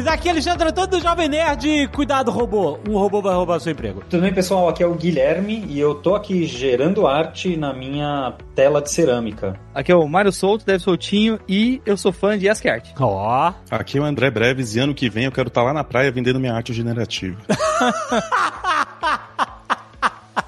Nerds! 0.00 0.06
Aqui 0.06 0.28
é 0.28 0.32
Alexandre 0.32 0.72
todo 0.72 0.98
do 0.98 1.00
Jovem 1.00 1.28
Nerd. 1.28 1.88
Cuidado, 1.88 2.30
robô. 2.30 2.78
Um 2.88 2.94
robô 2.94 3.20
vai 3.22 3.34
roubar 3.34 3.60
seu 3.60 3.72
emprego. 3.72 4.02
Tudo 4.08 4.22
bem, 4.22 4.32
pessoal? 4.32 4.68
Aqui 4.68 4.82
é 4.82 4.86
o 4.86 4.94
Guilherme 4.94 5.64
e 5.68 5.78
eu 5.78 5.94
tô 5.94 6.14
aqui 6.14 6.46
gerando 6.46 7.06
arte 7.06 7.56
na 7.56 7.72
minha 7.72 8.34
tela 8.54 8.80
de 8.82 8.90
cerâmica. 8.90 9.58
Aqui 9.74 9.92
é 9.92 9.96
o 9.96 10.06
Mário 10.08 10.32
Souto, 10.32 10.64
Deve 10.64 10.80
Soltinho 10.80 11.38
e 11.48 11.80
eu 11.84 11.96
sou 11.96 12.12
fã 12.12 12.38
de 12.38 12.48
ASCII 12.48 12.70
Ó. 12.98 13.52
Aqui 13.70 13.98
é 13.98 14.00
o 14.00 14.04
André 14.04 14.30
Breves 14.30 14.74
e 14.74 14.78
ano 14.80 14.94
que 14.94 15.08
vem 15.08 15.24
eu 15.24 15.32
quero 15.32 15.48
estar 15.48 15.62
lá 15.62 15.72
na 15.72 15.84
praia 15.84 16.10
vendendo 16.10 16.40
minha 16.40 16.54
arte 16.54 16.72
generativa. 16.72 17.36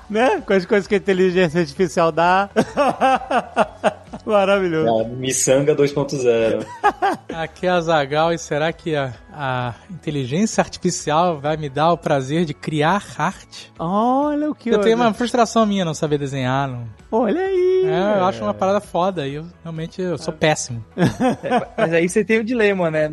né? 0.09 0.43
Com 0.47 0.53
as 0.53 0.67
coisas 0.67 0.87
que 0.87 0.95
a 0.95 0.99
inteligência 0.99 1.61
artificial 1.61 2.13
dá. 2.13 2.51
Maravilhoso. 4.25 5.01
A 5.01 5.05
Missanga 5.05 5.75
2.0. 5.75 6.65
Aqui 7.35 7.67
é 7.67 7.71
a 7.71 7.81
Zagal 7.81 8.33
e 8.33 8.39
será 8.39 8.73
que 8.73 8.95
a, 8.95 9.13
a 9.33 9.75
inteligência 9.91 10.61
artificial 10.61 11.41
vai 11.41 11.57
me 11.57 11.69
dar 11.69 11.93
o 11.93 11.99
prazer 11.99 12.45
de 12.45 12.55
criar 12.55 13.03
arte? 13.19 13.73
Olha 13.79 14.51
o 14.51 14.55
que 14.55 14.71
Eu 14.71 14.81
tenho 14.81 14.97
uma 14.97 15.13
frustração 15.13 15.67
minha 15.67 15.85
não 15.85 15.95
saber 15.95 16.19
desenhar. 16.19 16.69
Não... 16.69 16.87
Olha 17.11 17.41
aí. 17.41 17.83
É, 17.85 18.19
eu 18.21 18.25
acho 18.25 18.43
uma 18.43 18.55
parada 18.55 18.81
foda 18.81 19.27
e 19.27 19.35
eu 19.35 19.47
realmente 19.63 20.01
eu 20.01 20.19
sou 20.19 20.33
péssimo. 20.33 20.85
É, 21.43 21.67
mas 21.77 21.93
aí 21.93 22.09
você 22.09 22.25
tem 22.25 22.39
o 22.39 22.45
dilema, 22.45 22.91
né? 22.91 23.11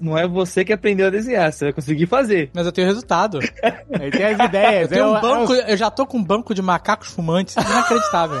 Não 0.00 0.16
é 0.16 0.26
você 0.26 0.64
que 0.64 0.72
aprendeu 0.72 1.06
a 1.06 1.10
desenhar, 1.10 1.52
você 1.52 1.66
vai 1.66 1.72
conseguir 1.72 2.06
fazer. 2.06 2.50
Mas 2.54 2.64
eu 2.64 2.72
tenho 2.72 2.86
resultado. 2.86 3.38
Aí 4.00 4.10
tem 4.10 4.24
as 4.24 4.38
ideias. 4.38 4.90
Eu, 4.90 4.96
tenho 4.96 5.06
um 5.10 5.16
é 5.16 5.20
banco, 5.20 5.54
é 5.54 5.72
eu 5.72 5.76
já 5.76 5.90
tô 5.90 6.06
com 6.06 6.18
um 6.18 6.24
banco 6.24 6.54
de 6.54 6.62
macacos 6.62 7.08
fumantes 7.08 7.54
inacreditável. 7.56 8.40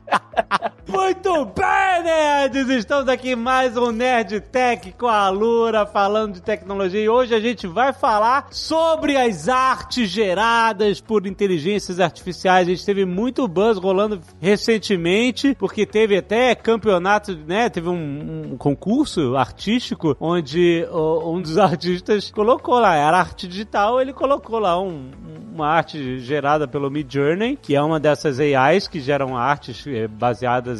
Muito 0.91 1.45
bem, 1.45 2.03
nerds! 2.03 2.67
Estamos 2.69 3.07
aqui 3.07 3.33
mais 3.33 3.77
um 3.77 3.91
Nerd 3.91 4.41
Tech 4.41 4.91
com 4.97 5.07
a 5.07 5.29
Lura 5.29 5.85
falando 5.85 6.33
de 6.33 6.41
tecnologia 6.41 6.99
e 7.01 7.07
hoje 7.07 7.33
a 7.33 7.39
gente 7.39 7.65
vai 7.65 7.93
falar 7.93 8.47
sobre 8.51 9.15
as 9.15 9.47
artes 9.47 10.09
geradas 10.09 10.99
por 10.99 11.25
inteligências 11.25 11.99
artificiais. 12.01 12.67
A 12.67 12.71
gente 12.71 12.85
teve 12.85 13.05
muito 13.05 13.47
buzz 13.47 13.77
rolando 13.77 14.19
recentemente, 14.41 15.55
porque 15.57 15.85
teve 15.85 16.17
até 16.17 16.53
campeonato, 16.55 17.37
né? 17.47 17.69
Teve 17.69 17.87
um, 17.87 18.51
um 18.53 18.57
concurso 18.57 19.37
artístico 19.37 20.17
onde 20.19 20.85
um 20.91 21.41
dos 21.41 21.57
artistas 21.59 22.29
colocou 22.31 22.77
lá, 22.79 22.95
era 22.95 23.17
arte 23.17 23.47
digital, 23.47 24.01
ele 24.01 24.11
colocou 24.11 24.59
lá 24.59 24.77
um- 24.81 25.09
uma 25.53 25.67
arte 25.67 26.19
gerada 26.19 26.65
pelo 26.65 26.89
Mid 26.89 27.11
Journey, 27.13 27.57
que 27.61 27.75
é 27.75 27.81
uma 27.81 27.99
dessas 27.99 28.39
AIs 28.39 28.87
que 28.87 29.01
geram 29.01 29.35
artes 29.37 29.85
eh, 29.85 30.07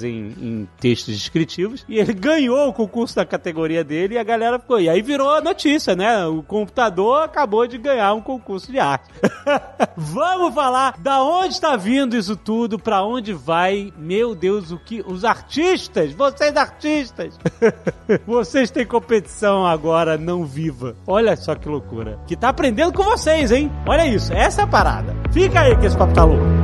em, 0.03 0.33
em 0.39 0.69
textos 0.79 1.15
descritivos, 1.15 1.85
e 1.87 1.97
ele 1.99 2.13
ganhou 2.13 2.69
o 2.69 2.73
concurso 2.73 3.15
da 3.15 3.25
categoria 3.25 3.83
dele 3.83 4.15
e 4.15 4.17
a 4.17 4.23
galera 4.23 4.59
ficou. 4.59 4.79
E 4.79 4.89
aí 4.89 5.01
virou 5.01 5.29
a 5.29 5.41
notícia, 5.41 5.95
né? 5.95 6.25
O 6.25 6.43
computador 6.43 7.23
acabou 7.23 7.67
de 7.67 7.77
ganhar 7.77 8.13
um 8.13 8.21
concurso 8.21 8.71
de 8.71 8.79
arte. 8.79 9.09
Vamos 9.95 10.53
falar 10.53 10.95
da 10.99 11.23
onde 11.23 11.53
está 11.53 11.75
vindo 11.75 12.15
isso 12.15 12.35
tudo, 12.35 12.79
pra 12.79 13.03
onde 13.03 13.33
vai. 13.33 13.91
Meu 13.97 14.35
Deus, 14.35 14.71
o 14.71 14.77
que. 14.77 15.01
Os 15.01 15.25
artistas! 15.25 16.11
Vocês 16.13 16.55
artistas! 16.55 17.37
vocês 18.25 18.71
têm 18.71 18.85
competição 18.85 19.65
agora 19.65 20.17
não 20.17 20.45
viva. 20.45 20.95
Olha 21.05 21.35
só 21.35 21.55
que 21.55 21.67
loucura. 21.67 22.19
Que 22.27 22.35
tá 22.35 22.49
aprendendo 22.49 22.93
com 22.93 23.03
vocês, 23.03 23.51
hein? 23.51 23.71
Olha 23.85 24.05
isso, 24.05 24.33
essa 24.33 24.61
é 24.61 24.63
a 24.63 24.67
parada. 24.67 25.15
Fica 25.31 25.61
aí 25.61 25.75
que 25.77 25.85
esse 25.85 25.97
papo 25.97 26.13
tá 26.13 26.23
louco. 26.23 26.60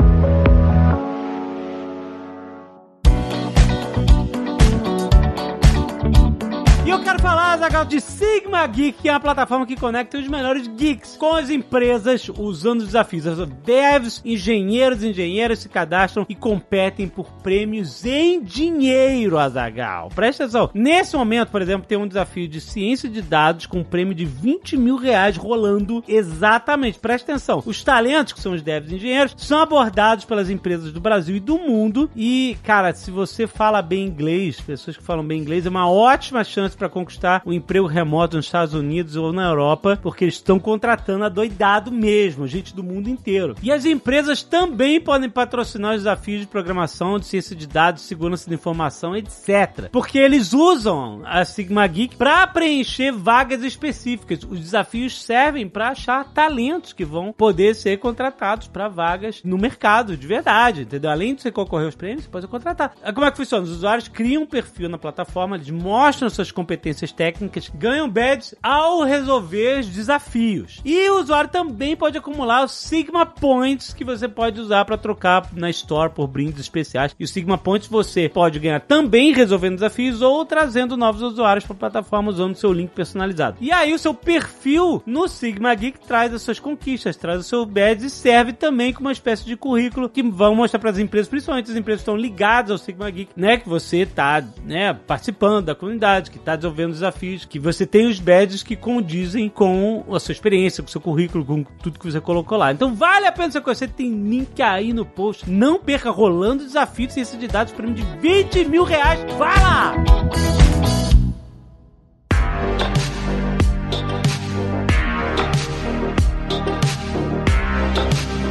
Zagal, 7.56 7.86
de 7.86 8.02
Sigma 8.02 8.68
Geek, 8.68 9.02
que 9.02 9.10
é 9.10 9.14
uma 9.14 9.20
plataforma 9.20 9.66
que 9.66 9.76
conecta 9.76 10.18
os 10.18 10.28
melhores 10.28 10.68
geeks 10.68 11.16
com 11.16 11.34
as 11.34 11.50
empresas 11.50 12.30
usando 12.38 12.84
desafios. 12.84 13.26
Os 13.26 13.48
devs, 13.64 14.22
engenheiros 14.26 15.02
e 15.02 15.10
engenheiras 15.10 15.60
se 15.60 15.70
cadastram 15.70 16.26
e 16.28 16.36
competem 16.36 17.08
por 17.08 17.32
prêmios 17.44 18.06
em 18.06 18.44
dinheiro, 18.44 19.38
Azagal. 19.38 20.10
Presta 20.14 20.44
atenção. 20.44 20.70
Nesse 20.74 21.16
momento, 21.16 21.50
por 21.50 21.62
exemplo, 21.62 21.88
tem 21.88 21.98
um 21.98 22.08
desafio 22.08 22.48
de 22.48 22.60
ciência 22.60 23.08
de 23.08 23.22
dados 23.22 23.66
com 23.66 23.80
um 23.80 23.84
prêmio 23.84 24.14
de 24.14 24.26
20 24.26 24.76
mil 24.76 24.98
reais 24.98 25.38
rolando 25.38 26.04
exatamente. 26.08 27.00
Presta 27.00 27.32
atenção. 27.32 27.64
Os 27.66 27.84
talentos, 27.84 28.34
que 28.34 28.42
são 28.42 28.54
os 28.54 28.62
devs 28.62 28.92
e 28.92 28.96
engenheiros, 28.96 29.36
são 29.38 29.60
abordados 29.60 30.26
pelas 30.26 30.50
empresas 30.50 30.92
do 30.92 31.00
Brasil 31.00 31.36
e 31.36 31.40
do 31.40 31.58
mundo. 31.58 32.10
E, 32.16 32.58
cara, 32.64 32.94
se 32.94 33.10
você 33.10 33.48
fala 33.48 33.82
bem 33.82 34.06
inglês, 34.06 34.60
pessoas 34.60 34.98
que 34.98 35.04
falam 35.04 35.26
bem 35.26 35.40
inglês, 35.40 35.66
é 35.66 35.70
uma 35.70 35.90
ótima 35.90 36.44
chance 36.44 36.76
para 36.76 36.90
conquistar 36.90 37.42
um 37.48 37.54
emprego 37.54 37.88
remoto 37.88 38.36
nos 38.36 38.46
Estados 38.46 38.74
Unidos 38.74 39.16
ou 39.16 39.32
na 39.32 39.48
Europa, 39.48 39.98
porque 40.02 40.26
eles 40.26 40.34
estão 40.34 40.60
contratando 40.60 41.24
a 41.24 41.30
doidado 41.30 41.92
mesmo, 41.92 42.46
gente 42.46 42.76
do 42.76 42.84
mundo 42.84 43.10
inteiro. 43.10 43.56
E 43.64 43.72
as 43.72 43.86
empresas 43.86 44.44
também 44.44 45.00
podem 45.00 45.30
patrocinar 45.30 45.92
os 45.92 46.00
desafios 46.00 46.42
de 46.42 46.48
programação, 46.48 47.18
de 47.18 47.26
ciência 47.26 47.56
de 47.56 47.66
dados, 47.66 48.04
segurança 48.04 48.50
da 48.50 48.56
informação, 48.56 49.16
etc. 49.16 49.90
Porque 49.92 50.18
eles 50.18 50.52
usam 50.52 51.22
a 51.24 51.46
Sigma 51.46 51.88
Geek 51.88 52.18
para 52.18 52.46
preencher 52.48 53.12
vagas 53.12 53.64
específicas. 53.64 54.44
Os 54.44 54.60
desafios 54.60 55.24
servem 55.24 55.70
para 55.70 55.90
achar 55.90 56.26
talentos 56.34 56.92
que 56.92 57.06
vão 57.06 57.32
poder 57.32 57.76
ser 57.76 57.98
contratados 57.98 58.68
para 58.68 58.90
vagas 58.90 59.42
no 59.44 59.58
mercado 59.58 60.18
de 60.18 60.28
verdade, 60.28 60.82
entendeu? 60.82 61.10
Além 61.10 61.34
de 61.34 61.44
você 61.44 61.52
concorrer 61.52 61.86
aos 61.86 61.96
prêmios, 61.96 62.26
você 62.26 62.30
pode 62.30 62.48
contratar. 62.48 62.94
Como 63.14 63.26
é 63.26 63.32
que 63.32 63.38
funciona? 63.38 63.64
Os 63.64 63.72
usuários 63.72 64.10
criam 64.10 64.44
um 64.44 64.46
perfil 64.46 64.90
na 64.90 64.98
plataforma, 64.98 65.56
eles 65.56 65.70
mostram 65.70 66.30
suas 66.30 66.52
competências 66.52 67.12
técnicas, 67.12 67.27
ganham 67.74 68.10
badges 68.10 68.56
ao 68.62 69.04
resolver 69.04 69.80
os 69.80 69.88
desafios. 69.88 70.82
E 70.84 71.10
o 71.10 71.20
usuário 71.20 71.50
também 71.50 71.96
pode 71.96 72.18
acumular 72.18 72.64
os 72.64 72.72
Sigma 72.72 73.26
Points 73.26 73.94
que 73.94 74.04
você 74.04 74.28
pode 74.28 74.60
usar 74.60 74.86
para 74.86 74.98
trocar 74.98 75.50
na 75.54 75.70
Store 75.70 76.12
por 76.12 76.28
brindes 76.28 76.60
especiais. 76.60 77.16
E 77.20 77.24
os 77.24 77.32
Sigma 77.32 77.58
Points 77.58 77.88
você 77.88 78.30
pode 78.30 78.60
ganhar 78.60 78.82
também 78.82 79.34
resolvendo 79.34 79.76
desafios 79.76 80.22
ou 80.22 80.46
trazendo 80.46 80.98
novos 80.98 81.22
usuários 81.22 81.66
para 81.66 81.76
a 81.76 81.80
plataforma 81.80 82.32
usando 82.32 82.56
seu 82.56 82.72
link 82.72 82.92
personalizado. 82.92 83.58
E 83.60 83.72
aí 83.72 83.94
o 83.94 84.00
seu 84.00 84.14
perfil 84.14 85.02
no 85.06 85.28
Sigma 85.28 85.74
Geek 85.74 86.00
traz 86.06 86.34
as 86.34 86.42
suas 86.42 86.60
conquistas, 86.60 87.16
traz 87.16 87.40
o 87.40 87.44
seu 87.44 87.66
badge 87.66 88.06
e 88.06 88.10
serve 88.10 88.54
também 88.54 88.94
como 88.94 89.08
uma 89.08 89.14
espécie 89.14 89.46
de 89.46 89.56
currículo 89.56 90.10
que 90.10 90.24
vão 90.24 90.56
mostrar 90.56 90.80
para 90.80 90.90
as 90.90 90.98
empresas, 90.98 91.28
principalmente 91.28 91.72
as 91.72 91.78
empresas 91.78 92.02
que 92.02 92.10
estão 92.10 92.18
ligadas 92.18 92.72
ao 92.72 92.78
Sigma 92.78 93.10
Geek, 93.10 93.32
né, 93.36 93.58
que 93.58 93.68
você 93.68 94.06
tá, 94.06 94.44
né, 94.64 94.94
participando 94.94 95.66
da 95.66 95.76
comunidade, 95.76 96.32
que 96.32 96.40
tá 96.40 96.56
desenvolvendo 96.56 96.94
desafios, 96.94 97.17
que 97.48 97.60
você 97.60 97.86
tem 97.86 98.08
os 98.08 98.20
badges 98.20 98.64
que 98.64 98.76
condizem 98.76 99.50
com 99.50 100.04
a 100.12 100.20
sua 100.20 100.32
experiência, 100.32 100.84
com 100.84 100.88
o 100.88 100.92
seu 100.92 101.02
currículo, 101.02 101.44
com 101.44 101.64
tudo 101.64 102.00
que 102.00 102.10
você 102.10 102.22
colocou 102.22 102.58
lá. 102.58 102.72
Então 102.72 102.94
vale 102.94 103.26
a 103.26 103.32
pena 103.32 103.52
você 103.52 103.62
conhecer, 103.62 103.90
tem 103.90 104.12
link 104.12 104.62
aí 104.62 104.94
no 104.94 105.06
post. 105.06 105.50
Não 105.50 105.80
perca 105.80 106.10
rolando 106.10 106.66
desafio 106.66 107.08
de 107.08 107.14
ciência 107.14 107.38
de 107.38 107.48
dados, 107.48 107.74
prêmio 107.74 107.96
de 107.96 108.04
20 108.20 108.66
mil 108.66 108.84
reais. 108.84 109.20
Vai 109.38 109.60
lá! 109.60 109.96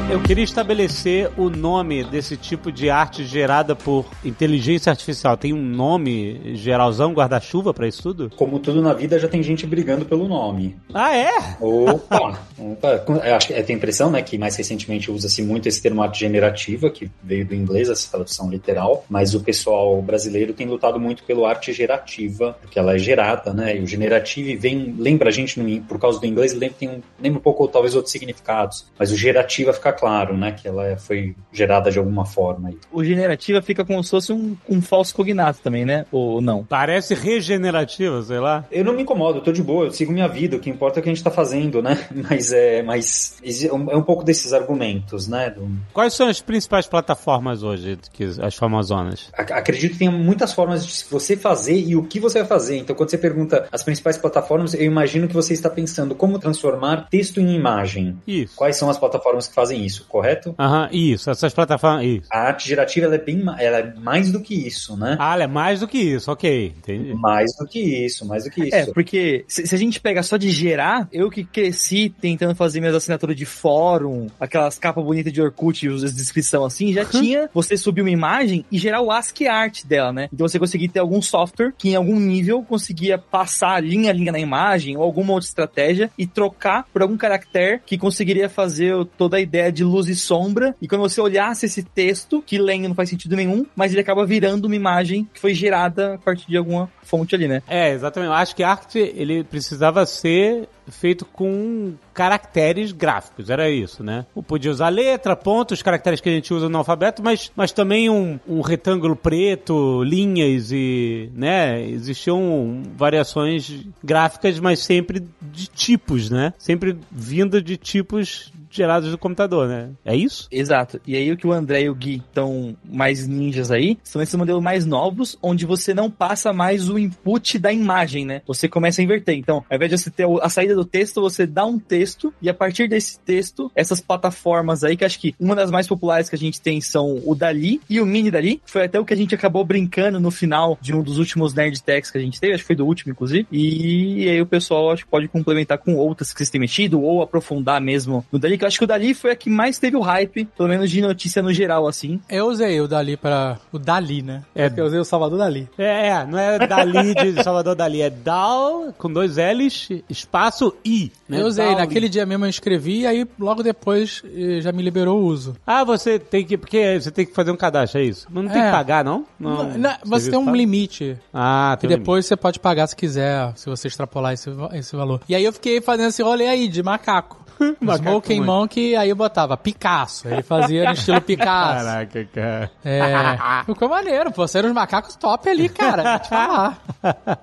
Eu 0.09 0.23
queria 0.23 0.45
estabelecer 0.45 1.29
o 1.37 1.51
nome 1.51 2.05
desse 2.05 2.37
tipo 2.37 2.71
de 2.71 2.89
arte 2.89 3.25
gerada 3.25 3.75
por 3.75 4.07
inteligência 4.25 4.89
artificial. 4.89 5.37
Tem 5.37 5.53
um 5.53 5.61
nome 5.61 6.55
geralzão, 6.55 7.13
guarda-chuva 7.13 7.75
pra 7.75 7.89
isso 7.89 8.03
tudo? 8.05 8.31
Como 8.37 8.61
tudo 8.61 8.81
na 8.81 8.93
vida, 8.95 9.19
já 9.19 9.27
tem 9.27 9.43
gente 9.43 9.67
brigando 9.67 10.05
pelo 10.05 10.29
nome. 10.29 10.77
Ah, 10.95 11.13
é? 11.15 11.33
Opa! 11.61 12.39
Opa. 12.57 12.89
Eu 13.27 13.39
que 13.39 13.53
é, 13.53 13.63
tem 13.63 13.75
a 13.75 13.79
impressão, 13.79 14.09
né, 14.09 14.23
que 14.23 14.39
mais 14.39 14.55
recentemente 14.55 15.11
usa-se 15.11 15.43
muito 15.43 15.67
esse 15.69 15.83
termo 15.83 16.01
arte 16.01 16.21
generativa, 16.21 16.89
que 16.89 17.11
veio 17.21 17.45
do 17.45 17.55
inglês, 17.57 17.89
essa 17.91 18.09
tradução 18.09 18.49
literal, 18.49 19.05
mas 19.11 19.35
o 19.35 19.41
pessoal 19.41 20.01
brasileiro 20.01 20.53
tem 20.53 20.69
lutado 20.69 21.01
muito 21.01 21.25
pelo 21.25 21.45
arte 21.45 21.73
gerativa, 21.73 22.57
porque 22.63 22.79
ela 22.79 22.95
é 22.95 22.99
gerada, 22.99 23.53
né, 23.53 23.77
e 23.77 23.81
o 23.83 23.87
generativo 23.89 24.59
vem, 24.61 24.95
lembra 24.97 25.31
a 25.31 25.33
gente, 25.33 25.59
no- 25.59 25.81
por 25.83 25.99
causa 25.99 26.21
do 26.21 26.27
inglês, 26.27 26.55
lembra, 26.55 26.77
tem 26.79 26.89
um, 26.89 27.01
lembra 27.21 27.41
um 27.41 27.43
pouco, 27.43 27.67
talvez, 27.67 27.97
outros 27.97 28.13
significados, 28.13 28.87
mas 28.97 29.11
o 29.11 29.17
gerativa 29.17 29.73
fica 29.73 29.96
claro. 29.97 30.37
né, 30.37 30.53
que 30.53 30.69
ela 30.69 30.97
foi 30.97 31.35
gerada 31.53 31.91
de 31.91 31.99
alguma 31.99 32.25
forma. 32.25 32.69
aí. 32.69 32.79
O 32.93 33.03
generativa 33.05 33.61
fica 33.63 33.85
como 33.85 34.03
se 34.05 34.11
fosse 34.11 34.33
um, 34.33 34.57
um 34.69 34.81
falso 34.83 35.15
cognato 35.15 35.61
também, 35.63 35.85
né? 35.85 36.05
Ou 36.13 36.41
não? 36.41 36.65
Parece 36.65 37.15
regenerativa, 37.15 38.23
sei 38.23 38.39
lá. 38.39 38.65
Eu 38.71 38.85
não 38.85 38.93
me 38.93 39.03
incomodo, 39.03 39.39
eu 39.39 39.43
tô 39.43 39.53
de 39.53 39.63
boa, 39.63 39.87
eu 39.87 39.93
sigo 39.93 40.13
minha 40.13 40.29
vida, 40.29 40.57
o 40.57 40.61
que 40.61 40.69
importa 40.71 40.99
é 40.99 41.01
o 41.01 41.03
que 41.03 41.09
a 41.09 41.15
gente 41.15 41.23
tá 41.25 41.31
fazendo, 41.31 41.83
né? 41.83 42.07
Mas 42.29 42.53
é, 42.53 42.83
mas 42.83 43.39
exi- 43.43 43.69
é 43.69 43.73
um 43.73 44.03
pouco 44.03 44.25
desses 44.25 44.53
argumentos, 44.53 45.29
né? 45.29 45.51
do- 45.51 45.69
Quais 45.93 46.13
são 46.15 46.29
as 46.29 46.41
principais 46.41 46.87
plataformas 46.87 47.63
hoje, 47.63 47.99
que 48.13 48.25
as 48.41 48.55
famosonas? 48.55 49.29
Ac- 49.33 49.53
Acredito 49.53 49.93
que 49.93 49.99
tem 49.99 50.11
muitas 50.11 50.53
formas 50.53 50.85
de 50.87 51.05
você 51.11 51.37
fazer 51.37 51.77
e 51.79 51.95
o 51.97 52.03
que 52.05 52.19
você 52.21 52.41
vai 52.41 52.49
fazer. 52.49 52.77
Então, 52.79 52.95
quando 52.97 53.11
você 53.11 53.19
pergunta 53.19 53.67
as 53.73 53.83
principais 53.83 54.17
plataformas, 54.19 54.75
eu 54.75 54.83
imagino 54.85 55.29
que 55.29 55.35
você 55.35 55.53
está 55.53 55.71
pensando 55.71 56.15
como 56.15 56.39
transformar 56.39 57.07
texto 57.11 57.41
em 57.41 57.55
imagem. 57.55 58.19
Isso. 58.27 58.55
Quais 58.57 58.77
são 58.77 58.91
as 58.91 58.99
plataformas 58.99 59.47
que 59.47 59.55
fazem 59.55 59.85
isso, 59.87 60.05
correto? 60.09 60.55
Aham, 60.59 60.89
isso, 60.93 61.31
essas 61.31 61.55
plataformas, 61.55 62.05
isso. 62.05 62.29
A 62.31 62.49
arte 62.49 62.69
gerativa 62.69 63.07
ela 63.07 63.15
é 63.15 63.19
bem, 63.19 63.43
ela 63.59 63.79
é 63.79 63.95
mais 63.95 64.33
do 64.33 64.41
que 64.41 64.55
isso, 64.55 64.97
né? 64.97 65.17
Ah, 65.19 65.35
ela 65.35 65.45
é 65.45 65.47
mais 65.47 65.81
do 65.81 65.89
que 65.89 65.99
isso, 65.99 66.31
ok, 66.31 66.75
entendi. 66.77 67.15
Mais 67.15 67.57
do 67.57 67.67
que 67.67 67.79
isso, 67.79 68.27
mais 68.27 68.45
do 68.45 68.51
que 68.51 68.65
isso. 68.65 68.77
É, 68.77 68.87
porque 68.87 69.45
se, 69.47 69.67
se 69.67 69.75
a 69.75 69.79
gente 69.79 70.01
pega 70.01 70.23
só 70.23 70.37
de 70.37 70.51
gerar, 70.51 71.09
eu 71.13 71.31
que 71.31 71.45
cresci 71.45 72.13
tentando 72.21 72.55
fazer 72.55 72.81
minhas 72.81 72.95
assinaturas 72.95 73.37
de 73.37 73.47
fórum, 73.47 74.27
aquelas 74.41 74.79
capas 74.79 75.05
bonitas 75.05 75.33
de 75.33 75.41
Orkut, 75.41 75.87
as 75.89 76.15
descrição 76.15 76.65
assim, 76.65 76.93
já 76.93 77.05
tinha 77.05 77.49
você 77.53 77.77
subir 77.77 78.01
uma 78.01 78.11
imagem 78.11 78.65
e 78.71 78.79
gerar 78.79 79.01
o 79.01 79.11
ASCII 79.11 79.47
art 79.47 79.85
dela, 79.85 80.13
né? 80.13 80.29
Então 80.33 80.49
você 80.49 80.59
conseguia 80.59 80.89
ter 80.89 80.99
algum 80.99 81.23
software 81.23 81.73
que 81.77 81.91
em 81.91 81.95
algum 81.95 82.19
nível 82.19 82.63
conseguia 82.63 83.19
passar 83.19 83.83
linha 83.83 84.11
a 84.11 84.13
linha 84.13 84.33
na 84.33 84.39
imagem 84.39 84.97
ou 84.97 85.03
alguma 85.03 85.33
outra 85.33 85.49
estratégia 85.49 86.11
e 86.19 86.27
trocar 86.27 86.87
por 86.93 87.03
algum 87.03 87.17
caractere 87.17 87.81
que 87.85 87.99
conseguiria 87.99 88.49
fazer 88.49 88.95
toda 89.17 89.37
a 89.37 89.41
ideia 89.41 89.71
de 89.77 89.85
luz 89.85 90.09
e 90.09 90.17
sombra. 90.17 90.75
E 90.81 90.89
quando 90.89 91.03
você 91.03 91.21
olhasse 91.21 91.67
esse 91.67 91.83
texto, 91.83 92.43
que 92.45 92.59
lendo 92.59 92.89
não 92.89 92.95
faz 92.95 93.11
sentido 93.11 93.37
nenhum, 93.37 93.67
mas 93.77 93.93
ele 93.93 94.01
acaba 94.01 94.25
virando 94.25 94.67
uma 94.67 94.75
imagem 94.75 95.29
que 95.33 95.41
foi 95.41 95.55
gerada 95.55 96.15
a 96.15 96.19
partir 96.19 96.49
de 96.49 96.57
alguma 96.57 96.91
fonte 97.03 97.35
ali, 97.35 97.47
né? 97.47 97.63
É, 97.69 97.93
exatamente. 97.93 98.31
Eu 98.31 98.35
acho 98.35 98.57
que 98.57 98.63
arte, 98.63 98.99
ele 98.99 99.45
precisava 99.45 100.05
ser 100.07 100.69
feito 100.89 101.25
com 101.25 101.95
caracteres 102.15 102.93
gráficos, 102.93 103.51
era 103.51 103.69
isso, 103.71 104.03
né? 104.03 104.25
Ou 104.35 104.43
Podia 104.43 104.71
usar 104.71 104.89
letra, 104.89 105.37
ponto, 105.37 105.75
os 105.75 105.83
caracteres 105.83 106.21
que 106.21 106.29
a 106.29 106.33
gente 106.33 106.55
usa 106.55 106.69
no 106.69 106.79
alfabeto, 106.79 107.23
mas, 107.23 107.51
mas 107.55 107.73
também 107.73 108.09
um, 108.09 108.39
um 108.49 108.61
retângulo 108.61 109.17
preto, 109.17 110.03
linhas 110.05 110.71
e, 110.73 111.31
né, 111.35 111.83
existiam 111.89 112.83
variações 112.97 113.85
gráficas, 114.03 114.59
mas 114.61 114.81
sempre 114.81 115.27
de 115.43 115.67
tipos, 115.67 116.31
né? 116.31 116.53
Sempre 116.57 116.97
vindo 117.11 117.61
de 117.61 117.77
tipos 117.77 118.53
gerados 118.71 119.11
do 119.11 119.19
computador, 119.19 119.69
né? 119.69 119.91
É 120.05 120.15
isso? 120.15 120.49
Exato. 120.51 121.01
E 121.07 121.17
aí 121.17 121.31
o 121.31 121.37
que 121.37 121.47
o 121.47 121.53
André 121.53 121.83
e 121.83 121.91
o 121.91 121.95
Gui 121.95 122.17
estão 122.17 122.77
mais 122.85 123.27
ninjas 123.27 123.71
aí 123.71 123.99
são 124.03 124.21
esses 124.23 124.35
modelos 124.35 124.63
mais 124.63 124.85
novos, 124.85 125.39
onde 125.43 125.67
você 125.67 125.93
não 125.95 126.11
passa 126.11 126.53
mais 126.53 126.89
o 126.89 126.99
input 126.99 127.59
da 127.59 127.73
imagem, 127.73 128.25
né? 128.25 128.43
Você 128.47 128.69
começa 128.69 129.01
a 129.01 129.05
inverter. 129.05 129.37
Então, 129.37 129.65
ao 129.69 129.77
invés 129.77 129.91
de 129.91 129.99
você 129.99 130.11
ter 130.11 130.27
a 130.41 130.49
saída 130.49 130.75
do 130.75 130.85
texto, 130.85 131.21
você 131.21 131.47
dá 131.47 131.65
um 131.65 131.79
texto 131.79 132.33
e 132.41 132.49
a 132.49 132.55
partir 132.55 132.89
desse 132.89 133.19
texto, 133.21 133.71
essas 133.75 134.01
plataformas 134.01 134.85
aí, 134.85 134.97
que 134.97 135.05
acho 135.05 135.19
que 135.19 135.35
uma 135.39 135.55
das 135.55 135.71
mais 135.71 135.87
populares 135.87 136.29
que 136.29 136.37
a 136.37 136.39
gente 136.39 136.61
tem 136.61 136.81
são 136.81 137.21
o 137.25 137.35
Dali 137.35 137.81
e 137.89 138.01
o 138.01 138.07
Mini 138.07 138.31
Dali, 138.31 138.61
foi 138.65 138.85
até 138.85 138.99
o 138.99 139.05
que 139.05 139.15
a 139.15 139.17
gente 139.17 139.35
acabou 139.35 139.65
brincando 139.65 140.21
no 140.21 140.31
final 140.31 140.79
de 140.81 140.95
um 140.95 141.03
dos 141.03 141.19
últimos 141.19 141.55
Nerd 141.55 141.83
Techs 141.83 142.11
que 142.11 142.19
a 142.19 142.21
gente 142.21 142.41
teve, 142.41 142.55
acho 142.55 142.63
que 142.63 142.67
foi 142.67 142.77
do 142.77 142.87
último, 142.87 143.13
inclusive. 143.13 143.47
E 143.51 144.29
aí 144.29 144.41
o 144.41 144.47
pessoal 144.47 144.91
acho 144.91 145.05
que 145.05 145.11
pode 145.11 145.29
complementar 145.29 145.79
com 145.79 145.95
outras 145.97 146.33
que 146.33 146.39
vocês 146.39 146.51
têm 146.51 146.61
mexido 146.61 147.01
ou 147.01 147.23
aprofundar 147.23 147.81
mesmo 147.81 148.25
no 148.31 148.39
Dali, 148.39 148.56
que 148.59 148.65
eu 148.65 148.69
acho 148.69 148.79
que 148.79 148.85
o 148.85 148.87
Dali 148.87 149.15
foi 149.15 149.31
a 149.33 149.37
que 149.37 149.49
mais 149.51 149.79
teve 149.79 149.97
o 149.97 150.01
hype, 150.01 150.45
pelo 150.57 150.69
menos 150.69 150.91
de 150.91 151.01
notícia 151.01 151.43
no 151.43 151.53
geral, 151.53 151.87
assim. 151.87 152.21
Eu 152.29 152.47
usei 152.49 152.81
o 152.81 152.89
Dali 152.89 153.17
para 153.17 153.59
o 153.73 153.79
Dali, 153.79 154.23
né? 154.23 154.43
É. 154.55 154.71
Eu 154.77 154.87
usei 154.87 154.99
o 154.99 155.05
Salvador 155.05 155.39
Dali. 155.39 155.69
É, 155.79 156.09
é, 156.09 156.27
não 156.27 156.39
é 156.39 156.59
Dali 156.67 157.15
de 157.15 157.41
Salvador 157.45 157.75
Dali, 157.75 158.03
é 158.03 158.11
Dal 158.11 158.93
com 158.99 159.13
dois 159.13 159.37
L's, 159.37 159.89
espaço 160.09 160.75
I. 160.85 161.13
Né? 161.29 161.41
Eu 161.43 161.47
usei, 161.47 161.65
Dali. 161.67 161.77
naquele 161.79 162.09
dia 162.09 162.25
mesmo 162.27 162.45
eu 162.45 162.49
inscrevi 162.49 163.01
e 163.01 163.07
aí 163.07 163.27
logo 163.39 163.63
depois 163.63 164.23
eh, 164.25 164.61
já 164.61 164.73
me 164.73 164.83
liberou 164.83 165.21
o 165.21 165.25
uso. 165.27 165.57
Ah, 165.67 165.85
você 165.85 166.19
tem 166.19 166.45
que. 166.45 166.57
Porque 166.57 167.01
você 167.01 167.11
tem 167.11 167.27
que 167.27 167.35
fazer 167.35 167.51
um 167.51 167.57
cadastro, 167.57 168.01
é 168.01 168.05
isso? 168.05 168.27
Mas 168.31 168.45
não 168.45 168.51
tem 168.53 168.63
É. 168.63 168.67
que 168.67 168.71
pagar, 168.71 169.05
não? 169.05 169.25
Não, 169.39 169.65
Não, 169.71 169.79
não, 169.79 169.91
você 170.05 170.31
tem 170.31 170.39
um 170.39 170.55
limite. 170.55 171.17
Ah, 171.33 171.75
E 171.77 171.81
tem 171.81 171.91
um 171.91 171.99
depois 171.99 172.27
você 172.27 172.37
pode 172.37 172.59
pagar 172.61 172.87
se 172.87 172.97
quiser, 172.97 173.53
se 173.57 173.67
você 173.69 173.89
extrapolar 173.89 174.33
esse, 174.33 174.51
esse 174.73 174.95
valor. 174.97 175.21
E 175.29 175.35
aí 175.35 175.45
eu 175.45 175.53
fiquei 175.53 175.81
fazendo 175.81 176.09
esse 176.09 176.23
rolê 176.23 176.47
aí 176.47 176.69
de 176.69 176.83
macaco. 176.83 177.45
Smoking. 177.97 178.41
Monkey, 178.41 178.97
aí 178.97 179.09
eu 179.09 179.17
botava 179.17 179.57
Picasso. 179.57 180.29
Ele 180.29 180.43
fazia 180.43 180.85
no 180.85 180.93
estilo 180.93 181.21
Picasso. 181.21 181.85
Caraca, 181.85 182.25
cara. 182.33 182.71
É, 182.85 183.01
ficou 183.67 183.89
maneiro, 183.89 184.31
pô. 184.33 184.47
Saíram 184.47 184.69
os 184.69 184.75
macacos 184.75 185.17
top 185.17 185.49
ali, 185.49 185.69
cara. 185.69 186.19
Falar. 186.21 186.83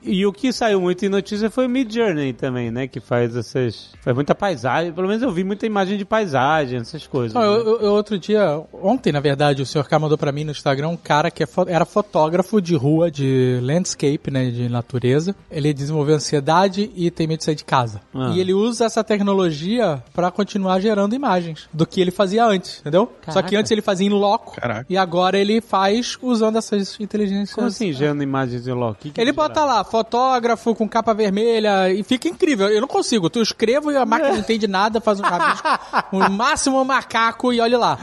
E 0.02 0.26
o 0.26 0.32
que 0.34 0.52
saiu 0.52 0.80
muito 0.82 1.06
em 1.06 1.10
notícia 1.10 1.50
foi 1.50 1.66
o 1.66 1.70
Mid 1.70 1.92
Journey 1.94 2.34
também, 2.34 2.72
né? 2.72 2.88
Que 2.88 3.00
faz 3.00 3.36
essas. 3.36 3.92
Faz 4.02 4.16
muita 4.16 4.36
paisagem. 4.36 4.92
Pelo 4.92 5.08
menos 5.08 5.24
eu 5.24 5.32
vi 5.32 5.44
muita 5.44 5.66
imagem 5.66 5.98
de 5.98 6.06
paisagem, 6.06 6.80
essas 6.80 7.08
coisas. 7.08 7.34
Não, 7.34 7.42
né? 7.42 7.48
eu, 7.48 7.82
eu- 7.82 7.94
outro 7.94 8.18
dia, 8.20 8.62
ontem 8.74 9.12
na 9.12 9.20
verdade, 9.20 9.62
o 9.62 9.66
senhor 9.66 9.88
K 9.88 9.98
mandou 10.00 10.18
pra 10.18 10.32
mim 10.32 10.44
no 10.44 10.52
Instagram 10.52 10.90
um 10.90 10.98
cara 10.98 11.32
que 11.32 11.44
é 11.44 11.48
era 11.68 11.86
fotógrafo 11.86 12.62
de 12.62 12.76
rua, 12.76 13.10
de 13.10 13.60
landscape, 13.62 14.30
né, 14.32 14.50
de 14.50 14.68
natureza. 14.70 15.36
Ele 15.50 15.74
desenvolveu 15.74 16.16
ansiedade 16.16 16.92
e 16.96 17.10
tem 17.12 17.28
medo 17.28 17.40
de 17.40 17.46
sair 17.46 17.56
de 17.56 17.64
casa. 17.66 18.02
Ah. 18.14 18.32
E 18.34 18.40
ele 18.40 18.54
usa 18.54 18.86
essa 18.86 19.04
tecnologia 19.04 20.03
pra 20.14 20.30
continuar 20.32 20.80
gerando 20.80 21.16
imagens 21.16 21.68
do 21.74 21.86
que 21.86 22.00
ele 22.02 22.12
fazia 22.12 22.46
antes, 22.46 22.80
entendeu? 22.80 23.12
Só 23.26 23.32
que 23.42 23.50
Caraca. 23.50 23.60
antes 23.60 23.72
ele 23.72 23.82
fazia 23.82 24.06
em 24.08 24.10
loco 24.12 24.56
Caraca. 24.56 24.86
e 24.90 24.98
agora 24.98 25.38
ele 25.38 25.62
faz 25.62 26.18
usando 26.22 26.58
essas 26.58 27.00
inteligências. 27.00 27.54
Como 27.54 27.68
assim, 27.68 27.92
gerando 27.94 28.22
imagens 28.24 28.68
em 28.68 28.72
loco? 28.74 29.00
Que 29.00 29.10
que 29.12 29.20
Ele 29.22 29.30
eles 29.30 29.36
bota 29.36 29.64
lá, 29.66 29.84
fotógrafo 29.84 30.76
com 30.76 30.88
capa 30.88 31.14
vermelha 31.14 31.90
e 31.92 32.04
fica 32.04 32.28
incrível. 32.28 32.68
Eu 32.70 32.82
não 32.82 32.88
consigo. 32.88 33.30
Tu 33.30 33.42
escrevo 33.42 33.92
e 33.92 33.98
a 33.98 34.06
máquina 34.06 34.32
não 34.32 34.40
entende 34.40 34.68
nada, 34.68 35.00
faz 35.02 35.20
um 35.20 35.24
rabisco, 35.24 35.68
o 36.12 36.30
máximo 36.30 36.84
macaco 36.86 37.52
e 37.54 37.60
olha 37.60 37.78
lá. 37.78 37.98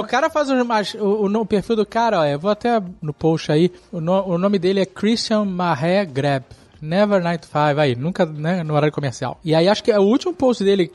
O 0.00 0.04
cara 0.04 0.28
faz 0.30 0.50
um, 0.50 0.56
o, 0.60 1.04
o, 1.26 1.40
o 1.40 1.46
perfil 1.46 1.76
do 1.76 1.86
cara, 1.86 2.20
ó, 2.20 2.24
eu 2.24 2.38
vou 2.38 2.50
até 2.50 2.82
no 3.00 3.12
post 3.12 3.50
aí, 3.50 3.70
o, 3.92 4.00
no- 4.00 4.24
o 4.26 4.38
nome 4.38 4.58
dele 4.58 4.80
é 4.80 4.86
Christian 4.86 5.44
Maré 5.44 6.04
Greb. 6.04 6.44
Never 6.84 7.22
95, 7.22 7.80
aí, 7.80 7.96
nunca, 7.96 8.26
né, 8.26 8.62
no 8.62 8.74
horário 8.74 8.92
comercial. 8.92 9.40
E 9.42 9.54
aí 9.54 9.68
acho 9.68 9.82
que 9.82 9.90
é 9.90 9.98
o 9.98 10.02
último 10.02 10.34
post 10.34 10.62
dele, 10.62 10.90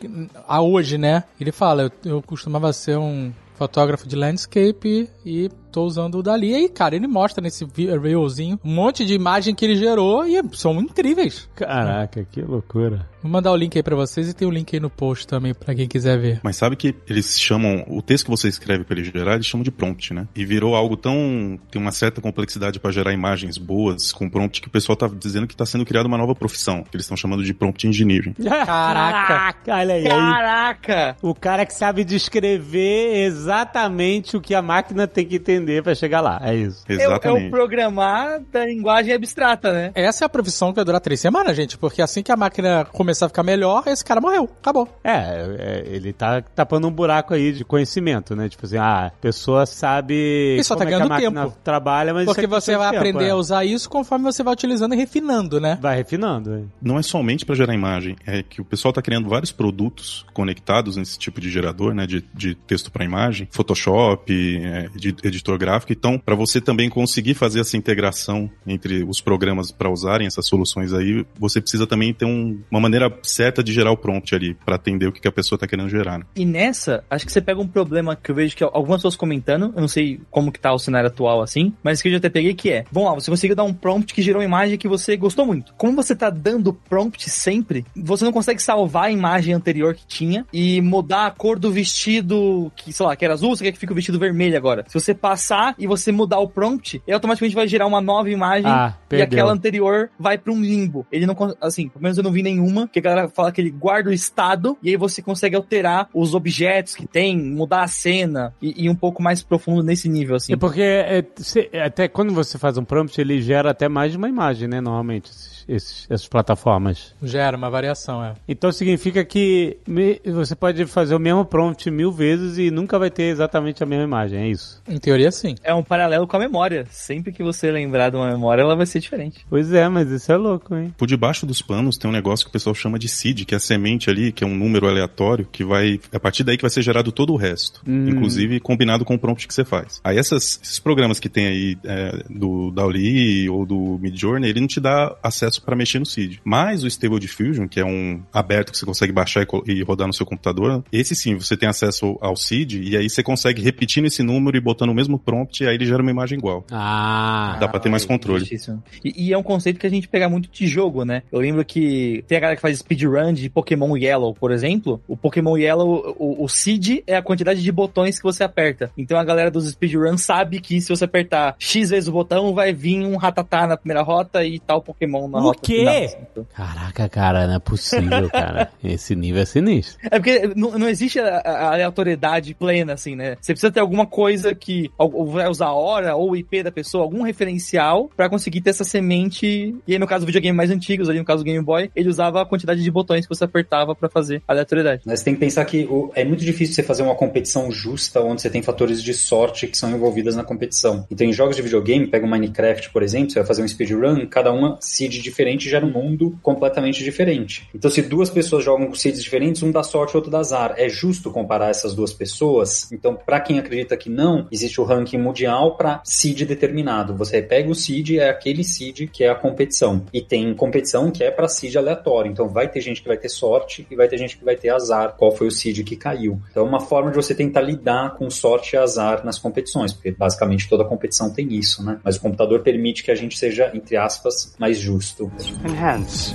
a 0.47 0.62
hoje, 0.62 0.97
né, 0.97 1.24
ele 1.39 1.51
fala, 1.51 1.83
eu, 1.83 1.91
eu 2.06 2.21
costumava 2.21 2.71
ser 2.71 2.97
um 2.97 3.31
fotógrafo 3.56 4.07
de 4.07 4.15
landscape 4.15 5.09
e 5.25 5.50
tô 5.71 5.83
usando 5.83 6.16
o 6.16 6.24
Dali. 6.24 6.51
E 6.51 6.56
aí, 6.56 6.69
cara, 6.69 6.95
ele 6.95 7.07
mostra 7.07 7.42
nesse 7.42 7.66
reelzinho 7.75 8.60
um 8.63 8.74
monte 8.74 9.06
de 9.06 9.13
imagem 9.13 9.54
que 9.54 9.66
ele 9.66 9.75
gerou 9.75 10.25
e 10.25 10.42
são 10.54 10.80
incríveis. 10.80 11.50
Caraca, 11.56 12.25
que 12.31 12.42
loucura. 12.42 13.07
Vou 13.21 13.31
mandar 13.31 13.51
o 13.51 13.56
link 13.56 13.75
aí 13.75 13.83
pra 13.83 13.95
vocês 13.95 14.30
e 14.30 14.33
tem 14.33 14.48
o 14.48 14.51
link 14.51 14.74
aí 14.74 14.80
no 14.80 14.89
post 14.89 15.27
também 15.27 15.54
pra 15.54 15.75
quem 15.75 15.88
quiser 15.88 16.18
ver. 16.18 16.39
Mas 16.44 16.56
sabe 16.56 16.75
que 16.75 16.95
eles 17.07 17.39
chamam, 17.39 17.83
o 17.88 18.01
texto 18.01 18.25
que 18.25 18.31
você 18.31 18.48
escreve 18.48 18.83
para 18.83 18.98
ele 18.98 19.12
gerar, 19.12 19.36
eles 19.36 19.45
chamam 19.45 19.63
de 19.63 19.71
prompt, 19.71 20.13
né? 20.13 20.27
E 20.36 20.45
virou 20.45 20.75
algo 20.75 20.95
tão, 20.95 21.60
tem 21.69 21.81
uma 21.81 21.92
certa 21.92 22.21
complexidade 22.21 22.80
para 22.80 22.92
gerar 22.92 23.13
imagens 23.13 23.57
boas 23.57 24.12
com 24.12 24.30
prompt 24.30 24.62
que 24.62 24.68
o 24.68 24.71
pessoal 24.71 24.95
tá 24.95 25.07
dizendo 25.07 25.48
que 25.48 25.56
tá 25.56 25.66
sendo 25.66 25.86
criada 25.86 26.07
uma 26.07 26.18
nova 26.18 26.33
profissão, 26.33 26.83
que 26.83 26.95
eles 26.95 27.06
estão 27.06 27.18
chamando 27.18 27.44
de 27.44 27.54
prompt 27.54 27.85
engineering. 27.88 28.33
Caraca. 28.66 29.54
Olha 29.68 29.95
aí, 29.95 29.99
aí. 29.99 30.07
Caraca! 30.07 31.18
O 31.21 31.35
cara 31.35 31.66
que 31.66 31.73
sabe 31.73 32.04
descrever 32.04 33.26
exatamente 33.26 34.38
o 34.38 34.42
que 34.42 34.56
a 34.56 34.61
máquina 34.61 35.07
tem 35.07 35.26
que 35.26 35.40
entender 35.59 35.83
pra 35.83 35.94
chegar 35.95 36.21
lá. 36.21 36.39
É 36.44 36.56
isso. 36.56 36.83
É, 36.87 36.94
o- 36.94 36.99
é 36.99 37.04
Exatamente. 37.06 37.47
o 37.47 37.51
programar 37.51 38.39
da 38.51 38.66
linguagem 38.66 39.13
abstrata, 39.13 39.71
né? 39.71 39.92
Essa 39.95 40.23
é 40.23 40.25
a 40.25 40.30
profissão 40.30 40.69
que 40.71 40.78
vai 40.78 40.85
durar 40.85 41.01
três 41.01 41.19
semanas, 41.19 41.56
gente, 41.56 41.78
porque 41.78 42.01
assim 42.01 42.23
que 42.23 42.31
a 42.31 42.37
máquina 42.37 42.85
começar 42.85 43.25
a 43.25 43.30
ficar 43.30 43.44
melhor, 43.44 43.83
esse 43.87 44.04
cara 44.04 44.21
morreu. 44.21 44.49
Acabou. 44.61 44.87
É, 45.04 45.11
é, 45.59 45.83
ele 45.87 46.13
tá 46.13 46.42
tapando 46.42 46.87
um 46.87 46.92
buraco 46.92 47.33
aí 47.33 47.51
de 47.51 47.63
conhecimento, 47.66 48.35
né? 48.35 48.47
Tipo 48.49 48.66
assim, 48.66 48.78
ah, 48.78 49.07
a 49.07 49.09
pessoa 49.09 49.66
sabe 49.66 50.13
Ele 50.16 50.63
só 50.63 50.75
como 50.75 50.85
tá 50.85 50.85
é 50.85 50.87
que 50.89 50.94
a 50.95 50.97
ganhando 50.97 51.09
máquina 51.09 51.44
tempo. 51.45 51.57
trabalha, 51.63 52.13
mas 52.13 52.25
Porque 52.25 52.42
isso 52.45 52.56
é 52.56 52.59
você 52.61 52.78
vai 52.78 52.89
tempo, 52.92 52.99
aprender 52.99 53.25
é. 53.25 53.30
a 53.31 53.35
usar 53.35 53.66
isso 53.66 53.89
conforme 53.89 54.25
você 54.25 54.44
vai 54.44 54.54
utilizando 54.54 54.94
e 54.94 54.97
refinando, 54.97 55.59
né? 55.59 55.78
Vai 55.81 55.97
refinando. 55.97 56.54
é. 56.54 56.61
Não 56.81 56.97
é 56.97 57.01
somente 57.01 57.45
para 57.45 57.56
gerar 57.56 57.73
imagem, 57.73 58.16
é 58.25 58.44
que 58.44 58.61
o 58.61 58.66
pessoal 58.66 58.94
tá 58.94 59.01
criando 59.01 59.28
vários 59.30 59.51
produtos 59.51 60.25
conectados 60.33 60.95
nesse 60.97 61.18
tipo 61.18 61.39
de 61.42 61.49
gerador, 61.49 61.94
né, 61.94 62.06
de, 62.06 62.23
de 62.33 62.56
texto 62.56 62.92
para 62.92 63.04
imagem, 63.04 63.47
Photoshop, 63.51 64.31
é, 64.63 64.87
de- 64.95 65.16
editor 65.23 65.48
editor 65.49 65.57
gráfico. 65.57 65.91
Então, 65.94 66.19
para 66.19 66.35
você 66.35 66.61
também 66.61 66.89
conseguir 66.89 67.33
fazer 67.33 67.61
essa 67.61 67.77
integração 67.77 68.49
entre 68.68 69.03
os 69.03 69.21
programas 69.21 69.71
para 69.71 69.89
usarem 69.89 70.27
essas 70.27 70.47
soluções 70.47 70.94
aí, 70.94 71.25
você 71.37 71.59
precisa 71.59 71.87
também 71.87 72.13
ter 72.13 72.25
um, 72.25 72.59
uma 72.69 72.79
maneira 72.79 73.11
certa 73.23 73.63
de 73.63 73.73
gerar 73.73 73.91
o 73.91 73.97
prompt 73.97 74.35
ali, 74.35 74.53
para 74.65 74.75
atender 74.75 75.07
o 75.07 75.11
que, 75.11 75.21
que 75.21 75.27
a 75.27 75.31
pessoa 75.31 75.57
tá 75.57 75.68
querendo 75.68 75.89
gerar. 75.89 76.19
Né? 76.19 76.25
E 76.35 76.45
nessa, 76.45 77.03
acho 77.09 77.25
que 77.25 77.31
você 77.31 77.41
pega 77.41 77.59
um 77.59 77.68
problema 77.68 78.15
que 78.15 78.31
eu 78.31 78.35
vejo 78.35 78.56
que 78.56 78.63
algumas 78.63 78.97
pessoas 78.97 79.15
comentando, 79.15 79.73
eu 79.75 79.81
não 79.81 79.87
sei 79.87 80.19
como 80.29 80.51
que 80.51 80.59
tá 80.59 80.73
o 80.73 80.79
cenário 80.79 81.07
atual 81.07 81.41
assim, 81.41 81.73
mas 81.83 82.01
que 82.01 82.07
eu 82.07 82.11
já 82.11 82.18
até 82.18 82.29
peguei 82.29 82.53
que 82.53 82.69
é, 82.69 82.85
vamos 82.91 83.09
lá, 83.09 83.15
você 83.15 83.31
conseguiu 83.31 83.56
dar 83.56 83.63
um 83.63 83.73
prompt 83.73 84.13
que 84.13 84.21
gerou 84.21 84.41
uma 84.41 84.45
imagem 84.45 84.77
que 84.77 84.87
você 84.87 85.15
gostou 85.15 85.45
muito. 85.45 85.73
Como 85.75 85.95
você 85.95 86.15
tá 86.15 86.29
dando 86.29 86.73
prompt 86.73 87.29
sempre, 87.29 87.85
você 87.95 88.25
não 88.25 88.31
consegue 88.31 88.61
salvar 88.61 89.06
a 89.06 89.11
imagem 89.11 89.53
anterior 89.53 89.94
que 89.95 90.06
tinha 90.06 90.45
e 90.51 90.81
mudar 90.81 91.27
a 91.27 91.31
cor 91.31 91.57
do 91.57 91.71
vestido, 91.71 92.71
que, 92.75 92.91
sei 92.91 93.06
lá, 93.06 93.15
que 93.15 93.25
era 93.25 93.33
azul, 93.33 93.56
você 93.56 93.63
quer 93.63 93.71
que 93.71 93.79
fique 93.79 93.91
o 93.91 93.95
vestido 93.95 94.19
vermelho 94.19 94.57
agora. 94.57 94.83
Se 94.87 94.94
você 94.94 95.13
passar 95.40 95.74
e 95.80 95.88
você 95.88 96.12
mudar 96.12 96.40
o 96.40 96.48
prompt, 96.50 97.02
ele 97.08 97.14
automaticamente 97.16 97.56
vai 97.56 97.68
gerar 97.68 97.88
uma 97.88 98.02
nova 98.02 98.30
imagem 98.30 98.69
Ah, 98.69 98.94
e 99.12 99.22
aquela 99.22 99.52
anterior 99.54 100.10
vai 100.19 100.38
pra 100.38 100.52
um 100.52 100.62
limbo. 100.62 101.06
Ele 101.12 101.26
não, 101.26 101.36
assim, 101.62 101.88
pelo 101.88 102.04
menos 102.04 102.18
eu 102.18 102.24
não 102.24 102.31
vi 102.31 102.44
nenhuma, 102.44 102.88
que 102.88 103.00
a 103.00 103.02
galera 103.02 103.30
fala 103.30 103.52
que 103.52 103.62
ele 103.62 103.69
guarda 103.69 104.10
o 104.10 104.14
estado 104.14 104.78
e 104.84 104.90
aí 104.90 104.98
você 104.98 105.22
consegue 105.22 105.56
alterar 105.56 106.10
os 106.14 106.36
objetos 106.36 106.94
que 106.96 107.08
tem, 107.08 107.38
mudar 107.38 107.84
a 107.84 107.88
cena 107.88 108.54
e 108.62 108.86
ir 108.86 108.90
um 108.90 108.96
pouco 108.96 109.24
mais 109.24 109.42
profundo 109.42 109.81
nesse 109.81 110.10
nível, 110.10 110.36
assim. 110.36 110.54
É 110.54 110.58
porque 110.58 110.81
é, 110.81 111.24
cê- 111.38 111.69
até 111.84 112.08
quando 112.08 112.34
você 112.34 112.58
faz 112.58 112.78
um 112.78 112.84
prompt, 112.84 113.19
ele 113.19 113.42
gera 113.42 113.72
até 113.72 113.88
mais 113.88 114.12
de 114.12 114.18
uma 114.18 114.28
imagem, 114.28 114.68
né? 114.68 114.81
Normalmente, 114.81 115.30
esses, 115.69 116.06
essas 116.09 116.28
plataformas. 116.28 117.14
Gera 117.23 117.56
uma 117.56 117.69
variação, 117.69 118.23
é. 118.23 118.33
Então 118.47 118.71
significa 118.71 119.23
que 119.23 119.78
me- 119.88 120.19
você 120.26 120.56
pode 120.56 120.85
fazer 120.85 121.16
o 121.16 121.19
mesmo 121.19 121.45
prompt 121.45 121.90
mil 121.92 122.11
vezes 122.11 122.57
e 122.57 122.71
nunca 122.71 122.97
vai 122.99 123.09
ter 123.09 123.23
exatamente 123.23 123.83
a 123.83 123.85
mesma 123.85 124.04
imagem, 124.06 124.40
é 124.40 124.47
isso? 124.47 124.81
Em 124.88 124.97
teoria, 124.97 125.31
sim. 125.31 125.56
É 125.64 125.73
um 125.73 125.83
paralelo 125.83 126.28
com 126.28 126.35
a 126.35 126.40
memória. 126.40 126.85
Sempre 126.90 127.31
que 127.31 127.44
você 127.44 127.71
lembrar 127.71 128.09
de 128.09 128.16
uma 128.18 128.28
memória, 128.30 128.61
ela 128.61 128.76
vai 128.76 128.85
ser 128.85 128.99
diferente. 128.99 129.45
Pois 129.49 129.71
é, 129.71 129.88
mas 129.88 130.09
isso 130.09 130.31
é 130.31 130.38
louco, 130.38 130.76
hein? 130.76 130.94
Por 130.97 131.07
debaixo 131.07 131.45
dos 131.45 131.61
panos 131.61 131.97
tem 131.97 132.09
um 132.09 132.14
negócio 132.14 132.45
que 132.45 132.49
o 132.49 132.54
pessoal 132.54 132.73
chama 132.73 132.97
de 132.97 133.07
seed, 133.07 133.45
que 133.45 133.54
é 133.54 133.57
a 133.57 133.59
semente 133.59 134.09
ali, 134.09 134.31
que 134.31 134.44
é 134.44 134.47
um 134.47 134.56
número 134.56 134.88
aleatório, 134.88 135.47
que 135.52 135.64
vai. 135.64 135.99
É 136.11 136.18
a 136.18 136.19
partir 136.19 136.44
daí 136.44 136.57
que 136.57 136.64
vai 136.64 136.69
ser 136.71 136.81
gerado 136.81 137.11
todo 137.11 137.33
o 137.33 137.35
resto. 137.38 137.81
Inclusive 137.88 138.59
combinado 138.59 139.06
com 139.06 139.16
o 139.16 139.19
prompt 139.19 139.47
que 139.47 139.54
você 139.54 139.64
faz. 139.64 139.99
Aí 140.04 140.18
essas- 140.18 140.59
esses 140.64 140.80
programas 140.80 141.19
que 141.19 141.30
tem 141.30 141.47
aí 141.47 141.78
é, 141.83 142.23
do 142.30 142.71
Dali 142.71 143.49
ou 143.49 143.66
do 143.66 143.97
Midjourney, 144.02 144.49
ele 144.49 144.59
não 144.61 144.68
te 144.68 144.80
dá 144.80 145.16
acesso 145.21 145.58
para 145.59 145.75
mexer 145.75 145.99
no 145.99 146.06
seed. 146.06 146.37
Mas 146.44 146.83
o 146.83 146.87
Stable 146.87 147.19
Diffusion, 147.19 147.68
que 147.68 147.80
é 147.80 147.85
um 147.85 148.21
aberto 148.33 148.71
que 148.71 148.78
você 148.78 148.85
consegue 148.85 149.11
baixar 149.11 149.45
e, 149.66 149.71
e 149.71 149.83
rodar 149.83 150.07
no 150.07 150.13
seu 150.13 150.25
computador, 150.25 150.83
esse 150.92 151.16
sim, 151.16 151.35
você 151.35 151.56
tem 151.57 151.68
acesso 151.69 152.18
ao 152.21 152.35
seed 152.35 152.73
e 152.73 152.97
aí 152.97 153.09
você 153.09 153.23
consegue 153.23 153.61
repetindo 153.61 154.06
esse 154.06 154.23
número 154.23 154.57
e 154.57 154.61
botando 154.61 154.89
o 154.89 154.95
mesmo 154.95 155.18
prompt 155.18 155.63
e 155.63 155.68
aí 155.68 155.75
ele 155.75 155.85
gera 155.85 156.01
uma 156.01 156.11
imagem 156.11 156.37
igual. 156.37 156.66
Ah, 156.71 157.57
Dá 157.59 157.68
pra 157.68 157.80
ter 157.80 157.89
mais 157.89 158.06
controle. 158.06 158.39
Justíssimo. 158.39 158.83
E, 159.04 159.28
e 159.28 159.33
é 159.33 159.37
um 159.37 159.44
conceito 159.44 159.80
que 159.80 159.87
a 159.87 159.89
gente 159.89 160.07
pega 160.07 160.30
muito 160.30 160.49
de 160.51 160.68
jogo, 160.68 161.04
né? 161.04 161.23
Eu 161.31 161.39
lembro 161.39 161.63
que 161.66 162.23
tem 162.28 162.37
a 162.37 162.42
galera 162.42 162.56
que 162.56 162.61
faz 162.61 162.80
speedrun 162.80 163.33
de 163.33 163.49
Pokémon 163.49 163.95
Yellow, 163.97 164.33
por 164.33 164.51
exemplo. 164.51 165.01
O 165.07 165.18
Pokémon 165.18 165.57
Yellow, 165.57 166.16
o, 166.18 166.44
o 166.44 166.47
seed 166.47 167.04
é 167.06 167.16
a 167.16 167.21
quantidade 167.21 167.61
de 167.61 167.71
botões 167.71 168.18
que 168.18 168.23
você 168.23 168.44
aperta. 168.44 168.92
Então 168.97 169.18
a 169.18 169.23
galera 169.23 169.51
dos 169.51 169.69
speedruns 169.69 170.21
sabe 170.21 170.59
que 170.59 170.80
se 170.81 170.89
você 170.89 171.06
apertar 171.06 171.56
X 171.59 171.89
vezes 171.89 172.07
o 172.09 172.11
botão, 172.11 172.54
vai 172.54 172.73
vir 172.73 172.99
um 173.06 173.18
ratatá 173.18 173.68
na 173.68 173.78
primeira 173.78 174.01
rota 174.01 174.44
e 174.44 174.59
tal 174.59 174.81
Pokémon 174.81 175.28
na 175.28 175.39
quê? 175.56 175.77
final. 175.79 176.03
assim. 176.03 176.18
Então- 176.31 176.47
Caraca, 176.56 177.09
cara, 177.09 177.47
não 177.47 177.56
é 177.56 177.59
possível, 177.59 178.29
cara. 178.31 178.69
Esse 178.83 179.15
nível 179.15 179.41
é 179.41 179.45
sinistro. 179.45 179.97
É 180.09 180.19
porque 180.19 180.51
não, 180.56 180.77
não 180.77 180.89
existe 180.89 181.19
a, 181.19 181.37
a 181.39 181.71
aleatoriedade 181.73 182.53
plena, 182.53 182.94
assim, 182.94 183.15
né? 183.15 183.35
Você 183.41 183.53
precisa 183.53 183.71
ter 183.71 183.79
alguma 183.79 184.06
coisa 184.06 184.53
que 184.56 184.89
ou- 184.97 185.27
vai 185.27 185.47
usar 185.47 185.68
a 185.68 185.73
hora 185.73 186.15
ou 186.15 186.31
o 186.31 186.35
IP 186.35 186.63
da 186.63 186.71
pessoa, 186.71 187.03
algum 187.03 187.21
referencial 187.23 188.09
pra 188.15 188.29
conseguir 188.29 188.61
ter 188.61 188.69
essa 188.71 188.83
semente. 188.83 189.75
E 189.87 189.94
aí, 189.94 189.99
no 189.99 190.07
caso 190.07 190.25
videogame 190.25 190.56
mais 190.56 190.69
antigos, 190.69 191.09
ali 191.09 191.19
no 191.19 191.25
caso 191.25 191.44
do 191.44 191.45
Game 191.45 191.63
Boy, 191.63 191.89
ele 191.95 192.09
usava 192.09 192.41
a 192.41 192.45
quantidade 192.45 192.81
de 192.83 192.91
botões 192.91 193.25
que 193.25 193.35
você 193.35 193.44
apertava 193.44 193.95
pra 193.95 194.09
fazer 194.09 194.41
a 194.47 194.51
aleatoriedade. 194.53 195.01
Mas 195.06 195.23
tem 195.23 195.33
que 195.33 195.39
pensar 195.39 195.65
que 195.65 195.85
o- 195.85 196.11
é 196.15 196.23
muito 196.23 196.44
difícil 196.44 196.75
você 196.75 196.83
fazer 196.83 197.03
uma 197.03 197.15
competição 197.15 197.71
justa 197.71 198.21
onde 198.21 198.41
você 198.41 198.49
tem 198.49 198.61
fatores 198.61 199.01
de 199.03 199.13
sorte 199.13 199.68
que 199.68 199.77
são 199.77 199.89
envolvidas 199.91 200.35
na 200.35 200.44
competição. 200.44 201.06
Então, 201.11 201.25
em 201.27 201.33
jogos 201.33 201.56
de 201.56 201.61
videogame, 201.61 202.07
pega 202.07 202.25
o 202.25 202.29
Minecraft, 202.29 202.89
por 202.91 203.03
exemplo, 203.03 203.31
você 203.31 203.39
vai 203.39 203.47
fazer 203.47 203.63
um 203.63 203.68
speedrun, 203.68 204.25
cada 204.27 204.51
uma 204.51 204.77
seed 204.79 205.21
diferente 205.30 205.69
gera 205.69 205.86
um 205.86 205.92
mundo 205.92 206.38
completamente 206.42 207.04
diferente. 207.04 207.69
Então, 207.74 207.90
se 207.90 208.02
duas 208.02 208.30
pessoas 208.30 208.64
jogam 208.64 208.88
com 208.88 208.95
seeds 208.95 209.24
diferentes, 209.24 209.64
um 209.64 209.71
dá 209.71 209.83
sorte, 209.83 210.16
outro 210.16 210.31
dá 210.31 210.40
azar. 210.40 210.74
É 210.78 210.90
justo 210.90 211.31
comparar 211.31 211.69
essas 211.69 211.94
duas 211.94 212.14
pessoas? 212.14 212.92
Então, 212.92 213.16
para 213.16 213.40
quem 213.40 213.59
acredita 213.59 213.95
que 213.95 214.09
não, 214.09 214.48
existe 214.52 214.81
o 214.81 214.83
ranking 214.83 215.18
mundial 215.18 215.76
para 215.78 216.02
seed 216.04 216.44
determinado. 216.44 217.16
Você 217.16 217.42
pega 217.42 217.69
o 217.69 217.76
seed, 217.76 218.18
é 218.18 218.30
aquele 218.30 218.64
seed 218.64 219.09
que 219.12 219.24
é 219.24 219.30
a 219.30 219.36
competição. 219.36 220.06
E 220.14 220.21
tem 220.21 220.54
competição 220.54 221.12
que 221.12 221.24
é 221.24 221.31
para 221.31 221.48
seed 221.48 221.76
aleatório. 221.76 222.31
Então, 222.31 222.48
vai 222.48 222.68
ter 222.68 222.81
gente 222.81 223.02
que 223.02 223.07
vai 223.07 223.18
ter 223.18 223.30
sorte 223.30 223.88
e 223.90 223.95
vai 223.95 224.07
ter 224.07 224.18
gente 224.18 224.38
que 224.38 224.44
vai 224.44 224.56
ter 224.56 224.69
azar. 224.69 225.16
Qual 225.18 225.31
foi 225.31 225.48
o 225.48 225.52
seed 225.52 225.83
que 225.83 225.95
caiu? 225.95 226.42
Então, 226.50 226.66
é 226.66 226.68
uma 226.68 226.80
forma 226.80 227.12
de 227.12 227.16
você 227.16 227.36
tentar 227.36 227.62
lidar 227.62 228.16
com 228.16 228.30
sorte 228.30 228.76
e 228.76 228.78
azar 228.78 229.24
nas 229.26 229.38
competições, 229.38 229.94
porque 229.94 230.12
basicamente 230.12 230.68
toda 230.68 230.83
competição 230.83 231.31
tem 231.31 231.54
isso, 231.54 231.83
né? 231.83 232.00
Mas 232.04 232.18
o 232.18 232.21
computador 232.21 232.62
permite 232.62 233.04
que 233.04 233.12
a 233.12 233.16
gente 233.16 233.38
seja, 233.38 233.71
entre 233.74 233.98
aspas, 233.98 234.56
mais 234.59 234.78
justo. 234.78 235.19
Enhance. 235.19 236.33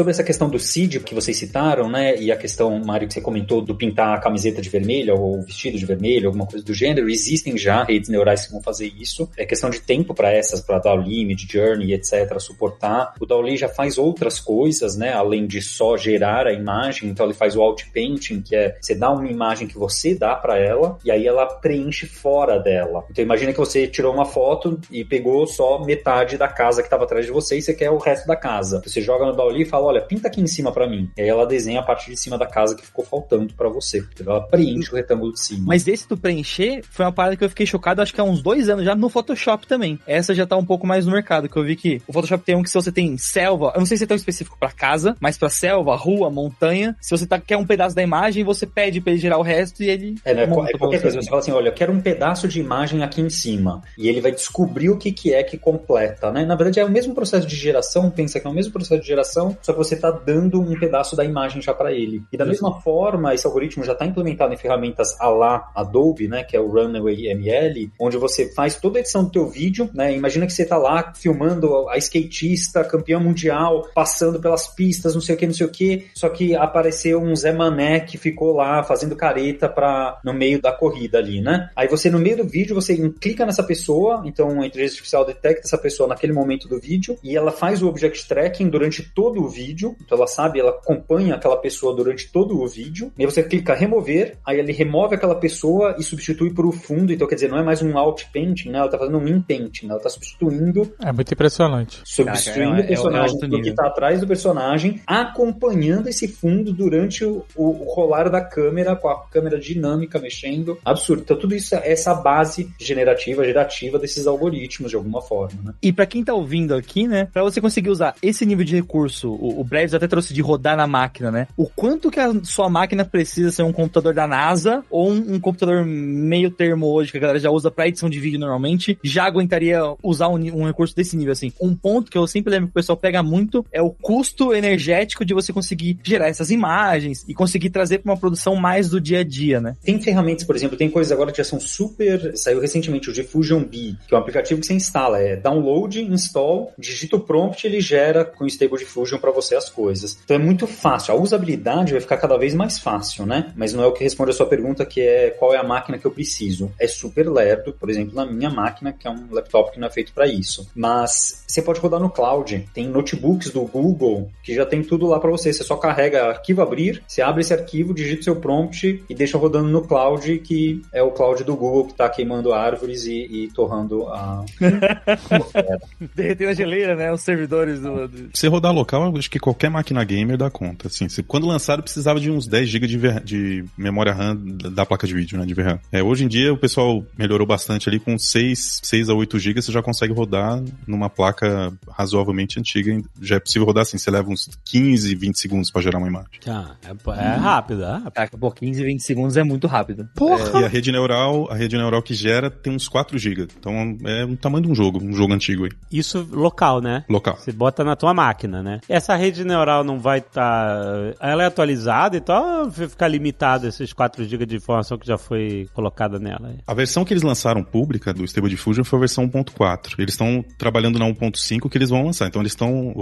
Sobre 0.00 0.12
essa 0.12 0.24
questão 0.24 0.48
do 0.48 0.58
seed 0.58 0.96
que 1.04 1.14
vocês 1.14 1.36
citaram, 1.36 1.86
né? 1.86 2.16
E 2.16 2.32
a 2.32 2.36
questão, 2.38 2.82
Mário, 2.82 3.06
que 3.06 3.12
você 3.12 3.20
comentou 3.20 3.60
do 3.60 3.74
pintar 3.74 4.16
a 4.16 4.18
camiseta 4.18 4.62
de 4.62 4.70
vermelho 4.70 5.14
ou 5.14 5.38
o 5.38 5.42
vestido 5.42 5.76
de 5.76 5.84
vermelho, 5.84 6.28
alguma 6.28 6.46
coisa 6.46 6.64
do 6.64 6.72
gênero, 6.72 7.10
existem 7.10 7.58
já 7.58 7.84
redes 7.84 8.08
neurais 8.08 8.46
que 8.46 8.52
vão 8.52 8.62
fazer 8.62 8.86
isso. 8.98 9.28
É 9.36 9.44
questão 9.44 9.68
de 9.68 9.78
tempo 9.78 10.14
para 10.14 10.32
essas, 10.32 10.62
para 10.62 10.78
Dali, 10.78 11.26
Midjourney, 11.26 11.92
etc., 11.92 12.40
suportar. 12.40 13.12
O 13.20 13.26
Dali 13.26 13.58
já 13.58 13.68
faz 13.68 13.98
outras 13.98 14.40
coisas, 14.40 14.96
né? 14.96 15.12
Além 15.12 15.46
de 15.46 15.60
só 15.60 15.98
gerar 15.98 16.46
a 16.46 16.52
imagem, 16.54 17.10
então 17.10 17.26
ele 17.26 17.34
faz 17.34 17.54
o 17.54 17.60
outpainting, 17.60 18.40
que 18.40 18.56
é 18.56 18.78
você 18.80 18.94
dá 18.94 19.10
uma 19.10 19.28
imagem 19.28 19.68
que 19.68 19.76
você 19.76 20.14
dá 20.14 20.34
para 20.34 20.58
ela 20.58 20.96
e 21.04 21.10
aí 21.10 21.26
ela 21.26 21.44
preenche 21.44 22.06
fora 22.06 22.58
dela. 22.58 23.04
Então 23.10 23.22
imagina 23.22 23.52
que 23.52 23.58
você 23.58 23.86
tirou 23.86 24.14
uma 24.14 24.24
foto 24.24 24.80
e 24.90 25.04
pegou 25.04 25.46
só 25.46 25.84
metade 25.84 26.38
da 26.38 26.48
casa 26.48 26.80
que 26.80 26.86
estava 26.86 27.04
atrás 27.04 27.26
de 27.26 27.32
você 27.32 27.58
e 27.58 27.60
você 27.60 27.74
quer 27.74 27.90
o 27.90 27.98
resto 27.98 28.26
da 28.26 28.34
casa. 28.34 28.80
Você 28.82 29.02
joga 29.02 29.26
no 29.26 29.36
Dali 29.36 29.60
e 29.60 29.66
fala, 29.66 29.89
olha, 29.90 30.00
pinta 30.00 30.28
aqui 30.28 30.40
em 30.40 30.46
cima 30.46 30.72
para 30.72 30.88
mim. 30.88 31.10
E 31.16 31.22
aí 31.22 31.28
ela 31.28 31.46
desenha 31.46 31.80
a 31.80 31.82
parte 31.82 32.10
de 32.10 32.16
cima 32.16 32.38
da 32.38 32.46
casa 32.46 32.74
que 32.74 32.84
ficou 32.84 33.04
faltando 33.04 33.52
para 33.54 33.68
você. 33.68 34.04
Então 34.14 34.32
ela 34.32 34.46
preenche 34.46 34.92
o 34.92 34.96
retângulo 34.96 35.32
de 35.32 35.40
cima. 35.40 35.64
Mas 35.66 35.86
esse 35.86 36.08
do 36.08 36.16
preencher 36.16 36.82
foi 36.90 37.04
uma 37.04 37.12
parada 37.12 37.36
que 37.36 37.44
eu 37.44 37.48
fiquei 37.48 37.66
chocado, 37.66 38.00
acho 38.00 38.14
que 38.14 38.20
há 38.20 38.24
uns 38.24 38.42
dois 38.42 38.68
anos 38.68 38.84
já 38.84 38.94
no 38.94 39.08
Photoshop 39.08 39.66
também. 39.66 39.98
Essa 40.06 40.34
já 40.34 40.46
tá 40.46 40.56
um 40.56 40.64
pouco 40.64 40.86
mais 40.86 41.06
no 41.06 41.12
mercado, 41.12 41.48
que 41.48 41.56
eu 41.56 41.64
vi 41.64 41.76
que 41.76 42.00
o 42.06 42.12
Photoshop 42.12 42.44
tem 42.44 42.56
um 42.56 42.62
que 42.62 42.70
se 42.70 42.74
você 42.74 42.92
tem 42.92 43.16
selva, 43.16 43.72
eu 43.74 43.78
não 43.78 43.86
sei 43.86 43.96
se 43.96 44.04
é 44.04 44.06
tão 44.06 44.16
específico 44.16 44.56
pra 44.58 44.70
casa, 44.70 45.16
mas 45.20 45.36
pra 45.36 45.48
selva, 45.48 45.94
rua, 45.96 46.30
montanha, 46.30 46.96
se 47.00 47.10
você 47.10 47.26
tá, 47.26 47.38
quer 47.38 47.56
um 47.56 47.66
pedaço 47.66 47.94
da 47.94 48.02
imagem, 48.02 48.44
você 48.44 48.66
pede 48.66 49.00
pra 49.00 49.12
ele 49.12 49.20
gerar 49.20 49.38
o 49.38 49.42
resto 49.42 49.82
e 49.82 49.88
ele. 49.88 50.14
É, 50.24 50.34
né? 50.34 50.44
é 50.44 50.46
qualquer 50.46 51.00
coisa. 51.00 51.20
Você 51.20 51.28
fala 51.28 51.40
assim, 51.40 51.52
olha, 51.52 51.68
eu 51.68 51.74
quero 51.74 51.92
um 51.92 52.00
pedaço 52.00 52.46
de 52.48 52.60
imagem 52.60 53.02
aqui 53.02 53.20
em 53.20 53.30
cima. 53.30 53.82
E 53.98 54.08
ele 54.08 54.20
vai 54.20 54.32
descobrir 54.32 54.90
o 54.90 54.96
que, 54.96 55.12
que 55.12 55.34
é 55.34 55.42
que 55.42 55.58
completa, 55.58 56.30
né? 56.30 56.44
Na 56.44 56.54
verdade, 56.54 56.80
é 56.80 56.84
o 56.84 56.90
mesmo 56.90 57.14
processo 57.14 57.46
de 57.46 57.56
geração, 57.56 58.10
pensa 58.10 58.38
que 58.40 58.46
é 58.46 58.50
o 58.50 58.54
mesmo 58.54 58.72
processo 58.72 59.00
de 59.00 59.06
geração, 59.06 59.56
só 59.62 59.72
que 59.72 59.79
você 59.80 59.94
está 59.94 60.10
dando 60.10 60.60
um 60.60 60.78
pedaço 60.78 61.16
da 61.16 61.24
imagem 61.24 61.62
já 61.62 61.72
para 61.72 61.90
ele. 61.90 62.22
E 62.30 62.36
da 62.36 62.44
mesma 62.44 62.80
forma, 62.82 63.32
esse 63.32 63.46
algoritmo 63.46 63.82
já 63.82 63.92
está 63.92 64.04
implementado 64.04 64.52
em 64.52 64.58
ferramentas 64.58 65.18
a 65.18 65.28
lá 65.30 65.70
Adobe, 65.74 66.28
né? 66.28 66.44
Que 66.44 66.54
é 66.54 66.60
o 66.60 66.68
Runway 66.68 67.28
ML, 67.28 67.90
onde 67.98 68.18
você 68.18 68.52
faz 68.52 68.76
toda 68.76 68.98
a 68.98 69.00
edição 69.00 69.24
do 69.24 69.30
teu 69.30 69.48
vídeo, 69.48 69.88
né? 69.94 70.14
Imagina 70.14 70.46
que 70.46 70.52
você 70.52 70.64
está 70.64 70.76
lá 70.76 71.14
filmando 71.14 71.88
a 71.88 71.96
skatista, 71.96 72.84
campeã 72.84 73.18
mundial, 73.18 73.88
passando 73.94 74.38
pelas 74.38 74.68
pistas, 74.68 75.14
não 75.14 75.22
sei 75.22 75.34
o 75.34 75.38
que, 75.38 75.46
não 75.46 75.54
sei 75.54 75.66
o 75.66 75.70
que, 75.70 76.06
só 76.14 76.28
que 76.28 76.54
apareceu 76.54 77.22
um 77.22 77.34
Zé 77.34 77.52
Mané 77.52 78.00
que 78.00 78.18
ficou 78.18 78.52
lá 78.52 78.82
fazendo 78.82 79.16
careta 79.16 79.66
pra, 79.66 80.20
no 80.22 80.34
meio 80.34 80.60
da 80.60 80.72
corrida 80.72 81.16
ali, 81.16 81.40
né? 81.40 81.70
Aí 81.74 81.88
você, 81.88 82.10
no 82.10 82.18
meio 82.18 82.36
do 82.36 82.44
vídeo, 82.44 82.74
você 82.74 82.96
clica 83.20 83.46
nessa 83.46 83.62
pessoa, 83.62 84.22
então 84.26 84.60
a 84.60 84.66
inteligência 84.66 84.96
artificial 84.96 85.24
detecta 85.24 85.66
essa 85.66 85.78
pessoa 85.78 86.08
naquele 86.08 86.32
momento 86.32 86.68
do 86.68 86.78
vídeo 86.78 87.16
e 87.22 87.36
ela 87.36 87.50
faz 87.50 87.82
o 87.82 87.88
object 87.88 88.28
tracking 88.28 88.68
durante 88.68 89.02
todo 89.02 89.42
o 89.42 89.48
vídeo, 89.48 89.59
então 89.68 90.16
ela 90.18 90.26
sabe, 90.26 90.58
ela 90.60 90.70
acompanha 90.70 91.34
aquela 91.34 91.56
pessoa 91.56 91.94
durante 91.94 92.30
todo 92.32 92.60
o 92.60 92.66
vídeo, 92.68 93.12
e 93.18 93.22
aí 93.24 93.30
você 93.30 93.42
clica 93.42 93.74
remover, 93.74 94.36
aí 94.46 94.58
ele 94.58 94.72
remove 94.72 95.14
aquela 95.14 95.34
pessoa 95.34 95.96
e 95.98 96.02
substitui 96.02 96.52
por 96.52 96.66
o 96.66 96.72
fundo, 96.72 97.12
então 97.12 97.26
quer 97.26 97.34
dizer, 97.36 97.48
não 97.50 97.58
é 97.58 97.62
mais 97.62 97.82
um 97.82 97.96
out 97.98 98.26
painting, 98.32 98.70
né? 98.70 98.78
Ela 98.78 98.88
tá 98.88 98.98
fazendo 98.98 99.18
um 99.18 99.26
in 99.28 99.40
painting, 99.40 99.86
né? 99.86 99.92
Ela 99.92 100.02
tá 100.02 100.08
substituindo 100.08 100.92
É 101.02 101.12
muito 101.12 101.32
impressionante. 101.32 102.00
substituindo 102.04 102.70
Caraca, 102.76 102.82
é- 102.82 102.84
o 102.84 102.88
personagem 102.88 103.28
é 103.30 103.32
outro 103.32 103.48
do 103.48 103.62
que 103.62 103.72
tá 103.72 103.86
atrás 103.86 104.20
do 104.20 104.26
personagem, 104.26 105.00
acompanhando 105.06 106.08
esse 106.08 106.28
fundo 106.28 106.72
durante 106.72 107.24
o, 107.24 107.44
o- 107.56 107.70
o 107.82 107.94
rolar 107.94 108.28
da 108.30 108.40
câmera, 108.40 108.94
com 108.96 109.08
a 109.08 109.24
câmera 109.28 109.58
dinâmica 109.58 110.18
mexendo. 110.18 110.78
Absurdo. 110.84 111.22
Então, 111.22 111.36
tudo 111.38 111.54
isso 111.54 111.74
é 111.74 111.90
essa 111.92 112.14
base 112.14 112.70
generativa, 112.78 113.44
gerativa 113.44 113.98
desses 113.98 114.26
algoritmos, 114.26 114.90
de 114.90 114.96
alguma 114.96 115.20
forma, 115.22 115.58
né? 115.64 115.74
E 115.82 115.92
pra 115.92 116.06
quem 116.06 116.24
tá 116.24 116.34
ouvindo 116.34 116.74
aqui, 116.74 117.06
né, 117.06 117.28
Pra 117.32 117.42
você 117.42 117.60
conseguir 117.60 117.90
usar 117.90 118.14
esse 118.22 118.44
nível 118.44 118.64
de 118.64 118.74
recurso, 118.76 119.30
o, 119.32 119.49
o, 119.50 119.60
o 119.60 119.64
Breves 119.64 119.94
até 119.94 120.06
trouxe 120.06 120.32
de 120.32 120.40
rodar 120.40 120.76
na 120.76 120.86
máquina, 120.86 121.30
né? 121.30 121.48
O 121.56 121.66
quanto 121.66 122.10
que 122.10 122.20
a 122.20 122.32
sua 122.44 122.68
máquina 122.68 123.04
precisa 123.04 123.50
ser 123.50 123.62
um 123.62 123.72
computador 123.72 124.14
da 124.14 124.26
NASA 124.26 124.84
ou 124.90 125.10
um, 125.10 125.34
um 125.34 125.40
computador 125.40 125.84
meio 125.84 126.50
termo 126.50 126.86
hoje 126.86 127.10
que 127.10 127.18
a 127.18 127.20
galera 127.20 127.38
já 127.38 127.50
usa 127.50 127.70
pra 127.70 127.88
edição 127.88 128.08
de 128.08 128.20
vídeo 128.20 128.38
normalmente, 128.38 128.98
já 129.02 129.24
aguentaria 129.24 129.80
usar 130.02 130.28
um, 130.28 130.34
um 130.34 130.66
recurso 130.66 130.94
desse 130.94 131.16
nível, 131.16 131.32
assim. 131.32 131.52
Um 131.60 131.74
ponto 131.74 132.10
que 132.10 132.18
eu 132.18 132.26
sempre 132.26 132.50
lembro 132.50 132.68
que 132.68 132.72
o 132.72 132.74
pessoal 132.74 132.96
pega 132.96 133.22
muito 133.22 133.64
é 133.72 133.82
o 133.82 133.90
custo 133.90 134.54
energético 134.54 135.24
de 135.24 135.34
você 135.34 135.52
conseguir 135.52 135.98
gerar 136.02 136.28
essas 136.28 136.50
imagens 136.50 137.24
e 137.28 137.34
conseguir 137.34 137.70
trazer 137.70 137.98
pra 137.98 138.12
uma 138.12 138.18
produção 138.18 138.56
mais 138.56 138.88
do 138.88 139.00
dia 139.00 139.20
a 139.20 139.24
dia, 139.24 139.60
né? 139.60 139.76
Tem 139.82 140.00
ferramentas, 140.00 140.44
por 140.44 140.56
exemplo, 140.56 140.76
tem 140.76 140.90
coisas 140.90 141.12
agora 141.12 141.30
que 141.30 141.38
já 141.38 141.44
são 141.44 141.60
super. 141.60 142.36
Saiu 142.36 142.60
recentemente 142.60 143.10
o 143.10 143.12
Diffusion 143.12 143.62
B, 143.62 143.94
que 144.06 144.14
é 144.14 144.16
um 144.16 144.20
aplicativo 144.20 144.60
que 144.60 144.66
você 144.66 144.74
instala. 144.74 145.18
É 145.20 145.36
download, 145.36 146.00
install, 146.02 146.72
digita 146.78 147.16
o 147.16 147.20
prompt 147.20 147.66
ele 147.66 147.80
gera 147.80 148.24
com 148.24 148.44
o 148.44 148.46
Stable 148.46 148.78
Diffusion 148.78 149.18
para 149.18 149.30
você 149.30 149.39
as 149.56 149.68
coisas. 149.68 150.18
Então 150.24 150.36
é 150.36 150.38
muito 150.38 150.66
fácil. 150.66 151.14
A 151.14 151.16
usabilidade 151.16 151.92
vai 151.92 152.00
ficar 152.00 152.16
cada 152.16 152.36
vez 152.36 152.54
mais 152.54 152.78
fácil, 152.78 153.26
né? 153.26 153.52
Mas 153.56 153.72
não 153.72 153.82
é 153.82 153.86
o 153.86 153.92
que 153.92 154.04
responde 154.04 154.30
a 154.30 154.34
sua 154.34 154.46
pergunta, 154.46 154.84
que 154.84 155.00
é 155.00 155.30
qual 155.30 155.54
é 155.54 155.58
a 155.58 155.64
máquina 155.64 155.98
que 155.98 156.06
eu 156.06 156.10
preciso. 156.10 156.72
É 156.78 156.86
super 156.86 157.28
lerdo, 157.30 157.72
por 157.72 157.90
exemplo, 157.90 158.14
na 158.14 158.26
minha 158.26 158.50
máquina, 158.50 158.92
que 158.92 159.06
é 159.06 159.10
um 159.10 159.28
laptop 159.30 159.72
que 159.72 159.80
não 159.80 159.88
é 159.88 159.90
feito 159.90 160.12
para 160.12 160.26
isso. 160.26 160.68
Mas 160.74 161.44
você 161.46 161.62
pode 161.62 161.80
rodar 161.80 162.00
no 162.00 162.10
cloud. 162.10 162.68
Tem 162.72 162.86
notebooks 162.88 163.50
do 163.50 163.62
Google 163.62 164.30
que 164.42 164.54
já 164.54 164.66
tem 164.66 164.82
tudo 164.82 165.06
lá 165.06 165.18
para 165.18 165.30
você. 165.30 165.52
Você 165.52 165.64
só 165.64 165.76
carrega 165.76 166.26
arquivo 166.26 166.62
abrir, 166.62 167.02
você 167.06 167.22
abre 167.22 167.40
esse 167.40 167.52
arquivo, 167.52 167.94
digita 167.94 168.20
o 168.20 168.24
seu 168.24 168.36
prompt 168.36 169.04
e 169.08 169.14
deixa 169.14 169.38
rodando 169.38 169.68
no 169.68 169.82
cloud, 169.82 170.38
que 170.38 170.82
é 170.92 171.02
o 171.02 171.10
cloud 171.10 171.44
do 171.44 171.56
Google 171.56 171.86
que 171.86 171.92
está 171.92 172.08
queimando 172.08 172.52
árvores 172.52 173.04
e, 173.04 173.44
e 173.44 173.50
torrando 173.52 174.06
a. 174.08 174.44
Derretendo 176.14 176.50
a 176.50 176.54
geleira, 176.54 176.94
né? 176.94 177.12
Os 177.12 177.22
servidores 177.22 177.80
do. 177.80 178.08
do... 178.08 178.30
Você 178.32 178.48
rodar 178.48 178.72
local, 178.72 179.04
acho 179.30 179.32
que 179.32 179.38
qualquer 179.38 179.70
máquina 179.70 180.02
gamer 180.02 180.36
dá 180.36 180.50
conta. 180.50 180.88
Assim, 180.88 181.08
se, 181.08 181.22
quando 181.22 181.46
lançaram, 181.46 181.82
precisava 181.82 182.18
de 182.18 182.30
uns 182.30 182.46
10 182.48 182.68
GB 182.68 182.88
de, 182.88 183.20
de 183.20 183.64
memória 183.78 184.12
RAM 184.12 184.36
da 184.36 184.80
da 184.80 184.86
placa 184.86 185.06
de 185.06 185.14
vídeo, 185.14 185.38
né? 185.38 185.44
De 185.44 185.52
VRAM. 185.52 185.78
É, 185.92 186.02
hoje 186.02 186.24
em 186.24 186.28
dia 186.28 186.52
o 186.52 186.56
pessoal 186.56 187.04
melhorou 187.18 187.46
bastante 187.46 187.88
ali 187.88 188.00
com 188.00 188.18
6, 188.18 188.80
6 188.82 189.10
a 189.10 189.14
8 189.14 189.38
GB, 189.38 189.62
você 189.62 189.70
já 189.70 189.82
consegue 189.82 190.12
rodar 190.12 190.62
numa 190.86 191.10
placa 191.10 191.72
razoavelmente 191.88 192.58
antiga. 192.58 192.98
Já 193.20 193.36
é 193.36 193.40
possível 193.40 193.66
rodar 193.66 193.82
assim, 193.82 193.98
você 193.98 194.10
leva 194.10 194.30
uns 194.30 194.48
15, 194.64 195.14
20 195.14 195.38
segundos 195.38 195.70
para 195.70 195.82
gerar 195.82 195.98
uma 195.98 196.08
imagem. 196.08 196.30
Ah, 196.48 196.74
é, 196.82 197.24
é 197.24 197.36
rápido, 197.36 197.84
é 197.84 197.98
rápido. 197.98 198.38
Pô, 198.38 198.50
15, 198.50 198.82
20 198.82 199.00
segundos 199.02 199.36
é 199.36 199.42
muito 199.42 199.66
rápido. 199.66 200.08
Porra! 200.14 200.60
E 200.60 200.64
a 200.64 200.68
rede 200.68 200.90
neural, 200.90 201.50
a 201.50 201.54
rede 201.54 201.76
neural 201.76 202.02
que 202.02 202.14
gera 202.14 202.50
tem 202.50 202.74
uns 202.74 202.88
4 202.88 203.18
GB. 203.18 203.48
Então 203.58 203.98
é 204.04 204.24
o 204.24 204.36
tamanho 204.36 204.64
de 204.64 204.70
um 204.70 204.74
jogo, 204.74 205.02
um 205.02 205.12
jogo 205.12 205.34
antigo 205.34 205.64
aí, 205.64 205.70
Isso 205.92 206.26
local, 206.32 206.80
né? 206.80 207.04
local. 207.08 207.36
Você 207.36 207.52
bota 207.52 207.84
na 207.84 207.94
tua 207.94 208.14
máquina, 208.14 208.62
né? 208.62 208.80
Essa 208.88 209.14
rede 209.20 209.44
neural 209.44 209.84
não 209.84 209.98
vai 209.98 210.18
estar. 210.18 211.14
Ela 211.20 211.44
é 211.44 211.46
atualizada, 211.46 212.16
então 212.16 212.70
vai 212.70 212.88
ficar 212.88 213.08
limitada 213.08 213.68
esses 213.68 213.92
4 213.92 214.24
GB 214.24 214.46
de 214.46 214.56
informação 214.56 214.98
que 214.98 215.06
já 215.06 215.18
foi 215.18 215.68
colocada 215.74 216.18
nela. 216.18 216.54
A 216.66 216.74
versão 216.74 217.04
que 217.04 217.12
eles 217.12 217.22
lançaram 217.22 217.62
pública 217.62 218.12
do 218.12 218.24
Stable 218.24 218.50
Diffusion 218.50 218.84
foi 218.84 218.98
a 218.98 219.00
versão 219.00 219.28
1.4. 219.28 219.94
Eles 219.98 220.14
estão 220.14 220.44
trabalhando 220.58 220.98
na 220.98 221.06
1.5 221.06 221.68
que 221.68 221.78
eles 221.78 221.90
vão 221.90 222.04
lançar. 222.04 222.26
Então 222.26 222.42
eles 222.42 222.52
estão 222.52 222.94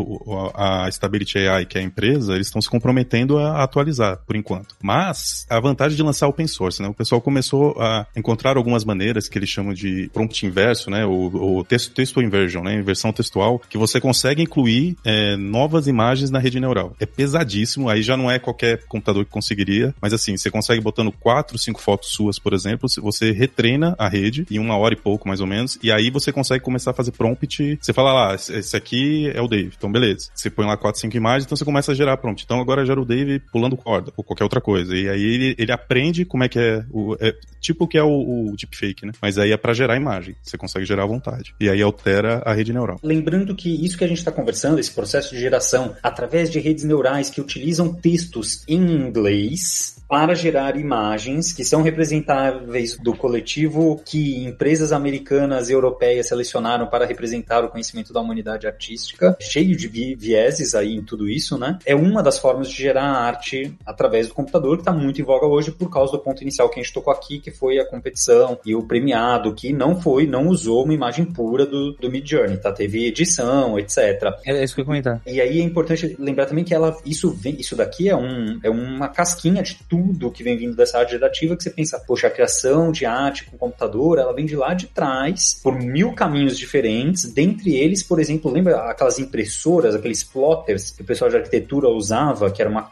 a 0.55 0.89
Stability 0.91 1.39
AI, 1.39 1.67
que 1.67 1.79
é 1.79 1.81
a 1.81 1.85
empresa, 1.85 2.35
eles 2.35 2.49
estão 2.49 2.61
se 2.61 2.69
comprometendo 2.69 3.39
a 3.39 3.63
atualizar 3.63 4.19
por 4.27 4.37
enquanto. 4.37 4.75
Mas 4.83 5.47
a 5.49 5.61
vantagem 5.61 5.97
de 5.97 6.03
lançar 6.03 6.27
open 6.27 6.47
source, 6.47 6.83
né? 6.83 6.89
O 6.89 6.95
pessoal 6.95 7.21
começou 7.21 7.77
a 7.81 8.07
encontrar 8.17 8.57
algumas 8.57 8.85
maneiras 8.85 9.29
que 9.29 9.39
eles 9.39 9.49
chamam 9.49 9.73
de 9.73 10.11
prompt 10.13 10.45
inverso, 10.45 10.91
né? 10.91 11.05
O, 11.05 11.59
o 11.59 11.65
texto, 11.65 11.93
texto 11.93 12.21
inversion, 12.21 12.63
né? 12.63 12.75
Inversão 12.75 13.13
textual, 13.13 13.61
que 13.69 13.79
você 13.79 14.01
consegue 14.01 14.43
incluir 14.43 14.97
é, 15.05 15.37
novas 15.37 15.87
imagens 15.87 16.08
na 16.31 16.39
rede 16.39 16.61
neural. 16.61 16.95
É 17.01 17.07
pesadíssimo, 17.07 17.89
aí 17.89 18.03
já 18.03 18.17
não 18.17 18.31
é 18.31 18.39
qualquer 18.39 18.85
computador 18.87 19.25
que 19.25 19.31
conseguiria, 19.31 19.95
mas 20.01 20.13
assim, 20.13 20.37
você 20.37 20.51
consegue 20.51 20.81
botando 20.81 21.13
quatro, 21.13 21.59
cinco 21.59 21.81
fotos 21.81 22.11
suas, 22.11 22.39
por 22.39 22.53
exemplo, 22.53 22.89
você 23.01 23.33
retreina 23.33 23.95
a 23.99 24.09
rede 24.09 24.47
em 24.51 24.59
uma 24.59 24.77
hora 24.77 24.95
e 24.95 24.97
pouco, 24.97 25.29
mais 25.29 25.41
ou 25.41 25.47
menos, 25.47 25.79
e 25.83 25.93
aí 25.93 26.11
você 26.11 26.33
consegue 26.33 26.65
começar 26.65 26.91
a 26.91 26.95
fazer 26.95 27.13
prompt. 27.13 27.79
Você 27.81 27.93
fala 27.93 28.13
lá, 28.13 28.35
esse 28.35 28.77
aqui 28.77 29.31
é 29.35 29.41
o 29.41 29.49
Dave, 29.49 29.73
então 29.77 29.91
beleza. 29.91 30.31
Você 30.35 30.51
põe 30.51 30.67
lá 30.67 30.77
quatro, 30.77 31.01
cinco 31.01 31.17
imagens, 31.17 31.45
então 31.45 31.57
você 31.57 31.65
começa 31.65 31.93
a 31.93 31.95
gerar 31.95 32.17
prompt. 32.17 32.45
Então 32.45 32.61
agora 32.61 32.85
gera 32.85 33.01
o 33.01 33.05
Dave 33.05 33.41
pulando 33.53 33.77
corda, 33.77 34.13
ou 34.17 34.25
qualquer 34.25 34.45
outra 34.45 34.61
coisa. 34.61 34.97
E 34.97 35.09
aí 35.09 35.23
ele, 35.23 35.55
ele 35.59 35.73
aprende 35.73 36.25
como 36.25 36.45
é 36.45 36.49
que 36.49 36.59
é 36.59 36.85
o. 36.91 37.17
É, 37.21 37.35
tipo 37.61 37.85
o 37.85 37.89
que 37.89 37.99
é 37.99 38.03
o, 38.03 38.51
o 38.51 38.57
deepfake, 38.57 39.07
né? 39.07 39.13
Mas 39.21 39.39
aí 39.39 39.53
é 39.53 39.57
pra 39.57 39.73
gerar 39.73 39.97
imagem. 39.97 40.37
Você 40.43 40.57
consegue 40.57 40.85
gerar 40.85 41.05
à 41.05 41.07
vontade. 41.07 41.55
E 41.61 41.69
aí 41.69 41.83
altera 41.83 42.43
a 42.45 42.53
rede 42.53 42.73
neural. 42.73 42.99
Lembrando 43.03 43.55
que 43.55 43.85
isso 43.85 43.97
que 43.97 44.05
a 44.05 44.09
gente 44.09 44.19
está 44.19 44.33
conversando, 44.33 44.79
esse 44.79 44.91
processo 44.91 45.35
de 45.35 45.41
geração, 45.41 45.95
através 46.03 46.51
de 46.51 46.59
redes 46.59 46.85
neurais 46.85 47.31
que 47.31 47.41
utilizam 47.41 47.93
textos 47.93 48.63
em 48.69 48.81
inglês 48.81 49.98
para 50.09 50.35
gerar 50.35 50.77
imagens 50.77 51.53
que 51.53 51.63
são 51.65 51.83
representáveis 51.83 52.97
do 52.99 53.15
coletivo 53.15 54.01
que 54.05 54.43
empresas 54.45 54.91
americanas 54.91 55.69
e 55.69 55.73
europeias 55.73 56.27
selecionaram 56.29 56.87
para 56.87 57.05
representar 57.05 57.63
o 57.63 57.69
conhecimento 57.69 58.13
da 58.13 58.21
humanidade 58.21 58.67
artística, 58.67 59.37
cheio 59.39 59.77
de 59.77 59.87
vi- 59.87 60.15
vieses 60.15 60.75
aí 60.75 60.95
em 60.95 61.03
tudo 61.03 61.29
isso, 61.29 61.59
né? 61.59 61.79
É 61.85 61.95
uma 61.95 62.23
das 62.23 62.39
formas 62.39 62.71
de 62.71 62.77
gerar 62.77 63.05
arte 63.05 63.75
através 63.85 64.29
do 64.29 64.35
computador 64.35 64.77
que 64.77 64.83
está 64.83 64.93
muito 64.93 65.21
em 65.21 65.25
voga 65.25 65.47
hoje 65.47 65.71
por 65.71 65.91
causa 65.91 66.13
do 66.13 66.19
ponto 66.19 66.41
inicial 66.41 66.71
que 66.71 66.81
a 66.81 66.83
gente 66.83 66.93
tocou 66.95 67.13
aqui, 67.13 67.39
que 67.39 67.51
foi 67.51 67.79
a 67.79 67.85
competição 67.85 68.59
e 68.65 68.75
o 68.75 68.83
premiado, 68.83 69.55
que 69.55 69.73
não 69.75 70.01
foi, 70.01 70.27
não 70.27 70.49
usou 70.49 70.85
uma 70.85 70.95
imagem 70.95 71.27
pura 71.27 71.67
do, 71.67 71.93
do 71.93 72.11
Mid 72.11 72.27
Journey, 72.27 72.57
tá? 72.57 72.73
Teve 72.73 73.07
edição, 73.07 73.79
etc. 73.79 73.99
É 74.47 74.65
isso 74.65 74.75
que 74.75 74.81
eu 74.81 74.85
ia 74.85 74.87
comentar. 74.87 75.23
E 75.27 75.39
aí 75.39 75.61
é 75.61 75.63
importante 75.63 76.17
lembrar 76.19 76.47
também 76.47 76.65
que 76.65 76.75
ela, 76.75 76.97
isso, 77.05 77.31
vem, 77.31 77.57
isso 77.61 77.77
daqui 77.77 78.09
é, 78.09 78.17
um, 78.17 78.59
é 78.63 78.71
uma 78.71 79.09
casquinha 79.09 79.63
de 79.63 79.75
tudo 79.89 79.98
que 80.33 80.43
vem 80.43 80.57
vindo 80.57 80.75
dessa 80.75 80.99
arte 80.99 81.13
gerativa 81.13 81.57
que 81.57 81.63
você 81.63 81.71
pensa, 81.71 81.99
poxa, 82.07 82.27
a 82.27 82.31
criação 82.31 82.91
de 82.91 83.05
arte 83.05 83.45
com 83.45 83.59
computador, 83.59 84.19
ela 84.19 84.33
vem 84.33 84.47
de 84.47 84.57
lá 84.57 84.73
de 84.75 84.87
trás, 84.87 85.61
por 85.63 85.75
mil 85.79 86.13
caminhos 86.13 86.57
diferentes, 86.59 87.25
dentre 87.33 87.77
eles, 87.77 88.03
por 88.03 88.19
exemplo, 88.19 88.51
lembra 88.51 88.77
aquelas 88.91 89.19
impressoras, 89.19 89.95
aqueles 89.95 90.25
plotters 90.25 90.91
que 90.91 91.03
o 91.03 91.05
pessoal 91.05 91.31
de 91.31 91.37
arquitetura 91.37 91.89
usava, 91.89 92.51
que 92.51 92.63
era 92.63 92.71
uma 92.71 92.79
uma 92.79 92.83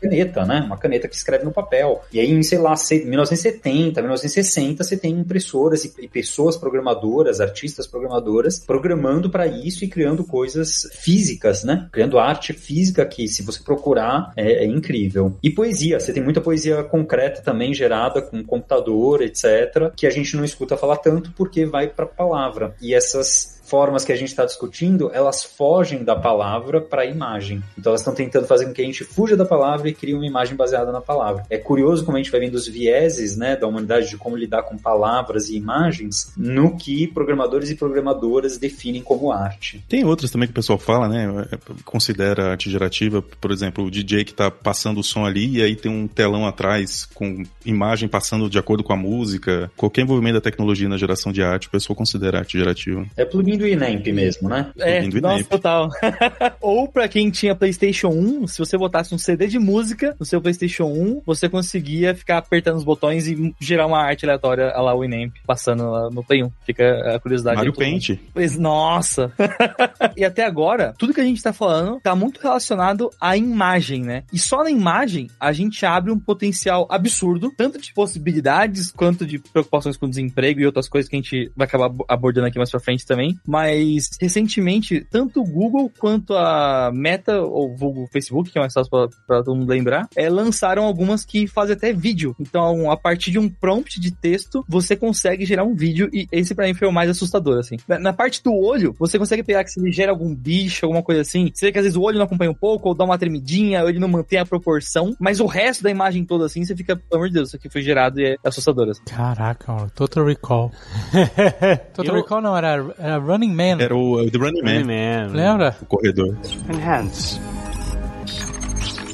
caneta, 0.00 0.44
né? 0.44 0.60
Uma 0.66 0.76
caneta 0.76 1.08
que 1.08 1.16
escreve 1.16 1.44
no 1.44 1.50
papel. 1.52 2.02
E 2.12 2.20
aí, 2.20 2.30
em, 2.30 2.42
sei 2.42 2.58
lá, 2.58 2.76
se- 2.76 3.04
1970, 3.04 4.00
1960, 4.00 4.84
você 4.84 4.96
tem 4.96 5.12
impressoras 5.12 5.84
e, 5.84 5.92
e 6.00 6.08
pessoas 6.08 6.56
programadoras, 6.56 7.40
artistas 7.40 7.86
programadoras, 7.86 8.60
programando 8.60 9.28
para 9.30 9.46
isso 9.46 9.84
e 9.84 9.88
criando 9.88 10.24
coisas 10.24 10.88
físicas, 10.92 11.64
né? 11.64 11.88
Criando 11.92 12.18
arte 12.18 12.52
física 12.52 13.04
que, 13.04 13.26
se 13.26 13.42
você 13.42 13.60
procurar, 13.62 14.32
é, 14.36 14.64
é 14.64 14.66
incrível. 14.66 15.36
E 15.42 15.50
poesia, 15.50 15.98
você 15.98 16.12
tem 16.12 16.22
muita 16.22 16.40
poesia 16.40 16.51
concreta 16.84 17.42
também 17.42 17.72
gerada 17.72 18.20
com 18.20 18.44
computador, 18.44 19.22
etc., 19.22 19.92
que 19.96 20.06
a 20.06 20.10
gente 20.10 20.36
não 20.36 20.44
escuta 20.44 20.76
falar 20.76 20.96
tanto 20.96 21.32
porque 21.32 21.64
vai 21.64 21.88
para 21.88 22.06
palavra. 22.06 22.74
E 22.80 22.94
essas 22.94 23.61
formas 23.72 24.04
que 24.04 24.12
a 24.12 24.16
gente 24.16 24.28
está 24.28 24.44
discutindo, 24.44 25.10
elas 25.14 25.42
fogem 25.42 26.04
da 26.04 26.14
palavra 26.14 26.78
para 26.78 27.00
a 27.00 27.06
imagem. 27.06 27.62
Então 27.78 27.88
elas 27.88 28.02
estão 28.02 28.14
tentando 28.14 28.46
fazer 28.46 28.66
com 28.66 28.74
que 28.74 28.82
a 28.82 28.84
gente 28.84 29.02
fuja 29.02 29.34
da 29.34 29.46
palavra 29.46 29.88
e 29.88 29.94
crie 29.94 30.12
uma 30.12 30.26
imagem 30.26 30.54
baseada 30.54 30.92
na 30.92 31.00
palavra. 31.00 31.46
É 31.48 31.56
curioso 31.56 32.04
como 32.04 32.18
a 32.18 32.20
gente 32.20 32.30
vai 32.30 32.38
vendo 32.38 32.54
os 32.54 32.68
vieses 32.68 33.34
né, 33.34 33.56
da 33.56 33.66
humanidade 33.66 34.10
de 34.10 34.18
como 34.18 34.36
lidar 34.36 34.64
com 34.64 34.76
palavras 34.76 35.48
e 35.48 35.56
imagens 35.56 36.34
no 36.36 36.76
que 36.76 37.06
programadores 37.06 37.70
e 37.70 37.74
programadoras 37.74 38.58
definem 38.58 39.00
como 39.00 39.32
arte. 39.32 39.82
Tem 39.88 40.04
outras 40.04 40.30
também 40.30 40.46
que 40.46 40.52
o 40.52 40.54
pessoal 40.54 40.78
fala, 40.78 41.08
né? 41.08 41.48
Considera 41.82 42.50
arte 42.50 42.68
gerativa, 42.70 43.22
por 43.22 43.50
exemplo, 43.50 43.86
o 43.86 43.90
DJ 43.90 44.26
que 44.26 44.34
tá 44.34 44.50
passando 44.50 45.00
o 45.00 45.02
som 45.02 45.24
ali 45.24 45.56
e 45.56 45.62
aí 45.62 45.76
tem 45.76 45.90
um 45.90 46.06
telão 46.06 46.46
atrás 46.46 47.06
com 47.14 47.42
imagem 47.64 48.06
passando 48.06 48.50
de 48.50 48.58
acordo 48.58 48.84
com 48.84 48.92
a 48.92 48.96
música. 48.96 49.72
Qualquer 49.78 50.02
envolvimento 50.02 50.34
da 50.34 50.42
tecnologia 50.42 50.90
na 50.90 50.98
geração 50.98 51.32
de 51.32 51.42
arte, 51.42 51.68
o 51.68 51.70
pessoal 51.70 51.96
considera 51.96 52.40
arte 52.40 52.58
gerativa. 52.58 53.06
É 53.16 53.24
plugin 53.24 53.61
do 53.62 53.68
Inamp 53.68 54.06
mesmo, 54.08 54.48
né? 54.48 54.70
É, 54.78 55.02
nossa, 55.20 55.44
total. 55.44 55.88
Ou 56.60 56.88
pra 56.88 57.08
quem 57.08 57.30
tinha 57.30 57.54
PlayStation 57.54 58.08
1, 58.08 58.46
se 58.48 58.58
você 58.58 58.76
botasse 58.76 59.14
um 59.14 59.18
CD 59.18 59.46
de 59.46 59.58
música 59.58 60.16
no 60.18 60.26
seu 60.26 60.40
PlayStation 60.40 60.84
1, 60.84 61.22
você 61.24 61.48
conseguia 61.48 62.14
ficar 62.14 62.38
apertando 62.38 62.76
os 62.76 62.84
botões 62.84 63.26
e 63.28 63.54
gerar 63.60 63.86
uma 63.86 63.98
arte 64.02 64.24
aleatória 64.24 64.70
a 64.70 64.80
lá 64.80 64.94
o 64.94 65.04
Inamp 65.04 65.34
passando 65.46 65.90
lá 65.90 66.10
no 66.10 66.24
Play 66.24 66.42
1. 66.42 66.50
Fica 66.66 67.14
a 67.14 67.20
curiosidade. 67.20 67.56
Mario. 67.56 67.72
Paint. 67.72 68.18
Pois, 68.34 68.58
nossa! 68.58 69.32
e 70.16 70.24
até 70.24 70.44
agora, 70.44 70.94
tudo 70.98 71.14
que 71.14 71.20
a 71.20 71.24
gente 71.24 71.42
tá 71.42 71.52
falando 71.52 72.00
tá 72.00 72.14
muito 72.14 72.40
relacionado 72.40 73.10
à 73.20 73.36
imagem, 73.36 74.02
né? 74.02 74.24
E 74.32 74.38
só 74.38 74.62
na 74.64 74.70
imagem 74.70 75.28
a 75.38 75.52
gente 75.52 75.84
abre 75.86 76.10
um 76.10 76.18
potencial 76.18 76.86
absurdo, 76.90 77.52
tanto 77.56 77.80
de 77.80 77.92
possibilidades 77.94 78.90
quanto 78.90 79.24
de 79.26 79.38
preocupações 79.38 79.96
com 79.96 80.08
desemprego 80.08 80.60
e 80.60 80.66
outras 80.66 80.88
coisas 80.88 81.08
que 81.08 81.16
a 81.16 81.20
gente 81.20 81.50
vai 81.56 81.66
acabar 81.66 81.86
ab- 81.86 82.04
abordando 82.08 82.46
aqui 82.46 82.58
mais 82.58 82.70
pra 82.70 82.80
frente 82.80 83.06
também. 83.06 83.36
Mas 83.46 84.10
recentemente, 84.20 85.06
tanto 85.10 85.40
o 85.40 85.44
Google 85.44 85.90
quanto 85.98 86.34
a 86.34 86.90
Meta, 86.92 87.40
ou 87.40 87.74
o 87.78 88.06
Facebook, 88.12 88.50
que 88.50 88.58
é 88.58 88.60
mais 88.60 88.72
fácil 88.72 88.90
pra, 88.90 89.08
pra 89.26 89.42
todo 89.42 89.56
mundo 89.56 89.68
lembrar, 89.68 90.08
é, 90.16 90.28
lançaram 90.28 90.84
algumas 90.84 91.24
que 91.24 91.46
fazem 91.46 91.74
até 91.74 91.92
vídeo. 91.92 92.34
Então, 92.38 92.90
a 92.90 92.96
partir 92.96 93.30
de 93.30 93.38
um 93.38 93.48
prompt 93.48 94.00
de 94.00 94.10
texto, 94.10 94.64
você 94.68 94.96
consegue 94.96 95.44
gerar 95.44 95.64
um 95.64 95.74
vídeo 95.74 96.08
e 96.12 96.26
esse 96.32 96.54
pra 96.54 96.66
mim 96.66 96.74
foi 96.74 96.88
o 96.88 96.92
mais 96.92 97.10
assustador, 97.10 97.58
assim. 97.58 97.76
Na, 97.86 97.98
na 97.98 98.12
parte 98.12 98.42
do 98.42 98.52
olho, 98.54 98.94
você 98.98 99.18
consegue 99.18 99.42
pegar 99.42 99.64
que 99.64 99.70
se 99.70 99.80
ele 99.80 99.92
gera 99.92 100.10
algum 100.12 100.34
bicho, 100.34 100.84
alguma 100.84 101.02
coisa 101.02 101.20
assim. 101.22 101.50
Você 101.52 101.66
vê 101.66 101.72
que 101.72 101.78
às 101.78 101.84
vezes 101.84 101.96
o 101.96 102.02
olho 102.02 102.18
não 102.18 102.24
acompanha 102.24 102.50
um 102.50 102.54
pouco, 102.54 102.88
ou 102.88 102.94
dá 102.94 103.04
uma 103.04 103.18
tremidinha, 103.18 103.82
ou 103.82 103.88
ele 103.88 103.98
não 103.98 104.08
mantém 104.08 104.38
a 104.38 104.46
proporção, 104.46 105.14
mas 105.18 105.40
o 105.40 105.46
resto 105.46 105.82
da 105.82 105.90
imagem 105.90 106.24
toda 106.24 106.46
assim, 106.46 106.64
você 106.64 106.74
fica, 106.76 106.96
pelo 106.96 107.20
amor 107.20 107.28
de 107.28 107.34
Deus, 107.34 107.48
isso 107.48 107.56
aqui 107.56 107.68
foi 107.70 107.82
gerado 107.82 108.20
e 108.20 108.32
é 108.32 108.36
assustador. 108.44 108.88
Assim. 108.88 109.02
Caraca, 109.04 109.72
mano. 109.72 109.90
Total 109.94 110.24
Recall. 110.24 110.70
Total 111.94 112.14
Eu- 112.16 112.22
Recall 112.22 112.40
não, 112.40 112.56
era, 112.56 112.94
era 112.98 113.18
Running 113.32 113.54
Man. 113.54 113.80
Era 113.80 113.96
o, 113.96 114.20
o 114.20 114.30
The 114.30 114.36
Running 114.36 114.62
Man, 114.62 114.84
Man. 114.84 115.32
Lembra? 115.32 115.74
o 115.80 115.86
corredor. 115.86 116.36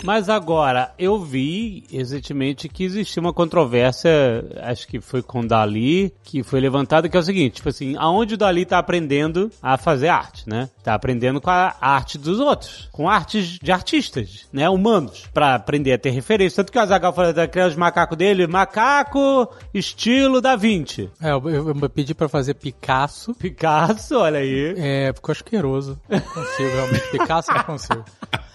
Mas 0.04 0.28
agora, 0.28 0.92
eu 0.98 1.20
vi 1.20 1.84
recentemente 1.90 2.68
que 2.68 2.84
existia 2.84 3.20
uma 3.20 3.32
controvérsia, 3.32 4.11
acho 4.62 4.87
que 4.87 5.00
foi 5.00 5.22
com 5.22 5.40
o 5.40 5.46
Dali, 5.46 6.12
que 6.24 6.42
foi 6.42 6.61
levantada, 6.61 7.08
que 7.08 7.16
é 7.16 7.20
o 7.20 7.22
seguinte, 7.22 7.54
tipo 7.56 7.68
assim, 7.68 7.94
aonde 7.98 8.34
o 8.34 8.37
Dali 8.38 8.64
tá 8.64 8.78
aprendendo 8.78 9.50
a 9.62 9.76
fazer 9.76 10.08
arte, 10.08 10.48
né? 10.48 10.68
Tá 10.82 10.94
aprendendo 10.94 11.40
com 11.40 11.50
a 11.50 11.74
arte 11.80 12.16
dos 12.18 12.38
outros, 12.40 12.88
com 12.92 13.08
artes 13.08 13.58
de 13.62 13.72
artistas, 13.72 14.46
né? 14.52 14.68
Humanos, 14.68 15.24
pra 15.34 15.54
aprender 15.54 15.92
a 15.92 15.98
ter 15.98 16.11
referência. 16.11 16.56
Tanto 16.56 16.72
que 16.72 16.78
o 16.78 16.82
Azaghal 16.82 17.12
falou 17.12 17.32
da 17.32 17.46
criar 17.48 17.66
os 17.68 17.76
macacos 17.76 18.16
dele, 18.16 18.46
macaco 18.46 19.48
estilo 19.74 20.40
da 20.40 20.56
Vinci. 20.56 21.11
É, 21.20 21.30
eu, 21.32 21.42
eu- 21.50 21.68
eu 21.80 21.90
pedi 21.90 22.14
pra 22.14 22.28
fazer 22.28 22.54
Picasso. 22.54 23.34
Picasso, 23.34 24.16
olha 24.16 24.38
aí. 24.38 24.74
É, 24.76 25.12
ficou 25.14 25.32
asqueroso. 25.32 25.98
Não 26.08 26.20
consigo, 26.20 26.68
realmente. 26.70 27.11
Picasso 27.11 27.52
não 27.52 27.62
consigo. 27.64 28.04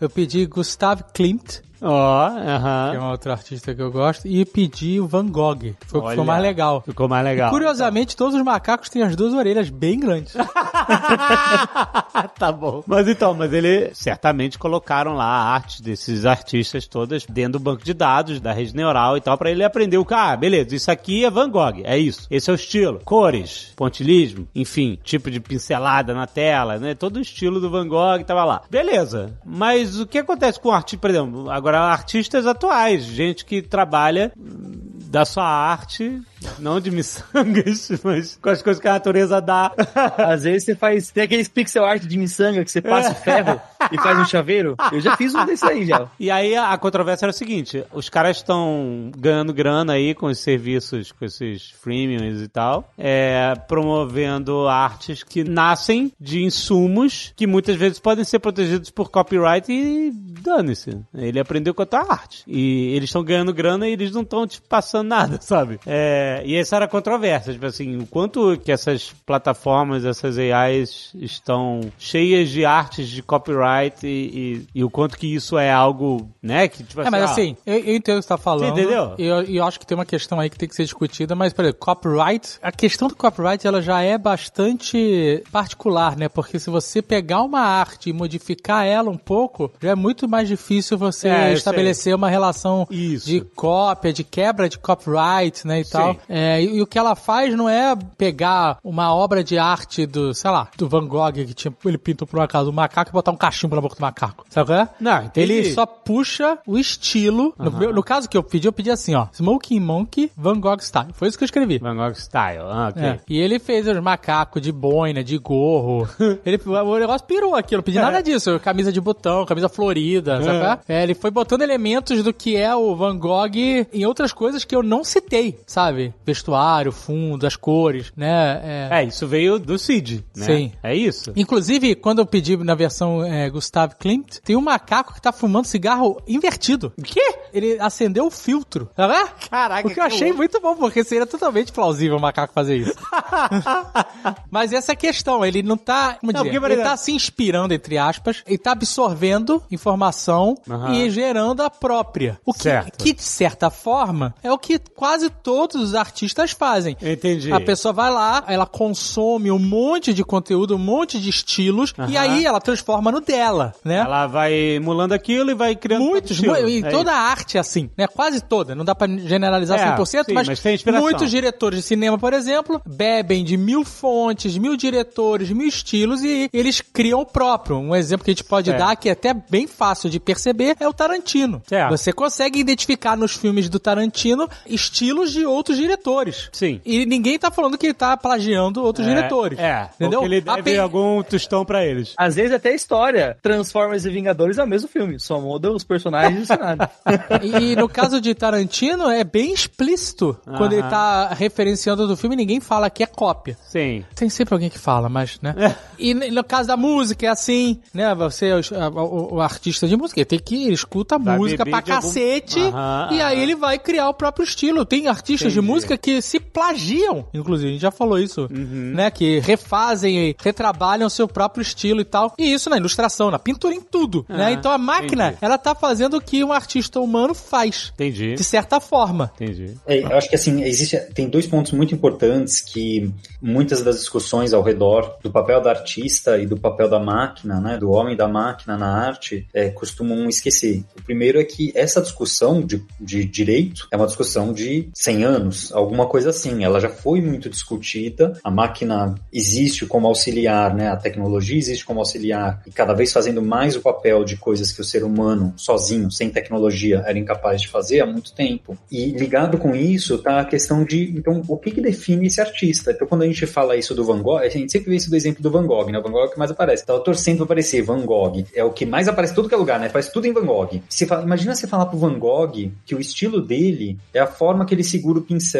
Eu 0.00 0.10
pedi 0.10 0.46
Gustav 0.46 1.02
Klimt, 1.14 1.62
Ó, 1.82 2.30
que 2.30 2.38
é 2.38 2.54
aham. 2.54 2.98
um 3.00 3.10
outro 3.10 3.32
artista 3.32 3.74
que 3.74 3.82
eu 3.82 3.90
gosto, 3.90 4.28
e 4.28 4.44
pedi 4.44 5.00
o 5.00 5.06
Van 5.06 5.26
Gogh, 5.26 5.58
que 5.58 5.74
foi 5.86 6.00
o 6.00 6.04
que 6.04 6.10
ficou 6.10 6.24
mais 6.24 6.42
legal. 6.42 6.80
Ficou 6.82 7.08
mais 7.08 7.24
legal. 7.24 7.50
Curiosamente, 7.50 8.16
todos 8.16 8.36
os 8.36 8.42
macacos 8.42 8.88
têm 8.88 9.02
as 9.02 9.16
duas 9.16 9.34
orelhas 9.34 9.68
bem 9.68 9.98
grandes. 9.98 10.34
tá 12.38 12.52
bom. 12.52 12.84
Mas 12.86 13.08
então, 13.08 13.34
mas 13.34 13.52
ele 13.52 13.90
certamente 13.94 14.58
colocaram 14.58 15.14
lá 15.14 15.24
a 15.24 15.54
arte 15.54 15.82
desses 15.82 16.24
artistas 16.24 16.86
todas 16.86 17.26
dentro 17.26 17.52
do 17.52 17.60
banco 17.60 17.84
de 17.84 17.92
dados 17.92 18.40
da 18.40 18.52
rede 18.52 18.76
neural 18.76 19.16
e 19.16 19.20
tal, 19.20 19.36
pra 19.36 19.50
ele 19.50 19.64
aprender 19.64 19.98
o 19.98 20.04
cara, 20.04 20.32
ah, 20.32 20.36
beleza, 20.36 20.76
isso 20.76 20.90
aqui 20.90 21.24
é 21.24 21.30
Van 21.30 21.50
Gogh, 21.50 21.80
é 21.82 21.98
isso. 21.98 22.26
Esse 22.30 22.48
é 22.48 22.52
o 22.52 22.54
estilo. 22.54 23.00
Cores, 23.04 23.72
pontilismo, 23.74 24.46
enfim, 24.54 24.98
tipo 25.02 25.30
de 25.30 25.40
pincelada 25.40 26.14
na 26.14 26.26
tela, 26.26 26.78
né? 26.78 26.94
Todo 26.94 27.16
o 27.16 27.20
estilo 27.20 27.60
do 27.60 27.70
Van 27.70 27.88
Gogh 27.88 28.22
tava 28.24 28.44
lá. 28.44 28.62
Beleza. 28.70 29.32
Mas 29.44 29.98
o 29.98 30.06
que 30.06 30.18
acontece 30.18 30.60
com 30.60 30.70
artistas, 30.70 31.00
por 31.00 31.10
exemplo, 31.10 31.50
agora 31.50 31.71
artistas 31.80 32.46
atuais, 32.46 33.04
gente 33.04 33.44
que 33.44 33.62
trabalha 33.62 34.32
da 34.36 35.24
sua 35.24 35.44
arte, 35.44 36.20
não 36.58 36.80
de 36.80 36.90
miçangas, 36.90 37.90
mas 38.02 38.38
com 38.40 38.50
as 38.50 38.62
coisas 38.62 38.80
que 38.80 38.88
a 38.88 38.92
natureza 38.92 39.40
dá. 39.40 39.72
Às 40.18 40.44
vezes 40.44 40.64
você 40.64 40.74
faz. 40.74 41.10
Tem 41.10 41.24
aqueles 41.24 41.48
pixel 41.48 41.84
art 41.84 42.02
de 42.02 42.18
miçanga 42.18 42.64
que 42.64 42.70
você 42.70 42.80
passa 42.80 43.14
ferro 43.14 43.60
e 43.90 43.98
faz 43.98 44.18
um 44.18 44.24
chaveiro. 44.24 44.76
Eu 44.90 45.00
já 45.00 45.16
fiz 45.16 45.34
um 45.34 45.44
desse 45.44 45.64
aí 45.64 45.86
já. 45.86 46.08
E 46.18 46.30
aí 46.30 46.54
a, 46.54 46.70
a 46.70 46.78
controvérsia 46.78 47.26
era 47.26 47.30
o 47.30 47.34
seguinte: 47.34 47.84
os 47.92 48.08
caras 48.08 48.38
estão 48.38 49.10
ganhando 49.16 49.52
grana 49.52 49.94
aí 49.94 50.14
com 50.14 50.26
os 50.26 50.38
serviços, 50.38 51.12
com 51.12 51.24
esses 51.24 51.70
freemiums 51.82 52.40
e 52.40 52.48
tal, 52.48 52.90
é, 52.96 53.54
promovendo 53.68 54.68
artes 54.68 55.22
que 55.22 55.44
nascem 55.44 56.12
de 56.20 56.42
insumos 56.42 57.32
que 57.36 57.46
muitas 57.46 57.76
vezes 57.76 57.98
podem 57.98 58.24
ser 58.24 58.38
protegidos 58.38 58.90
por 58.90 59.10
copyright 59.10 59.70
e 59.70 60.10
dane-se. 60.12 60.98
Ele 61.14 61.38
aprendeu 61.38 61.74
com 61.74 61.82
a 61.82 61.86
tua 61.86 62.00
arte. 62.00 62.42
E 62.46 62.94
eles 62.94 63.08
estão 63.08 63.24
ganhando 63.24 63.52
grana 63.52 63.88
e 63.88 63.92
eles 63.92 64.12
não 64.12 64.22
estão 64.22 64.46
te 64.46 64.60
passando 64.60 65.08
nada, 65.08 65.38
sabe? 65.42 65.78
É, 65.86 66.31
e 66.44 66.54
essa 66.56 66.76
era 66.76 66.84
a 66.86 66.88
controvérsia, 66.88 67.52
tipo 67.52 67.66
assim, 67.66 67.96
o 67.98 68.06
quanto 68.06 68.56
que 68.64 68.70
essas 68.72 69.12
plataformas, 69.26 70.04
essas 70.04 70.38
AIs 70.38 71.10
estão 71.14 71.80
cheias 71.98 72.48
de 72.50 72.64
artes 72.64 73.08
de 73.08 73.22
copyright 73.22 74.06
e, 74.06 74.08
e- 74.08 74.66
e 74.80 74.84
o 74.84 74.90
quanto 74.90 75.16
que 75.18 75.26
isso 75.26 75.58
é 75.58 75.70
algo, 75.70 76.28
né, 76.42 76.68
que 76.68 76.82
tipo 76.82 77.00
É, 77.00 77.10
mas 77.10 77.22
ah, 77.22 77.24
assim, 77.32 77.56
eu, 77.66 77.74
eu 77.78 77.96
entendo 77.96 78.16
o 78.16 78.20
que 78.20 78.22
você 78.24 78.28
tá 78.28 78.38
falando. 78.38 78.74
Você 78.74 78.80
entendeu? 78.82 79.14
E 79.18 79.24
eu, 79.24 79.42
eu 79.42 79.64
acho 79.64 79.78
que 79.78 79.86
tem 79.86 79.96
uma 79.96 80.06
questão 80.06 80.38
aí 80.40 80.48
que 80.48 80.56
tem 80.58 80.68
que 80.68 80.74
ser 80.74 80.84
discutida, 80.84 81.34
mas, 81.34 81.52
por 81.52 81.64
exemplo, 81.64 81.80
copyright, 81.80 82.58
a 82.62 82.70
questão 82.72 83.08
do 83.08 83.16
copyright, 83.16 83.66
ela 83.66 83.82
já 83.82 84.00
é 84.02 84.16
bastante 84.18 85.42
particular, 85.50 86.16
né? 86.16 86.28
Porque 86.28 86.58
se 86.58 86.70
você 86.70 87.02
pegar 87.02 87.42
uma 87.42 87.60
arte 87.60 88.10
e 88.10 88.12
modificar 88.12 88.84
ela 88.86 89.10
um 89.10 89.16
pouco, 89.16 89.70
já 89.80 89.90
é 89.90 89.94
muito 89.94 90.28
mais 90.28 90.48
difícil 90.48 90.96
você 90.98 91.28
É, 91.28 91.52
estabelecer 91.52 92.14
uma 92.14 92.28
relação 92.28 92.86
Isso. 92.90 93.26
de 93.26 93.40
cópia, 93.40 94.12
de 94.12 94.24
quebra 94.24 94.68
de 94.68 94.78
copyright, 94.78 95.66
né, 95.66 95.80
e 95.80 95.84
tal. 95.84 96.16
É, 96.28 96.62
e, 96.62 96.76
e 96.76 96.82
o 96.82 96.86
que 96.86 96.98
ela 96.98 97.14
faz 97.14 97.54
não 97.54 97.68
é 97.68 97.94
pegar 98.16 98.78
uma 98.82 99.14
obra 99.14 99.42
de 99.42 99.58
arte 99.58 100.06
do, 100.06 100.32
sei 100.34 100.50
lá, 100.50 100.68
do 100.76 100.88
Van 100.88 101.06
Gogh, 101.06 101.32
que 101.32 101.54
tinha, 101.54 101.72
ele 101.84 101.98
pintou 101.98 102.26
por 102.26 102.38
um 102.38 102.42
acaso 102.42 102.70
um 102.70 102.72
macaco 102.72 103.10
e 103.10 103.12
botar 103.12 103.30
um 103.32 103.36
cachimbo 103.36 103.74
na 103.74 103.80
boca 103.82 103.96
do 103.96 104.00
macaco. 104.00 104.44
Sabe 104.50 104.66
qual 104.68 104.78
é? 104.80 104.88
Não, 105.00 105.22
entendi. 105.24 105.52
Ele 105.52 105.72
só 105.74 105.84
puxa 105.86 106.58
o 106.66 106.78
estilo. 106.78 107.54
No, 107.58 107.70
meu- 107.70 107.92
no 107.92 108.02
caso 108.02 108.28
que 108.28 108.36
eu 108.36 108.42
pedi, 108.42 108.66
eu 108.66 108.72
pedi 108.72 108.90
assim, 108.90 109.14
ó. 109.14 109.26
Smoking 109.32 109.80
Monkey 109.80 110.30
Van 110.36 110.58
Gogh 110.58 110.78
Style. 110.80 111.08
Foi 111.12 111.28
isso 111.28 111.36
que 111.38 111.44
eu 111.44 111.46
escrevi. 111.46 111.78
Van 111.78 111.96
Gogh 111.96 112.14
Style, 112.14 112.60
ah, 112.62 112.88
ok. 112.90 113.02
É. 113.02 113.20
E 113.28 113.38
ele 113.38 113.58
fez 113.58 113.86
os 113.86 113.98
macacos 114.00 114.60
de 114.62 114.72
boina, 114.72 115.22
de 115.24 115.36
gorro. 115.38 116.08
ele, 116.44 116.60
o 116.66 116.98
negócio 116.98 117.26
pirou 117.26 117.54
aqui, 117.54 117.74
eu 117.74 117.78
não 117.78 117.82
pedi 117.84 117.98
É. 117.98 118.02
nada 118.02 118.22
disso. 118.22 118.58
Camisa 118.60 118.92
de 118.92 119.00
botão, 119.00 119.44
camisa 119.44 119.68
florida, 119.68 120.42
sabe? 120.42 120.58
qual 120.58 120.72
é? 120.72 120.78
É, 120.88 121.02
ele 121.02 121.14
foi 121.14 121.30
botando 121.30 121.62
elementos 121.62 122.22
do 122.22 122.32
que 122.32 122.56
é 122.56 122.74
o 122.74 122.94
Van 122.94 123.16
Gogh 123.18 123.56
em 123.92 124.06
outras 124.06 124.32
coisas 124.32 124.64
que 124.64 124.74
eu 124.74 124.82
não 124.82 125.02
citei, 125.04 125.58
sabe? 125.66 126.11
Vestuário, 126.24 126.92
fundo, 126.92 127.46
as 127.46 127.56
cores, 127.56 128.12
né? 128.16 128.60
É. 128.64 128.88
É, 129.00 129.04
isso 129.04 129.26
veio 129.26 129.58
do 129.58 129.78
Cid, 129.78 130.24
né? 130.36 130.44
Sim. 130.46 130.72
É 130.82 130.94
isso. 130.94 131.32
Inclusive, 131.36 131.94
quando 131.94 132.20
eu 132.20 132.26
pedi 132.26 132.56
na 132.56 132.74
versão 132.74 133.24
é, 133.24 133.48
Gustav 133.50 133.92
Klimt, 133.98 134.38
tem 134.44 134.56
um 134.56 134.60
macaco 134.60 135.14
que 135.14 135.20
tá 135.22 135.32
fumando 135.32 135.66
cigarro 135.66 136.20
invertido. 136.26 136.92
O 136.98 137.02
quê? 137.02 137.34
Ele 137.52 137.78
acendeu 137.80 138.26
o 138.26 138.30
filtro. 138.30 138.88
Tá 138.94 139.32
Caraca, 139.50 139.88
O 139.88 139.92
que 139.92 140.00
eu 140.00 140.04
achei 140.04 140.28
louco. 140.28 140.38
muito 140.38 140.60
bom, 140.60 140.74
porque 140.76 141.04
seria 141.04 141.26
totalmente 141.26 141.72
plausível 141.72 142.16
o 142.16 142.20
macaco 142.20 142.52
fazer 142.54 142.76
isso. 142.76 142.94
Mas 144.50 144.72
essa 144.72 144.92
é 144.92 144.94
a 144.94 144.96
questão, 144.96 145.44
ele 145.44 145.62
não 145.62 145.76
tá, 145.76 146.14
como 146.20 146.32
Não, 146.32 146.40
dizer, 146.42 146.44
porque, 146.50 146.60
por 146.60 146.70
ele 146.70 146.82
tá 146.82 146.96
se 146.96 147.12
inspirando, 147.12 147.74
entre 147.74 147.98
aspas, 147.98 148.42
e 148.46 148.56
tá 148.56 148.72
absorvendo 148.72 149.62
informação 149.70 150.56
e 150.92 151.10
gerando 151.10 151.62
a 151.62 151.70
própria. 151.70 152.40
O 152.44 152.52
que, 152.52 152.62
Certo. 152.62 153.02
que, 153.02 153.12
de 153.12 153.22
certa 153.22 153.70
forma, 153.70 154.34
é 154.42 154.52
o 154.52 154.58
que 154.58 154.78
quase 154.78 155.28
todos 155.30 155.80
os 155.80 155.94
artistas 156.02 156.50
fazem. 156.52 156.96
Entendi. 157.00 157.52
A 157.52 157.60
pessoa 157.60 157.92
vai 157.92 158.10
lá, 158.10 158.44
ela 158.48 158.66
consome 158.66 159.50
um 159.50 159.58
monte 159.58 160.12
de 160.12 160.24
conteúdo, 160.24 160.74
um 160.74 160.78
monte 160.78 161.18
de 161.20 161.30
estilos, 161.30 161.94
e 162.08 162.16
aí 162.16 162.44
ela 162.44 162.60
transforma 162.60 163.10
no 163.10 163.20
dela, 163.20 163.74
né? 163.84 163.98
Ela 163.98 164.26
vai 164.26 164.52
emulando 164.52 165.14
aquilo 165.14 165.50
e 165.50 165.54
vai 165.54 165.74
criando 165.76 166.02
Muitos, 166.04 166.38
mu- 166.40 166.56
e 166.56 166.78
É 166.84 166.90
toda 166.90 167.10
isso. 167.10 167.20
a 167.20 167.22
arte 167.22 167.56
é 167.56 167.60
assim, 167.60 167.88
né? 167.96 168.06
Quase 168.06 168.40
toda, 168.42 168.74
não 168.74 168.84
dá 168.84 168.94
pra 168.94 169.06
generalizar 169.08 169.78
É, 169.78 169.96
100%, 169.96 170.24
sim, 170.26 170.32
mas, 170.34 170.48
mas 170.48 170.84
muitos 171.00 171.30
diretores 171.30 171.78
de 171.80 171.84
cinema, 171.86 172.18
por 172.18 172.32
exemplo, 172.32 172.80
bebem 172.86 173.44
de 173.44 173.56
mil 173.56 173.84
fontes, 173.84 174.56
mil 174.58 174.76
diretores, 174.76 175.50
mil 175.50 175.66
estilos 175.68 176.22
e 176.22 176.50
eles 176.52 176.80
criam 176.80 177.20
o 177.20 177.26
próprio. 177.26 177.76
Um 177.76 177.94
exemplo 177.94 178.24
que 178.24 178.30
a 178.30 178.34
gente 178.34 178.44
pode 178.44 178.70
Certo. 178.70 178.78
dar, 178.78 178.96
que 178.96 179.08
é 179.08 179.12
até 179.12 179.32
bem 179.34 179.66
fácil 179.66 180.10
de 180.10 180.18
perceber, 180.20 180.76
é 180.80 180.88
o 180.88 180.92
Tarantino. 180.92 181.62
Você 181.90 182.12
consegue 182.12 182.58
identificar 182.58 183.16
nos 183.16 183.32
filmes 183.36 183.68
do 183.68 183.78
Tarantino 183.78 184.48
estilos 184.66 185.32
de 185.32 185.44
outros 185.46 185.78
diretores. 185.82 186.48
Sim. 186.52 186.80
E 186.84 187.04
ninguém 187.06 187.38
tá 187.38 187.50
falando 187.50 187.76
que 187.76 187.86
ele 187.86 187.94
tá 187.94 188.16
plagiando 188.16 188.82
outros 188.82 189.06
diretores. 189.06 189.58
É, 189.58 189.88
entendeu? 189.94 190.20
Porque 190.20 190.34
ele 190.34 190.40
deve 190.40 190.78
algum 190.78 191.22
tostão 191.22 191.64
pra 191.64 191.84
eles. 191.84 192.14
Às 192.16 192.36
vezes 192.36 192.52
até 192.52 192.70
a 192.70 192.74
história. 192.74 193.36
Transformers 193.42 194.04
e 194.04 194.10
Vingadores 194.10 194.58
é 194.58 194.64
o 194.64 194.66
mesmo 194.66 194.88
filme, 194.88 195.18
só 195.20 195.40
muda 195.40 195.70
os 195.70 195.84
personagens 195.84 196.42
e 196.42 196.46
cenário. 196.46 196.88
E 197.42 197.76
no 197.76 197.88
caso 197.88 198.20
de 198.20 198.34
Tarantino, 198.34 199.08
é 199.10 199.24
bem 199.24 199.52
explícito. 199.52 200.36
Quando 200.56 200.72
ele 200.72 200.82
tá 200.82 201.28
referenciando 201.34 202.06
do 202.06 202.16
filme, 202.16 202.36
ninguém 202.36 202.60
fala 202.60 202.88
que 202.90 203.02
é 203.02 203.06
cópia. 203.06 203.56
Sim. 203.68 204.04
Tem 204.14 204.28
sempre 204.28 204.54
alguém 204.54 204.70
que 204.70 204.78
fala, 204.78 205.08
mas, 205.08 205.38
né? 205.40 205.54
É. 205.58 205.74
E 205.98 206.14
no 206.14 206.44
caso 206.44 206.68
da 206.68 206.76
música, 206.76 207.26
é 207.26 207.28
assim, 207.28 207.80
né? 207.92 208.14
Você, 208.14 208.46
é 208.48 208.56
o, 208.56 208.60
o- 209.00 209.34
o 209.36 209.40
artista 209.40 209.86
de 209.88 209.96
música, 209.96 210.20
ele 210.20 210.24
tem 210.26 210.38
que 210.38 210.64
ele 210.64 210.74
escuta 210.74 211.18
Vai 211.18 211.36
música 211.36 211.64
pra 211.64 211.78
algum- 211.78 211.86
cacete, 211.86 212.60
Aham, 212.60 213.08
e 213.12 213.20
aí 213.20 213.40
ele 213.40 213.54
vai 213.54 213.78
criar 213.78 214.08
o 214.08 214.14
próprio 214.14 214.44
estilo. 214.44 214.84
Tem 214.84 215.08
artistas 215.08 215.52
de 215.52 215.58
Entendi. 215.58 215.71
Música 215.74 215.96
que 215.98 216.20
se 216.22 216.38
plagiam, 216.40 217.26
inclusive, 217.32 217.68
a 217.68 217.72
gente 217.72 217.82
já 217.82 217.90
falou 217.90 218.18
isso, 218.18 218.48
né? 218.50 219.10
Que 219.10 219.38
refazem 219.40 220.28
e 220.30 220.36
retrabalham 220.42 221.06
o 221.06 221.10
seu 221.10 221.26
próprio 221.28 221.62
estilo 221.62 222.00
e 222.00 222.04
tal. 222.04 222.32
E 222.38 222.52
isso 222.52 222.68
na 222.70 222.76
ilustração, 222.76 223.30
na 223.30 223.38
pintura, 223.38 223.74
em 223.74 223.80
tudo, 223.80 224.24
Ah, 224.28 224.36
né? 224.36 224.52
Então 224.52 224.70
a 224.70 224.78
máquina, 224.78 225.28
entendi. 225.28 225.38
ela 225.42 225.58
tá 225.58 225.74
fazendo 225.74 226.16
o 226.16 226.20
que 226.20 226.42
um 226.44 226.52
artista 226.52 227.00
humano 227.00 227.34
faz, 227.34 227.92
Entendi. 227.94 228.34
de 228.34 228.44
certa 228.44 228.80
forma. 228.80 229.30
Entendi. 229.34 229.74
É, 229.86 229.98
eu 230.02 230.16
acho 230.16 230.28
que 230.28 230.34
assim, 230.36 230.62
existe, 230.62 230.96
tem 231.14 231.28
dois 231.28 231.46
pontos 231.46 231.72
muito 231.72 231.94
importantes 231.94 232.60
que 232.60 233.12
muitas 233.40 233.82
das 233.82 233.96
discussões 233.98 234.52
ao 234.52 234.62
redor 234.62 235.16
do 235.22 235.30
papel 235.30 235.60
da 235.60 235.70
artista 235.70 236.38
e 236.38 236.46
do 236.46 236.56
papel 236.56 236.88
da 236.88 236.98
máquina, 237.00 237.60
né, 237.60 237.78
do 237.78 237.90
homem 237.90 238.14
e 238.14 238.16
da 238.16 238.28
máquina 238.28 238.76
na 238.76 238.88
arte, 239.06 239.46
é, 239.52 239.68
costumam 239.70 240.28
esquecer. 240.28 240.84
O 240.98 241.02
primeiro 241.02 241.40
é 241.40 241.44
que 241.44 241.72
essa 241.74 242.00
discussão 242.00 242.60
de, 242.60 242.82
de 243.00 243.24
direito 243.24 243.86
é 243.90 243.96
uma 243.96 244.06
discussão 244.06 244.52
de 244.52 244.88
100 244.94 245.24
anos, 245.24 245.61
alguma 245.70 246.06
coisa 246.06 246.30
assim. 246.30 246.64
Ela 246.64 246.80
já 246.80 246.88
foi 246.88 247.20
muito 247.20 247.48
discutida, 247.48 248.38
a 248.42 248.50
máquina 248.50 249.14
existe 249.32 249.86
como 249.86 250.06
auxiliar, 250.06 250.74
né, 250.74 250.88
a 250.88 250.96
tecnologia 250.96 251.58
existe 251.58 251.84
como 251.84 252.00
auxiliar, 252.00 252.62
e 252.66 252.70
cada 252.70 252.94
vez 252.94 253.12
fazendo 253.12 253.42
mais 253.42 253.76
o 253.76 253.80
papel 253.80 254.24
de 254.24 254.36
coisas 254.36 254.72
que 254.72 254.80
o 254.80 254.84
ser 254.84 255.04
humano, 255.04 255.52
sozinho, 255.56 256.10
sem 256.10 256.30
tecnologia, 256.30 257.02
era 257.06 257.18
incapaz 257.18 257.60
de 257.60 257.68
fazer 257.68 258.00
há 258.00 258.06
muito 258.06 258.32
tempo. 258.32 258.76
E 258.90 259.10
ligado 259.10 259.58
com 259.58 259.74
isso 259.74 260.18
tá 260.18 260.40
a 260.40 260.44
questão 260.44 260.84
de, 260.84 261.12
então, 261.16 261.42
o 261.46 261.56
que, 261.56 261.70
que 261.70 261.80
define 261.80 262.26
esse 262.26 262.40
artista? 262.40 262.92
Então, 262.92 263.06
quando 263.06 263.22
a 263.22 263.26
gente 263.26 263.46
fala 263.46 263.76
isso 263.76 263.94
do 263.94 264.04
Van 264.04 264.22
Gogh, 264.22 264.38
a 264.38 264.48
gente 264.48 264.72
sempre 264.72 264.90
vê 264.90 264.96
isso 264.96 265.10
do 265.10 265.16
exemplo 265.16 265.42
do 265.42 265.50
Van 265.50 265.66
Gogh, 265.66 265.90
né? 265.90 265.98
O 265.98 266.02
Van 266.02 266.10
Gogh 266.10 266.22
é 266.22 266.26
o 266.26 266.30
que 266.30 266.38
mais 266.38 266.50
aparece. 266.50 266.84
Tava 266.84 267.00
torcendo 267.00 267.38
pra 267.38 267.44
aparecer 267.44 267.82
Van 267.82 268.04
Gogh. 268.04 268.44
É 268.54 268.64
o 268.64 268.70
que 268.70 268.86
mais 268.86 269.08
aparece 269.08 269.32
em 269.32 269.36
todo 269.36 269.48
que 269.48 269.54
é 269.54 269.58
lugar, 269.58 269.78
né? 269.78 269.88
Faz 269.88 270.08
tudo 270.08 270.26
em 270.26 270.32
Van 270.32 270.44
Gogh. 270.44 270.80
Você 270.88 271.06
fala, 271.06 271.22
imagina 271.22 271.54
você 271.54 271.66
falar 271.66 271.86
pro 271.86 271.98
Van 271.98 272.18
Gogh 272.18 272.70
que 272.84 272.94
o 272.94 273.00
estilo 273.00 273.40
dele 273.40 273.98
é 274.12 274.20
a 274.20 274.26
forma 274.26 274.64
que 274.64 274.74
ele 274.74 274.84
segura 274.84 275.18
o 275.18 275.22
pincel 275.22 275.51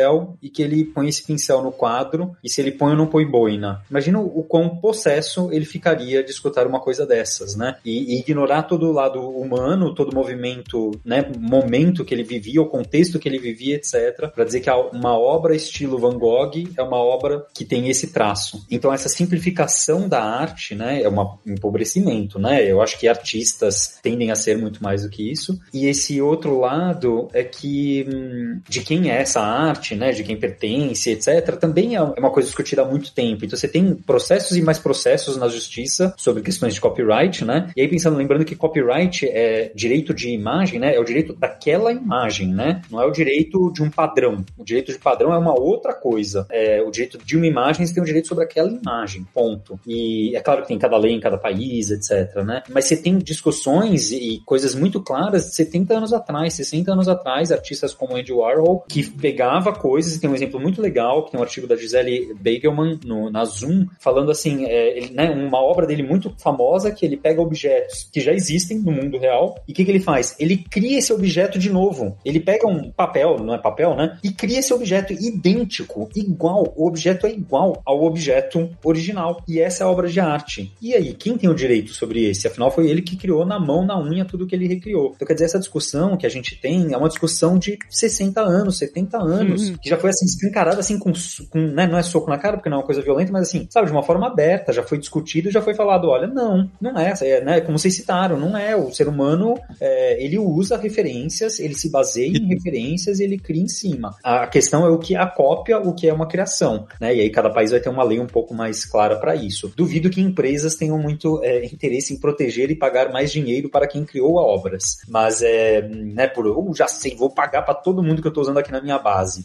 e 0.43 0.49
que 0.49 0.63
ele 0.63 0.85
põe 0.85 1.09
esse 1.09 1.25
pincel 1.25 1.63
no 1.63 1.73
quadro 1.73 2.37
e 2.43 2.49
se 2.49 2.61
ele 2.61 2.73
põe 2.73 2.93
ou 2.93 2.97
não 2.97 3.07
põe 3.07 3.27
boina. 3.27 3.83
Imagina 3.91 4.21
o, 4.21 4.43
quão 4.43 4.77
possesso 4.77 5.51
ele 5.53 5.65
ficaria 5.65 6.23
de 6.23 6.31
escutar 6.31 6.67
uma 6.67 6.81
coisa 6.81 7.07
dessas, 7.07 7.57
né? 7.57 7.77
E, 7.85 8.15
e 8.15 8.21
ignorar 8.21 8.65
todo 8.65 8.87
o 8.87 8.93
lado 8.93 9.21
humano, 9.21 9.95
todo 9.95 10.13
o 10.13 10.15
movimento, 10.15 10.91
né? 11.05 11.31
Momento 11.39 12.05
que 12.05 12.15
ele 12.15 12.25
vivia, 12.25 12.61
o 12.61 12.67
contexto 12.67 13.19
que 13.19 13.29
ele 13.29 13.39
vivia, 13.39 13.77
etc. 13.77 14.31
Pra 14.35 14.45
dizer 14.45 14.61
que 14.61 14.71
uma 14.71 15.19
obra 15.19 15.55
estilo 15.55 15.99
Van 15.99 16.19
Gogh 16.19 16.53
é 16.77 16.83
uma 16.83 16.99
obra 16.99 17.47
que 17.55 17.65
tem 17.65 17.89
esse 17.89 18.13
traço. 18.13 18.65
Então 18.71 18.93
essa 18.93 19.09
simplificação 19.09 20.09
da 20.09 20.23
arte, 20.23 20.75
né? 20.75 21.03
É 21.03 21.09
um 21.09 21.39
empobrecimento, 21.47 22.39
né? 22.39 22.65
Eu 22.69 22.81
acho 22.81 22.99
que 22.99 23.09
artistas 23.09 23.99
tendem 24.03 24.31
a 24.31 24.35
ser 24.35 24.57
muito 24.59 24.83
mais 24.83 25.03
do 25.03 25.11
que 25.11 25.31
isso. 25.31 25.59
E 25.73 25.87
esse 25.87 26.21
outro 26.21 26.59
lado 26.59 27.29
é 27.33 27.43
que 27.45 28.07
hum, 28.09 28.61
de 28.69 28.81
quem 28.81 29.11
é 29.11 29.21
essa 29.21 29.41
arte, 29.41 29.82
né? 29.91 30.13
De 30.13 30.23
quem 30.23 30.37
pertence, 30.37 31.11
etc. 31.11 31.57
Também 31.57 31.95
é 31.97 32.03
uma 32.03 32.31
coisa 32.31 32.49
discutida 32.49 32.83
há 32.83 32.85
muito 32.85 33.13
tempo. 33.13 33.45
Então 33.45 33.57
você 33.57 33.69
tem 33.69 33.95
processos 33.95 34.57
e 34.57 34.63
mais 34.63 34.79
processos 34.79 35.37
na 35.37 35.49
justiça 35.49 36.15
sobre 36.17 36.43
questões 36.43 36.75
de 36.75 36.81
copyright, 36.81 37.45
né? 37.45 37.71
E 37.77 37.81
aí 37.81 37.89
pensando, 37.89 38.17
lembrando 38.17 38.45
que 38.45 38.57
copyright 38.57 39.27
é 39.27 39.73
direito 39.75 40.15
de 40.15 40.31
imagem, 40.31 40.79
né? 40.79 40.95
É 40.95 41.01
o 41.01 41.05
direito 41.05 41.35
daquela 41.35 41.93
imagem, 41.93 42.49
né? 42.49 42.83
Não 42.91 43.01
é 43.01 43.07
o 43.07 43.11
direito 43.11 43.73
de 43.73 43.83
um 43.83 43.91
padrão. 43.91 44.45
O 44.57 44.65
direito 44.65 44.93
de 44.93 44.99
padrão 44.99 45.33
é 45.33 45.39
uma 45.39 45.59
outra 45.59 45.93
coisa. 45.93 46.47
É, 46.51 46.83
o 46.83 46.91
direito 46.91 47.19
de 47.19 47.37
uma 47.37 47.47
imagem, 47.47 47.87
você 47.87 47.95
tem 47.95 48.03
o 48.03 48.07
direito 48.07 48.29
sobre 48.29 48.45
aquela 48.45 48.71
imagem, 48.71 49.27
ponto. 49.33 49.79
E 49.87 50.35
é 50.37 50.41
claro 50.41 50.63
que 50.63 50.69
tem 50.69 50.79
cada 50.79 50.97
lei 50.97 51.13
em 51.13 51.21
cada 51.21 51.39
país, 51.39 51.91
etc, 51.91 52.43
né? 52.45 52.63
Mas 52.69 52.87
você 52.87 52.97
tem 52.97 53.19
discussões 53.19 54.11
e 54.11 54.41
coisas 54.45 54.75
muito 54.75 55.01
claras 55.01 55.47
de 55.47 55.55
70 55.55 55.97
anos 55.97 56.13
atrás, 56.13 56.55
60 56.55 56.93
anos 56.93 57.09
atrás, 57.09 57.53
artistas 57.53 57.95
como 57.95 58.17
Andy 58.17 58.33
Warhol, 58.33 58.85
que 58.89 59.09
pegava 59.09 59.72
coisas, 59.79 60.15
e 60.15 60.21
tem 60.21 60.29
um 60.29 60.35
exemplo 60.35 60.61
muito 60.61 60.81
legal, 60.81 61.25
que 61.25 61.31
tem 61.31 61.41
um 61.41 61.43
artigo 61.43 61.67
da 61.67 61.77
Gisele 61.77 62.35
Begelman 62.41 62.99
no, 63.05 63.31
na 63.31 63.45
Zoom, 63.45 63.87
falando 63.99 64.31
assim, 64.31 64.65
é, 64.65 64.97
ele, 64.97 65.11
né, 65.13 65.31
uma 65.31 65.61
obra 65.61 65.87
dele 65.87 66.03
muito 66.03 66.35
famosa, 66.39 66.91
que 66.91 67.05
ele 67.05 67.17
pega 67.17 67.41
objetos 67.41 68.09
que 68.13 68.21
já 68.21 68.33
existem 68.33 68.79
no 68.79 68.93
mundo 68.93 69.19
real, 69.19 69.63
e 69.67 69.73
o 69.73 69.75
que, 69.75 69.85
que 69.85 69.91
ele 69.91 70.01
faz? 70.01 70.35
Ele 70.39 70.57
cria 70.57 70.99
esse 70.99 71.13
objeto 71.13 71.59
de 71.59 71.71
novo. 71.71 72.17
Ele 72.25 72.41
pega 72.41 72.67
um 72.67 72.91
papel, 72.91 73.39
não 73.39 73.55
é 73.55 73.59
papel, 73.59 73.95
né? 73.95 74.19
E 74.23 74.31
cria 74.31 74.59
esse 74.59 74.73
objeto 74.73 75.13
idêntico, 75.13 76.09
igual. 76.15 76.73
O 76.77 76.87
objeto 76.87 77.27
é 77.27 77.33
igual 77.33 77.81
ao 77.85 78.05
objeto 78.05 78.71
original. 78.85 79.43
E 79.49 79.61
essa 79.61 79.85
é 79.85 79.87
a 79.87 79.91
obra 79.91 80.09
de 80.09 80.21
arte. 80.21 80.73
E 80.81 80.95
aí, 80.95 81.15
quem 81.15 81.37
tem 81.37 81.49
o 81.49 81.55
direito 81.55 81.93
sobre 81.93 82.25
esse? 82.25 82.47
Afinal, 82.47 82.71
foi 82.71 82.89
ele 82.89 83.03
que 83.03 83.17
criou 83.17 83.45
na 83.45 83.59
mão, 83.59 83.85
na 83.85 84.01
unha, 84.01 84.25
tudo 84.25 84.47
que 84.47 84.55
ele 84.55 84.67
recriou. 84.67 85.13
Então, 85.15 85.27
quer 85.27 85.35
dizer, 85.35 85.47
essa 85.47 85.59
discussão 85.59 86.17
que 86.17 86.27
a 86.27 86.31
gente 86.31 86.61
tem 86.61 86.93
é 86.93 86.97
uma 86.97 87.09
discussão 87.09 87.59
de 87.59 87.79
60 87.89 88.41
anos, 88.41 88.79
70 88.79 89.19
anos, 89.19 89.62
que 89.71 89.89
já 89.89 89.97
foi 89.97 90.11
assim, 90.11 90.27
escancarada 90.27 90.81
assim, 90.81 90.99
com, 90.99 91.13
com 91.51 91.59
né, 91.59 91.87
não 91.87 91.99
é 91.99 92.03
soco 92.03 92.31
na 92.31 92.39
cara, 92.39 92.57
porque 92.57 92.69
não 92.69 92.79
é 92.79 92.81
uma 92.81 92.87
coisa 92.87 93.03
violenta, 93.03 93.33
mas 93.33 93.49
assim, 93.49 93.67
sabe, 93.71 93.87
de 93.87 93.93
uma 93.93 94.03
forma 94.03 94.27
aberta, 94.27 94.73
já 94.73 94.83
foi 94.83 94.99
discutido, 94.99 95.51
já 95.51 95.63
foi 95.63 95.75
falado, 95.75 96.09
olha, 96.09 96.27
não, 96.27 96.71
não 96.81 96.99
é, 96.99 97.13
é 97.23 97.45
né, 97.45 97.61
como 97.61 97.79
vocês 97.79 97.95
citaram, 97.95 98.39
não 98.39 98.57
é, 98.57 98.75
o 98.77 98.93
ser 98.93 99.09
humano, 99.09 99.55
é, 99.81 100.23
ele 100.23 100.39
usa 100.39 100.77
referências, 100.77 101.59
ele 101.59 101.75
se 101.75 101.91
baseia 101.91 102.37
em 102.37 102.47
referências 102.47 103.21
e 103.21 103.25
ele 103.25 103.39
cria 103.39 103.63
em 103.63 103.69
cima. 103.69 104.15
A 104.23 104.47
questão 104.47 104.87
é 104.87 104.91
o 104.91 104.99
que 104.99 105.15
é 105.15 105.19
a 105.19 105.27
cópia, 105.27 105.79
o 105.79 105.95
que 105.95 106.09
é 106.09 106.13
uma 106.13 106.27
criação, 106.27 106.87
né, 107.01 107.15
e 107.15 107.21
aí 107.21 107.31
cada 107.31 107.51
país 107.51 107.71
vai 107.71 107.81
ter 107.81 107.89
uma 107.89 108.05
lei 108.05 108.21
um 108.21 108.27
pouco 108.27 108.55
mais 108.55 108.85
clara 108.85 109.17
para 109.17 109.35
isso. 109.35 109.73
Duvido 109.77 110.11
que 110.11 110.21
empresas 110.21 110.75
tenham 110.75 110.99
muito 110.99 111.41
é, 111.43 111.65
interesse 111.67 112.13
em 112.13 112.19
proteger 112.19 112.71
e 112.71 112.77
pagar 112.77 113.13
mais 113.13 113.31
dinheiro 113.33 113.69
para 113.69 113.87
quem 113.87 114.05
criou 114.05 114.35
obras, 114.35 114.99
mas 115.09 115.43
é, 115.43 115.83
né, 115.83 116.27
por, 116.27 116.47
eu 116.47 116.73
já 116.75 116.87
sei, 116.87 117.15
vou 117.15 117.31
pagar 117.31 117.63
para 117.63 117.75
todo 117.75 118.03
mundo 118.03 118.21
que 118.21 118.29
eu 118.29 118.33
tô 118.33 118.41
usando 118.41 118.59
aqui 118.59 118.73
na 118.73 118.81
minha 118.81 118.99
base. 118.99 119.45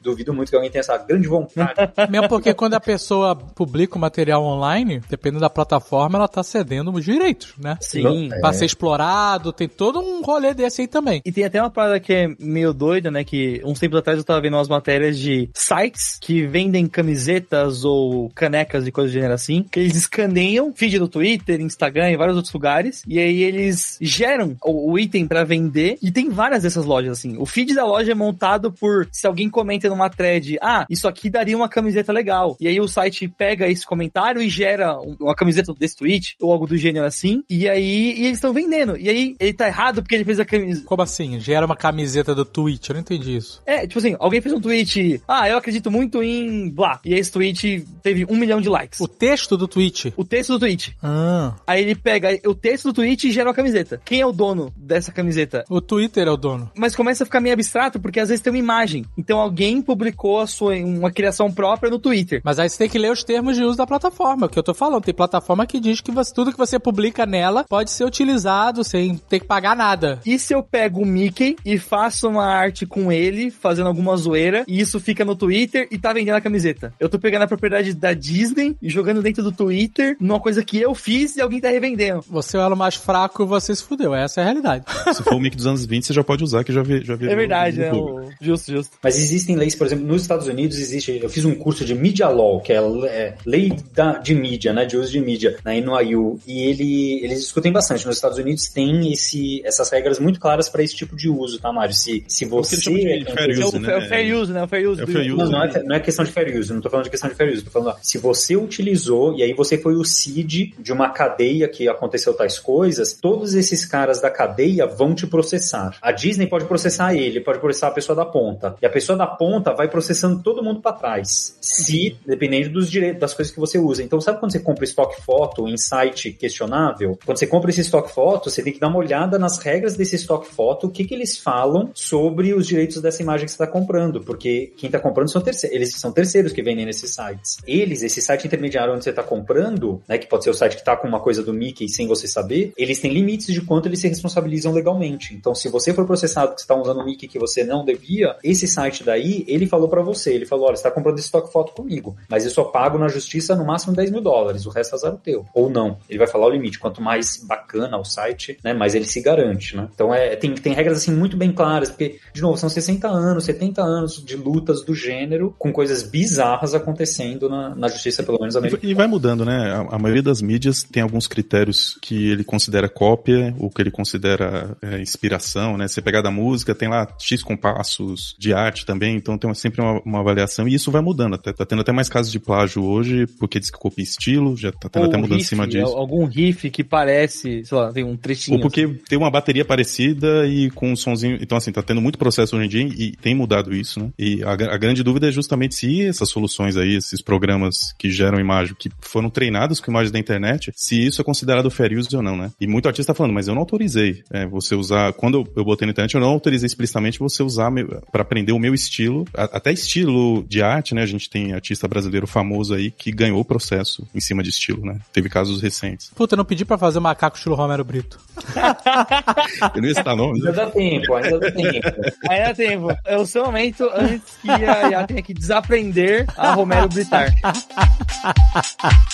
Duvido 0.00 0.32
muito 0.32 0.50
que 0.50 0.56
alguém 0.56 0.70
tenha 0.70 0.80
essa 0.80 0.96
grande 0.98 1.28
vontade. 1.28 1.74
Mesmo 2.10 2.28
porque 2.28 2.54
quando 2.54 2.74
a 2.74 2.80
pessoa 2.80 3.36
publica 3.36 3.96
o 3.96 4.00
material 4.00 4.42
online, 4.42 5.00
dependendo 5.08 5.40
da 5.40 5.50
plataforma, 5.50 6.18
ela 6.18 6.28
tá 6.28 6.42
cedendo 6.42 6.92
os 6.92 7.04
direitos, 7.04 7.54
né? 7.58 7.76
Sim. 7.80 8.28
Pra 8.40 8.52
ser 8.52 8.64
explorado, 8.64 9.52
tem 9.52 9.68
todo 9.68 10.00
um 10.00 10.22
rolê 10.22 10.54
desse 10.54 10.82
aí 10.82 10.88
também. 10.88 11.20
E 11.24 11.32
tem 11.32 11.44
até 11.44 11.60
uma 11.60 11.70
parada 11.70 12.00
que 12.00 12.12
é 12.12 12.28
meio 12.38 12.72
doida, 12.72 13.10
né? 13.10 13.24
Que 13.24 13.60
uns 13.64 13.78
tempos 13.78 13.98
atrás 13.98 14.18
eu 14.18 14.24
tava 14.24 14.40
vendo 14.40 14.54
umas 14.54 14.68
matérias 14.68 15.18
de 15.18 15.50
sites 15.54 16.18
que 16.20 16.46
vendem 16.46 16.86
camisetas 16.86 17.84
ou 17.84 18.30
canecas 18.30 18.86
e 18.86 18.92
coisas 18.92 19.12
do 19.12 19.14
gênero 19.14 19.34
assim, 19.34 19.62
que 19.62 19.80
eles 19.80 19.94
escaneiam 19.94 20.72
feed 20.74 20.98
do 20.98 21.08
Twitter, 21.08 21.60
Instagram 21.60 22.10
e 22.10 22.16
vários 22.16 22.36
outros 22.36 22.52
lugares, 22.54 23.02
e 23.06 23.18
aí 23.18 23.42
eles 23.42 23.98
geram 24.00 24.56
o, 24.64 24.92
o 24.92 24.98
item 24.98 25.26
pra 25.26 25.44
vender, 25.44 25.98
e 26.02 26.10
tem 26.10 26.28
várias 26.30 26.62
dessas 26.62 26.84
lojas 26.84 27.18
assim. 27.18 27.36
O 27.38 27.46
feed 27.46 27.74
da 27.74 27.84
loja 27.84 28.12
é 28.12 28.14
montado 28.14 28.72
por 28.72 29.08
se 29.12 29.26
alguém 29.26 29.48
comenta 29.48 29.89
numa 29.90 30.08
thread, 30.08 30.58
ah, 30.62 30.86
isso 30.88 31.06
aqui 31.08 31.28
daria 31.30 31.56
uma 31.56 31.68
camiseta 31.68 32.12
legal. 32.12 32.56
E 32.60 32.66
aí 32.68 32.80
o 32.80 32.88
site 32.88 33.28
pega 33.28 33.68
esse 33.68 33.84
comentário 33.86 34.40
e 34.42 34.48
gera 34.48 34.98
um- 35.00 35.16
uma 35.20 35.34
camiseta 35.34 35.72
desse 35.78 35.96
tweet, 35.96 36.36
ou 36.40 36.52
algo 36.52 36.66
do 36.66 36.76
gênero 36.76 37.04
assim, 37.06 37.42
e 37.48 37.68
aí 37.68 38.14
e 38.16 38.24
eles 38.26 38.38
estão 38.38 38.52
vendendo. 38.52 38.96
E 38.96 39.08
aí 39.08 39.36
ele 39.38 39.52
tá 39.52 39.66
errado 39.66 40.02
porque 40.02 40.14
ele 40.14 40.24
fez 40.24 40.40
a 40.40 40.44
camisa. 40.44 40.82
Como 40.84 41.02
assim? 41.02 41.38
Gera 41.40 41.66
uma 41.66 41.76
camiseta 41.76 42.34
do 42.34 42.44
Twitch? 42.44 42.88
Eu 42.88 42.94
não 42.94 43.00
entendi 43.00 43.36
isso. 43.36 43.62
É, 43.66 43.86
tipo 43.86 43.98
assim, 43.98 44.16
alguém 44.18 44.40
fez 44.40 44.54
um 44.54 44.60
tweet, 44.60 45.20
ah, 45.28 45.48
eu 45.48 45.56
acredito 45.58 45.90
muito 45.90 46.22
em 46.22 46.70
blá. 46.70 47.00
E 47.04 47.14
esse 47.14 47.30
tweet 47.30 47.84
teve 48.02 48.24
um 48.28 48.36
milhão 48.36 48.60
de 48.60 48.68
likes. 48.68 49.00
O 49.00 49.08
texto 49.08 49.56
do 49.56 49.66
Twitch. 49.68 50.06
O 50.16 50.24
texto 50.24 50.50
do 50.52 50.58
tweet. 50.58 50.96
Ah, 51.02 51.54
Aí 51.66 51.82
ele 51.82 51.94
pega 51.94 52.28
o 52.46 52.54
texto 52.54 52.84
do 52.86 52.92
tweet 52.94 53.28
e 53.28 53.32
gera 53.32 53.48
uma 53.48 53.54
camiseta. 53.54 54.00
Quem 54.04 54.20
é 54.20 54.26
o 54.26 54.32
dono 54.32 54.72
dessa 54.76 55.12
camiseta? 55.12 55.64
o 55.68 55.80
Twitter 55.80 56.26
é 56.26 56.30
o 56.30 56.36
dono. 56.36 56.70
Mas 56.76 56.94
começa 56.94 57.22
a 57.24 57.26
ficar 57.26 57.40
meio 57.40 57.52
abstrato, 57.54 57.98
porque 58.00 58.20
às 58.20 58.28
vezes 58.28 58.42
tem 58.42 58.52
uma 58.52 58.58
imagem. 58.58 59.04
Então 59.16 59.38
alguém 59.38 59.79
publicou 59.82 60.40
a 60.40 60.46
sua, 60.46 60.74
uma 60.76 61.10
criação 61.10 61.50
própria 61.50 61.90
no 61.90 61.98
Twitter. 61.98 62.40
Mas 62.44 62.58
aí 62.58 62.68
você 62.68 62.78
tem 62.78 62.88
que 62.88 62.98
ler 62.98 63.10
os 63.12 63.22
termos 63.24 63.56
de 63.56 63.64
uso 63.64 63.76
da 63.78 63.86
plataforma, 63.86 64.48
que 64.48 64.58
eu 64.58 64.62
tô 64.62 64.74
falando. 64.74 65.02
Tem 65.04 65.14
plataforma 65.14 65.66
que 65.66 65.80
diz 65.80 66.00
que 66.00 66.10
você- 66.10 66.32
tudo 66.34 66.52
que 66.52 66.58
você 66.58 66.78
publica 66.78 67.26
nela 67.26 67.64
pode 67.68 67.90
ser 67.90 68.04
utilizado 68.04 68.84
sem 68.84 69.16
ter 69.16 69.40
que 69.40 69.46
pagar 69.46 69.74
nada. 69.76 70.20
E 70.24 70.38
se 70.38 70.54
eu 70.54 70.62
pego 70.62 71.02
o 71.02 71.06
Mickey 71.06 71.56
e 71.64 71.78
faço 71.78 72.28
uma 72.28 72.44
arte 72.46 72.86
com 72.86 73.10
ele, 73.10 73.50
fazendo 73.50 73.86
alguma 73.88 74.16
zoeira, 74.16 74.64
e 74.68 74.80
isso 74.80 75.00
fica 75.00 75.24
no 75.24 75.34
Twitter 75.36 75.88
e 75.90 75.98
tá 75.98 76.12
vendendo 76.12 76.36
a 76.36 76.40
camiseta? 76.40 76.92
Eu 77.00 77.08
tô 77.08 77.18
pegando 77.18 77.42
a 77.42 77.48
propriedade 77.48 77.94
da 77.94 78.12
Disney 78.12 78.76
e 78.80 78.88
jogando 78.88 79.22
dentro 79.22 79.42
do 79.42 79.52
Twitter 79.52 80.16
numa 80.20 80.40
coisa 80.40 80.62
que 80.64 80.78
eu 80.80 80.94
fiz 80.94 81.36
e 81.36 81.40
alguém 81.40 81.60
tá 81.60 81.68
revendendo. 81.70 82.24
Você 82.28 82.56
é 82.56 82.60
o 82.60 82.62
elo 82.62 82.76
mais 82.76 82.94
fraco, 82.94 83.46
você 83.46 83.74
se 83.74 83.82
fudeu. 83.82 84.14
Essa 84.14 84.40
é 84.40 84.42
a 84.42 84.46
realidade. 84.46 84.84
Se 85.14 85.22
for 85.22 85.34
o 85.34 85.40
mic 85.40 85.56
dos 85.56 85.66
anos 85.66 85.84
20, 85.86 86.06
você 86.06 86.12
já 86.12 86.22
pode 86.24 86.44
usar, 86.44 86.64
que 86.64 86.72
já 86.72 86.82
vi, 86.82 87.04
já 87.04 87.14
vi 87.16 87.28
É 87.28 87.34
verdade, 87.34 87.76
no 87.78 87.82
né? 87.82 87.88
YouTube. 87.90 88.26
O... 88.26 88.30
Justo, 88.44 88.72
justo. 88.72 88.96
Mas 89.02 89.16
existem 89.16 89.56
leis, 89.56 89.69
por 89.74 89.86
exemplo, 89.86 90.06
nos 90.06 90.22
Estados 90.22 90.46
Unidos 90.46 90.78
existe. 90.78 91.18
Eu 91.22 91.28
fiz 91.28 91.44
um 91.44 91.54
curso 91.54 91.84
de 91.84 91.94
Media 91.94 92.28
Law, 92.28 92.60
que 92.60 92.72
é, 92.72 92.76
é 92.76 93.34
lei 93.44 93.72
da, 93.94 94.18
de 94.18 94.34
mídia, 94.34 94.72
né? 94.72 94.84
De 94.84 94.96
uso 94.96 95.10
de 95.10 95.20
mídia, 95.20 95.56
na 95.64 95.72
NYU. 95.74 96.38
E 96.46 96.62
ele, 96.62 97.24
eles 97.24 97.40
discutem 97.40 97.72
bastante. 97.72 98.06
Nos 98.06 98.16
Estados 98.16 98.38
Unidos 98.38 98.68
tem 98.68 99.12
esse, 99.12 99.62
essas 99.64 99.90
regras 99.90 100.18
muito 100.18 100.40
claras 100.40 100.68
para 100.68 100.82
esse 100.82 100.94
tipo 100.94 101.16
de 101.16 101.28
uso, 101.28 101.58
tá, 101.60 101.72
Mário? 101.72 101.94
Se, 101.94 102.24
se 102.28 102.44
você. 102.44 102.76
é 102.76 103.24
fair 103.24 103.46
fez- 103.46 103.58
É 103.58 103.64
o, 103.64 103.68
use, 103.68 103.78
né? 103.78 103.92
é 103.92 103.98
o 103.98 104.08
fair 104.08 104.36
use, 104.36 104.52
né? 104.52 104.62
O 104.62 104.68
fair 104.68 104.88
use. 104.88 105.00
É 105.00 105.04
o 105.04 105.06
fair 105.06 105.34
use. 105.34 105.36
Não, 105.44 105.50
não 105.50 105.64
é, 105.64 105.82
não 105.82 105.96
é 105.96 106.00
questão 106.00 106.24
de 106.24 106.30
fair 106.32 106.56
use, 106.58 106.72
não 106.72 106.80
tô 106.80 106.88
falando 106.90 107.04
de 107.04 107.10
questão 107.10 107.28
de 107.28 107.36
fair 107.36 107.52
use, 107.52 107.62
tô 107.62 107.70
falando, 107.70 107.88
ó, 107.88 107.96
se 108.00 108.18
você 108.18 108.56
utilizou 108.56 109.34
e 109.36 109.42
aí 109.42 109.52
você 109.52 109.76
foi 109.76 109.94
o 109.94 110.04
seed 110.04 110.72
de 110.78 110.92
uma 110.92 111.10
cadeia 111.10 111.68
que 111.68 111.88
aconteceu 111.88 112.32
tais 112.34 112.58
coisas, 112.58 113.12
todos 113.20 113.54
esses 113.54 113.84
caras 113.84 114.20
da 114.20 114.30
cadeia 114.30 114.86
vão 114.86 115.14
te 115.14 115.26
processar. 115.26 115.96
A 116.00 116.12
Disney 116.12 116.46
pode 116.46 116.64
processar 116.64 117.14
ele, 117.14 117.40
pode 117.40 117.58
processar 117.58 117.88
a 117.88 117.92
pessoa 117.92 118.16
da 118.16 118.24
ponta. 118.24 118.76
E 118.80 118.86
a 118.86 118.90
pessoa 118.90 119.16
da 119.18 119.26
ponta 119.26 119.59
conta 119.60 119.74
vai 119.74 119.88
processando 119.88 120.42
todo 120.42 120.62
mundo 120.62 120.80
para 120.80 120.92
trás. 120.92 121.56
Se, 121.60 122.16
dependendo 122.26 122.70
dos 122.70 122.90
direitos, 122.90 123.20
das 123.20 123.34
coisas 123.34 123.52
que 123.52 123.60
você 123.60 123.78
usa. 123.78 124.02
Então, 124.02 124.20
sabe 124.20 124.40
quando 124.40 124.52
você 124.52 124.60
compra 124.60 124.84
estoque 124.84 125.20
foto 125.22 125.68
em 125.68 125.76
site 125.76 126.32
questionável? 126.32 127.18
Quando 127.24 127.38
você 127.38 127.46
compra 127.46 127.70
esse 127.70 127.82
estoque 127.82 128.12
foto, 128.12 128.50
você 128.50 128.62
tem 128.62 128.72
que 128.72 128.80
dar 128.80 128.88
uma 128.88 128.98
olhada 128.98 129.38
nas 129.38 129.58
regras 129.58 129.96
desse 129.96 130.16
estoque 130.16 130.48
foto, 130.48 130.86
o 130.86 130.90
que, 130.90 131.04
que 131.04 131.14
eles 131.14 131.36
falam 131.36 131.90
sobre 131.94 132.54
os 132.54 132.66
direitos 132.66 133.00
dessa 133.02 133.22
imagem 133.22 133.46
que 133.46 133.52
você 133.52 133.62
está 133.62 133.66
comprando. 133.66 134.22
Porque 134.22 134.72
quem 134.76 134.88
está 134.88 134.98
comprando 134.98 135.30
são 135.30 135.42
terceiros, 135.42 135.76
eles 135.76 135.94
são 135.94 136.12
terceiros 136.12 136.52
que 136.52 136.62
vendem 136.62 136.86
nesses 136.86 137.14
sites. 137.14 137.58
Eles, 137.66 138.02
esse 138.02 138.22
site 138.22 138.46
intermediário 138.46 138.94
onde 138.94 139.04
você 139.04 139.10
está 139.10 139.22
comprando, 139.22 140.02
né, 140.08 140.16
que 140.18 140.26
pode 140.26 140.44
ser 140.44 140.50
o 140.50 140.54
site 140.54 140.74
que 140.74 140.80
está 140.80 140.96
com 140.96 141.06
uma 141.06 141.20
coisa 141.20 141.42
do 141.42 141.52
Mickey 141.52 141.88
sem 141.88 142.06
você 142.06 142.26
saber, 142.26 142.72
eles 142.76 142.98
têm 142.98 143.12
limites 143.12 143.52
de 143.52 143.60
quanto 143.60 143.86
eles 143.86 144.00
se 144.00 144.08
responsabilizam 144.08 144.72
legalmente. 144.72 145.34
Então, 145.34 145.54
se 145.54 145.68
você 145.68 145.92
for 145.92 146.06
processado 146.06 146.54
que 146.54 146.60
você 146.60 146.64
está 146.64 146.74
usando 146.74 147.00
o 147.00 147.04
Mickey 147.04 147.28
que 147.28 147.38
você 147.38 147.64
não 147.64 147.84
devia, 147.84 148.36
esse 148.42 148.66
site 148.66 149.04
daí, 149.04 149.44
ele 149.52 149.66
falou 149.66 149.88
para 149.88 150.02
você, 150.02 150.34
ele 150.34 150.46
falou, 150.46 150.66
olha, 150.66 150.76
você 150.76 150.80
está 150.80 150.90
comprando 150.90 151.18
esse 151.18 151.26
estoque 151.26 151.52
foto 151.52 151.72
comigo, 151.72 152.16
mas 152.28 152.44
eu 152.44 152.50
só 152.50 152.64
pago 152.64 152.98
na 152.98 153.08
justiça 153.08 153.54
no 153.54 153.64
máximo 153.64 153.94
10 153.94 154.10
mil 154.10 154.20
dólares, 154.20 154.66
o 154.66 154.70
resto 154.70 154.94
é 154.94 154.98
zero 154.98 155.20
teu. 155.22 155.44
Ou 155.54 155.70
não. 155.70 155.98
Ele 156.08 156.18
vai 156.18 156.28
falar 156.28 156.46
o 156.46 156.50
limite. 156.50 156.78
Quanto 156.78 157.02
mais 157.02 157.42
bacana 157.44 157.98
o 157.98 158.04
site, 158.04 158.58
né, 158.64 158.72
mais 158.72 158.94
ele 158.94 159.04
se 159.04 159.20
garante, 159.20 159.76
né? 159.76 159.88
Então, 159.94 160.14
é, 160.14 160.36
tem, 160.36 160.54
tem 160.54 160.72
regras, 160.72 160.98
assim, 160.98 161.12
muito 161.12 161.36
bem 161.36 161.52
claras, 161.52 161.90
porque, 161.90 162.18
de 162.32 162.40
novo, 162.40 162.56
são 162.56 162.68
60 162.68 163.08
anos, 163.08 163.44
70 163.44 163.82
anos 163.82 164.24
de 164.24 164.36
lutas 164.36 164.84
do 164.84 164.94
gênero 164.94 165.54
com 165.58 165.72
coisas 165.72 166.02
bizarras 166.02 166.74
acontecendo 166.74 167.48
na, 167.48 167.74
na 167.74 167.88
justiça, 167.88 168.22
pelo 168.22 168.38
menos 168.38 168.56
americana. 168.56 168.90
E 168.90 168.94
vai 168.94 169.06
mudando, 169.06 169.44
né? 169.44 169.72
A, 169.72 169.96
a 169.96 169.98
maioria 169.98 170.22
das 170.22 170.40
mídias 170.40 170.82
tem 170.82 171.02
alguns 171.02 171.26
critérios 171.26 171.98
que 172.00 172.30
ele 172.30 172.44
considera 172.44 172.88
cópia, 172.88 173.54
o 173.58 173.70
que 173.70 173.82
ele 173.82 173.90
considera 173.90 174.76
é, 174.82 175.00
inspiração, 175.00 175.76
né? 175.76 175.88
Você 175.88 176.00
pegar 176.00 176.22
da 176.22 176.30
música, 176.30 176.74
tem 176.74 176.88
lá 176.88 177.06
X 177.18 177.42
compassos 177.42 178.34
de 178.38 178.52
arte 178.52 178.86
também, 178.86 179.16
então 179.16 179.36
tem 179.40 179.52
sempre 179.54 179.80
uma, 179.80 180.00
uma 180.04 180.20
avaliação 180.20 180.68
e 180.68 180.74
isso 180.74 180.90
vai 180.90 181.02
mudando. 181.02 181.34
Até, 181.34 181.52
tá 181.52 181.64
tendo 181.64 181.80
até 181.80 181.92
mais 181.92 182.08
casos 182.08 182.30
de 182.30 182.38
plágio 182.38 182.84
hoje, 182.84 183.26
porque 183.38 183.58
diz 183.58 183.70
que 183.70 183.78
copia 183.78 184.04
estilo, 184.04 184.56
já 184.56 184.70
tá 184.70 184.88
tendo 184.88 185.02
Ou 185.02 185.08
até 185.08 185.16
mudança 185.16 185.36
riff, 185.36 185.46
em 185.46 185.48
cima 185.48 185.66
disso. 185.66 185.96
Algum 185.96 186.24
riff 186.24 186.70
que 186.70 186.84
parece, 186.84 187.64
sei 187.64 187.78
lá, 187.78 187.92
tem 187.92 188.04
um 188.04 188.16
trechinho. 188.16 188.56
Ou 188.56 188.62
porque 188.62 188.86
tem 189.08 189.18
uma 189.18 189.30
bateria 189.30 189.64
parecida 189.64 190.46
e 190.46 190.70
com 190.70 190.92
um 190.92 190.96
sonzinho. 190.96 191.38
Então, 191.40 191.56
assim, 191.58 191.72
tá 191.72 191.82
tendo 191.82 192.00
muito 192.00 192.18
processo 192.18 192.56
hoje 192.56 192.66
em 192.66 192.68
dia 192.68 192.82
e 192.82 193.12
tem 193.12 193.34
mudado 193.34 193.74
isso, 193.74 194.00
né? 194.00 194.10
E 194.18 194.42
a, 194.44 194.52
a 194.52 194.78
grande 194.78 195.02
dúvida 195.02 195.28
é 195.28 195.32
justamente 195.32 195.74
se 195.74 196.02
essas 196.02 196.28
soluções 196.28 196.76
aí, 196.76 196.94
esses 196.94 197.22
programas 197.22 197.92
que 197.98 198.10
geram 198.10 198.38
imagem, 198.38 198.74
que 198.78 198.90
foram 199.00 199.30
treinados 199.30 199.80
com 199.80 199.90
imagens 199.90 200.12
da 200.12 200.18
internet, 200.18 200.72
se 200.76 201.00
isso 201.06 201.20
é 201.20 201.24
considerado 201.24 201.70
fair 201.70 201.96
use 201.96 202.14
ou 202.14 202.22
não, 202.22 202.36
né? 202.36 202.50
E 202.60 202.66
muito 202.66 202.86
artista 202.86 203.12
tá 203.12 203.16
falando, 203.16 203.32
mas 203.32 203.48
eu 203.48 203.54
não 203.54 203.62
autorizei 203.62 204.22
é, 204.30 204.46
você 204.46 204.74
usar. 204.74 205.12
Quando 205.12 205.38
eu, 205.38 205.52
eu 205.56 205.64
botei 205.64 205.86
na 205.86 205.92
internet, 205.92 206.14
eu 206.14 206.20
não 206.20 206.28
autorizei 206.28 206.66
explicitamente 206.66 207.18
você 207.18 207.42
usar 207.42 207.70
para 208.12 208.22
aprender 208.22 208.52
o 208.52 208.58
meu 208.58 208.74
estilo, 208.74 209.24
até 209.34 209.72
estilo 209.72 210.44
de 210.44 210.62
arte, 210.62 210.94
né? 210.94 211.02
A 211.02 211.06
gente 211.06 211.28
tem 211.28 211.52
artista 211.52 211.86
brasileiro 211.88 212.26
famoso 212.26 212.74
aí 212.74 212.90
que 212.90 213.10
ganhou 213.10 213.40
o 213.40 213.44
processo 213.44 214.06
em 214.14 214.20
cima 214.20 214.42
de 214.42 214.50
estilo, 214.50 214.84
né? 214.84 214.98
Teve 215.12 215.28
casos 215.28 215.60
recentes. 215.62 216.10
Puta, 216.14 216.34
eu 216.34 216.38
não 216.38 216.44
pedi 216.44 216.64
pra 216.64 216.78
fazer 216.78 217.00
macaco 217.00 217.36
estilo 217.36 217.54
Romero 217.54 217.84
Brito. 217.84 218.18
eu 219.74 219.82
não 219.82 219.88
ia 219.88 219.94
citar 219.94 220.16
nome. 220.16 220.38
Ainda 220.38 220.52
dá 220.52 220.70
tempo, 220.70 221.14
ainda 221.14 221.38
dá 221.38 221.50
tempo. 221.50 221.88
Ainda 222.28 222.44
dá 222.48 222.54
tempo. 222.54 222.88
É 223.04 223.16
o 223.16 223.26
seu 223.26 223.44
momento 223.44 223.88
antes 223.94 224.36
que 224.40 224.50
a 224.50 224.90
IA 224.90 225.06
tenha 225.06 225.22
que 225.22 225.34
desaprender 225.34 226.26
a 226.36 226.52
Romero 226.52 226.88
Britar. 226.88 227.34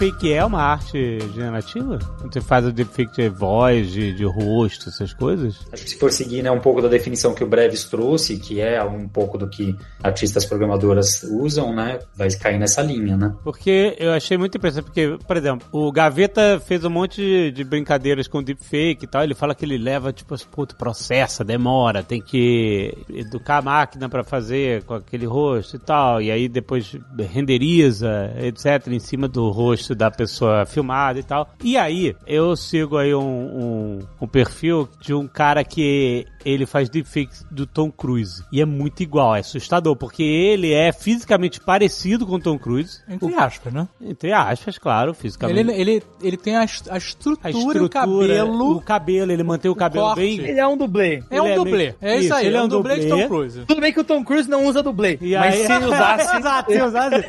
deepfake 0.00 0.32
é 0.32 0.42
uma 0.44 0.62
arte 0.62 1.18
generativa? 1.34 1.98
Você 2.22 2.40
faz 2.40 2.64
o 2.64 2.72
deepfake 2.72 3.12
de 3.14 3.28
voz, 3.28 3.90
de, 3.90 4.14
de 4.14 4.24
rosto, 4.24 4.88
essas 4.88 5.12
coisas? 5.12 5.58
Acho 5.70 5.84
que 5.84 5.90
se 5.90 5.98
for 5.98 6.10
seguir 6.10 6.42
né, 6.42 6.50
um 6.50 6.58
pouco 6.58 6.80
da 6.80 6.88
definição 6.88 7.34
que 7.34 7.44
o 7.44 7.46
Breves 7.46 7.84
trouxe, 7.84 8.38
que 8.38 8.60
é 8.60 8.82
um 8.82 9.06
pouco 9.06 9.36
do 9.36 9.48
que 9.48 9.76
artistas 10.02 10.46
programadoras 10.46 11.22
usam, 11.24 11.74
né? 11.74 11.98
Vai 12.16 12.30
cair 12.30 12.58
nessa 12.58 12.80
linha, 12.80 13.16
né? 13.16 13.34
Porque 13.44 13.94
eu 13.98 14.12
achei 14.12 14.38
muito 14.38 14.56
interessante, 14.56 14.84
porque, 14.84 15.18
por 15.26 15.36
exemplo, 15.36 15.68
o 15.70 15.92
Gaveta 15.92 16.58
fez 16.60 16.82
um 16.84 16.90
monte 16.90 17.20
de, 17.20 17.50
de 17.50 17.64
brincadeiras 17.64 18.26
com 18.26 18.42
deepfake 18.42 19.04
e 19.04 19.06
tal, 19.06 19.22
ele 19.22 19.34
fala 19.34 19.54
que 19.54 19.66
ele 19.66 19.76
leva, 19.76 20.12
tipo, 20.12 20.34
puto, 20.50 20.76
processa, 20.76 21.44
demora, 21.44 22.02
tem 22.02 22.22
que 22.22 22.96
educar 23.10 23.58
a 23.58 23.62
máquina 23.62 24.08
para 24.08 24.24
fazer 24.24 24.82
com 24.84 24.94
aquele 24.94 25.26
rosto 25.26 25.76
e 25.76 25.78
tal, 25.78 26.22
e 26.22 26.30
aí 26.30 26.48
depois 26.48 26.96
renderiza, 27.18 28.32
etc, 28.38 28.88
em 28.88 28.98
cima 28.98 29.28
do 29.28 29.50
rosto 29.50 29.89
da 29.94 30.10
pessoa 30.10 30.66
filmada 30.66 31.18
e 31.18 31.22
tal. 31.22 31.48
E 31.62 31.76
aí, 31.76 32.16
eu 32.26 32.56
sigo 32.56 32.96
aí 32.96 33.14
um, 33.14 33.20
um, 33.22 33.98
um 34.20 34.26
perfil 34.26 34.88
de 35.00 35.14
um 35.14 35.26
cara 35.26 35.64
que 35.64 36.26
ele 36.44 36.66
faz 36.66 36.88
deepfake 36.88 37.34
do 37.50 37.66
Tom 37.66 37.90
Cruise. 37.90 38.42
E 38.52 38.60
é 38.60 38.64
muito 38.64 39.02
igual, 39.02 39.34
é 39.34 39.40
assustador, 39.40 39.96
porque 39.96 40.22
ele 40.22 40.72
é 40.72 40.92
fisicamente 40.92 41.60
parecido 41.60 42.26
com 42.26 42.34
o 42.34 42.40
Tom 42.40 42.58
Cruise. 42.58 43.00
Entre 43.08 43.34
aspas, 43.34 43.72
né? 43.72 43.88
Entre 44.00 44.32
aspas, 44.32 44.78
claro, 44.78 45.14
fisicamente. 45.14 45.58
Ele, 45.58 45.72
ele, 45.72 46.02
ele 46.22 46.36
tem 46.36 46.56
a, 46.56 46.60
a, 46.60 46.64
estrutura, 46.64 47.38
a 47.42 47.50
estrutura, 47.50 47.84
o 47.84 47.88
cabelo. 47.88 48.76
O 48.76 48.80
cabelo, 48.80 49.32
ele 49.32 49.42
mantém 49.42 49.70
o, 49.70 49.74
o 49.74 49.76
cabelo 49.76 50.06
corte. 50.06 50.20
bem. 50.20 50.40
Ele 50.40 50.60
é 50.60 50.66
um 50.66 50.76
dublê. 50.76 51.22
É 51.30 51.40
um 51.40 51.46
é 51.46 51.54
dublê. 51.54 51.76
meio- 51.76 51.96
É 52.00 52.14
isso, 52.16 52.24
Isso, 52.24 52.34
aí, 52.34 52.46
ele 52.46 52.56
é 52.56 52.62
um 52.62 52.68
dublê, 52.68 53.00
de 53.00 53.08
Tom 53.08 53.26
Cruise. 53.26 53.64
Tudo 53.66 53.80
bem 53.80 53.92
que 53.92 54.00
o 54.00 54.04
Tom 54.04 54.24
Cruise 54.24 54.48
não 54.48 54.66
usa 54.66 54.82
dublê. 54.82 55.18
E 55.20 55.34
mas 55.34 55.54
aí... 55.54 55.66
se 55.66 55.72
ele 55.72 55.86
usasse. 55.86 56.36
Exato, 56.40 56.72
se 56.72 56.82
usasse. 56.82 57.24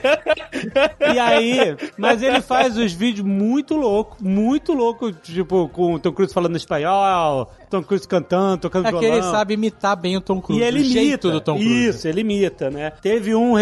e 1.13 1.19
aí, 1.19 1.75
mas 1.97 2.21
ele 2.21 2.41
faz 2.41 2.77
os 2.77 2.93
vídeos 2.93 3.27
muito 3.27 3.75
louco, 3.75 4.17
muito 4.21 4.73
louco, 4.73 5.11
tipo, 5.11 5.67
com 5.69 5.95
o 5.95 5.99
Tom 5.99 6.11
Cruise 6.11 6.33
falando 6.33 6.55
espanhol, 6.55 7.49
Tom 7.69 7.83
Cruise 7.83 8.07
cantando, 8.07 8.57
tocando 8.57 8.87
É 8.87 8.91
que 9.01 9.05
violão. 9.11 9.23
ele 9.27 9.31
sabe 9.37 9.53
imitar 9.53 9.95
bem 9.95 10.15
o 10.17 10.21
Tom 10.21 10.41
Cruise. 10.41 10.61
E 10.63 10.65
ele 10.65 10.79
o 10.79 10.81
imita. 10.81 10.93
jeito 10.93 11.31
do 11.31 11.41
Tom 11.41 11.55
Cruise. 11.55 11.87
Isso, 11.89 12.07
ele 12.07 12.21
imita, 12.21 12.69
né? 12.69 12.91
Teve 13.01 13.35
um, 13.35 13.55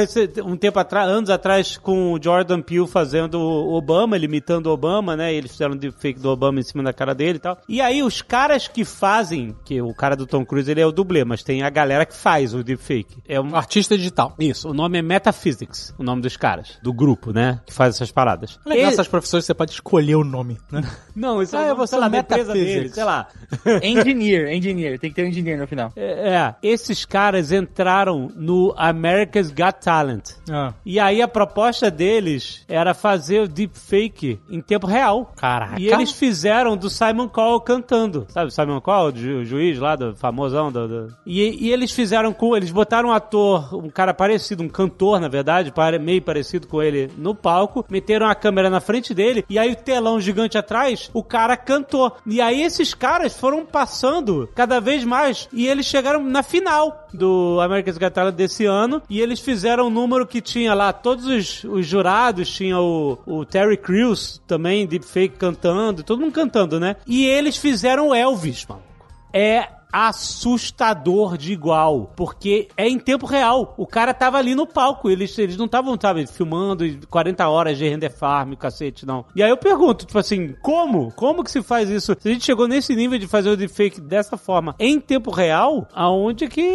um 0.45 0.55
tempo 0.55 0.79
atrás, 0.79 1.09
anos 1.09 1.29
atrás, 1.29 1.77
com 1.77 2.13
o 2.13 2.19
Jordan 2.21 2.61
Peele 2.61 2.87
fazendo 2.87 3.39
o 3.39 3.73
Obama, 3.73 4.15
ele 4.15 4.25
imitando 4.25 4.67
o 4.67 4.71
Obama, 4.71 5.15
né? 5.15 5.33
E 5.33 5.37
eles 5.37 5.51
fizeram 5.51 5.73
um 5.73 5.77
deepfake 5.77 6.19
do 6.19 6.29
Obama 6.29 6.59
em 6.59 6.63
cima 6.63 6.83
da 6.83 6.93
cara 6.93 7.13
dele 7.15 7.37
e 7.37 7.41
tal. 7.41 7.57
E 7.67 7.81
aí, 7.81 8.03
os 8.03 8.21
caras 8.21 8.67
que 8.67 8.83
fazem, 8.85 9.55
que 9.65 9.81
o 9.81 9.93
cara 9.93 10.15
do 10.15 10.25
Tom 10.27 10.45
Cruise, 10.45 10.69
ele 10.69 10.81
é 10.81 10.85
o 10.85 10.91
dublê, 10.91 11.23
mas 11.23 11.43
tem 11.43 11.63
a 11.63 11.69
galera 11.69 12.05
que 12.05 12.15
faz 12.15 12.53
o 12.53 12.63
deepfake. 12.63 13.17
É 13.27 13.39
um... 13.39 13.55
Artista 13.55 13.97
digital. 13.97 14.35
Isso, 14.39 14.69
o 14.69 14.73
nome 14.73 14.97
é 14.99 15.01
Metaphysics, 15.01 15.93
o 15.97 16.03
nome 16.03 16.21
dos 16.21 16.35
caras, 16.37 16.77
do 16.83 16.91
grupo, 16.93 17.31
né? 17.31 17.59
Que 17.65 17.73
faz 17.73 17.95
essas 17.95 18.11
paradas. 18.11 18.59
É 18.65 18.69
legal 18.69 18.85
Ele- 18.85 18.93
essas 18.93 19.07
profissões, 19.07 19.45
você 19.45 19.53
pode 19.53 19.71
escolher 19.71 20.15
o 20.15 20.23
nome, 20.23 20.57
né? 20.71 20.81
Não, 21.15 21.41
isso 21.41 21.55
Ah, 21.57 21.63
é, 21.63 21.75
ser 21.75 21.87
sei 21.87 21.99
lá, 21.99 22.07
o 22.07 22.09
da 22.09 22.17
empresa 22.19 22.53
Metaphysics. 22.53 22.75
dele, 22.75 22.89
sei 22.89 23.03
lá. 23.03 23.27
Engineer, 23.83 24.53
engineer. 24.53 24.99
Tem 24.99 25.09
que 25.09 25.15
ter 25.15 25.23
um 25.23 25.28
engineer 25.29 25.57
no 25.59 25.67
final. 25.67 25.91
É, 25.95 26.29
é, 26.35 26.55
esses 26.61 27.05
caras 27.05 27.51
entraram 27.51 28.29
no 28.35 28.73
America's 28.77 29.49
Got 29.51 29.81
Talent. 29.83 30.31
Ah. 30.51 30.73
E 30.85 30.99
aí 30.99 31.21
a 31.21 31.27
proposta 31.27 31.89
deles 31.89 32.63
era 32.67 32.93
fazer 32.93 33.41
o 33.41 33.47
deepfake 33.47 34.39
em 34.49 34.61
tempo 34.61 34.87
real. 34.87 35.31
Caraca. 35.35 35.79
E 35.79 35.87
eles 35.87 36.11
fizeram 36.11 36.75
do 36.75 36.89
Simon 36.89 37.27
Cowell 37.27 37.61
cantando. 37.61 38.25
Sabe 38.29 38.47
o 38.47 38.51
Simon 38.51 38.81
Cowell, 38.81 39.15
ju- 39.15 39.45
juiz 39.45 39.77
lá, 39.79 39.95
do 39.95 40.15
famosão? 40.15 40.71
Do, 40.71 40.87
do- 40.87 41.15
E, 41.25 41.67
e 41.67 41.71
eles 41.71 41.91
fizeram 41.91 42.33
com... 42.33 42.55
Eles 42.55 42.71
botaram 42.71 43.09
um 43.09 43.13
ator, 43.13 43.73
um 43.75 43.89
cara 43.89 44.13
parecido, 44.13 44.63
um 44.63 44.69
cantor, 44.69 45.19
na 45.19 45.27
verdade, 45.27 45.71
meio 46.01 46.21
parecido 46.21 46.67
com 46.67 46.81
ele 46.81 47.09
no 47.17 47.33
palco, 47.35 47.85
meteram 47.89 48.27
a 48.27 48.35
câmera 48.35 48.69
na 48.69 48.79
frente 48.79 49.13
dele, 49.13 49.45
e 49.49 49.57
aí 49.57 49.71
o 49.71 49.75
telão 49.75 50.19
gigante 50.19 50.57
atrás, 50.57 51.09
o 51.13 51.23
cara 51.23 51.55
cantou. 51.55 52.15
E 52.25 52.41
aí 52.41 52.61
esses 52.63 52.93
caras 52.93 53.37
foram 53.37 53.65
passando 53.65 54.49
cada 54.55 54.79
vez 54.79 55.03
mais, 55.03 55.18
e 55.51 55.67
eles 55.67 55.85
chegaram 55.85 56.23
na 56.23 56.43
final 56.43 57.07
do 57.13 57.59
America's 57.61 57.97
Got 57.97 58.11
Talent 58.11 58.35
desse 58.35 58.65
ano, 58.65 59.01
e 59.09 59.19
eles 59.19 59.39
fizeram 59.39 59.87
um 59.87 59.89
número 59.89 60.25
que 60.25 60.41
tinha 60.41 60.73
lá 60.73 60.93
todos 60.93 61.25
os, 61.25 61.63
os 61.63 61.85
jurados, 61.85 62.49
tinha 62.49 62.79
o, 62.79 63.17
o 63.25 63.45
Terry 63.45 63.77
Crews 63.77 64.41
também, 64.47 64.85
deepfake 64.85 65.37
cantando, 65.37 66.03
todo 66.03 66.21
mundo 66.21 66.31
cantando, 66.31 66.79
né? 66.79 66.95
E 67.07 67.25
eles 67.25 67.57
fizeram 67.57 68.09
o 68.09 68.15
Elvis, 68.15 68.65
mano. 68.67 68.83
É 69.31 69.67
assustador 69.91 71.37
de 71.37 71.53
igual, 71.53 72.11
porque 72.15 72.67
é 72.77 72.87
em 72.87 72.99
tempo 72.99 73.25
real. 73.25 73.73
O 73.77 73.87
cara 73.87 74.13
tava 74.13 74.37
ali 74.37 74.55
no 74.55 74.67
palco, 74.67 75.09
eles, 75.09 75.37
eles 75.37 75.57
não 75.57 75.65
estavam, 75.65 75.97
sabe, 75.99 76.27
filmando 76.27 76.85
40 77.09 77.47
horas 77.47 77.77
de 77.77 77.87
render 77.87 78.09
farm, 78.09 78.53
cacete, 78.53 79.05
não. 79.05 79.25
E 79.35 79.43
aí 79.43 79.49
eu 79.49 79.57
pergunto, 79.57 80.05
tipo 80.05 80.19
assim, 80.19 80.55
como? 80.61 81.11
Como 81.13 81.43
que 81.43 81.51
se 81.51 81.61
faz 81.61 81.89
isso? 81.89 82.15
Se 82.19 82.29
a 82.29 82.31
gente 82.33 82.45
chegou 82.45 82.67
nesse 82.67 82.95
nível 82.95 83.17
de 83.17 83.27
fazer 83.27 83.49
o 83.49 83.57
deepfake 83.57 84.01
dessa 84.01 84.37
forma, 84.37 84.75
em 84.79 84.99
tempo 84.99 85.31
real, 85.31 85.87
aonde 85.93 86.47
que, 86.47 86.69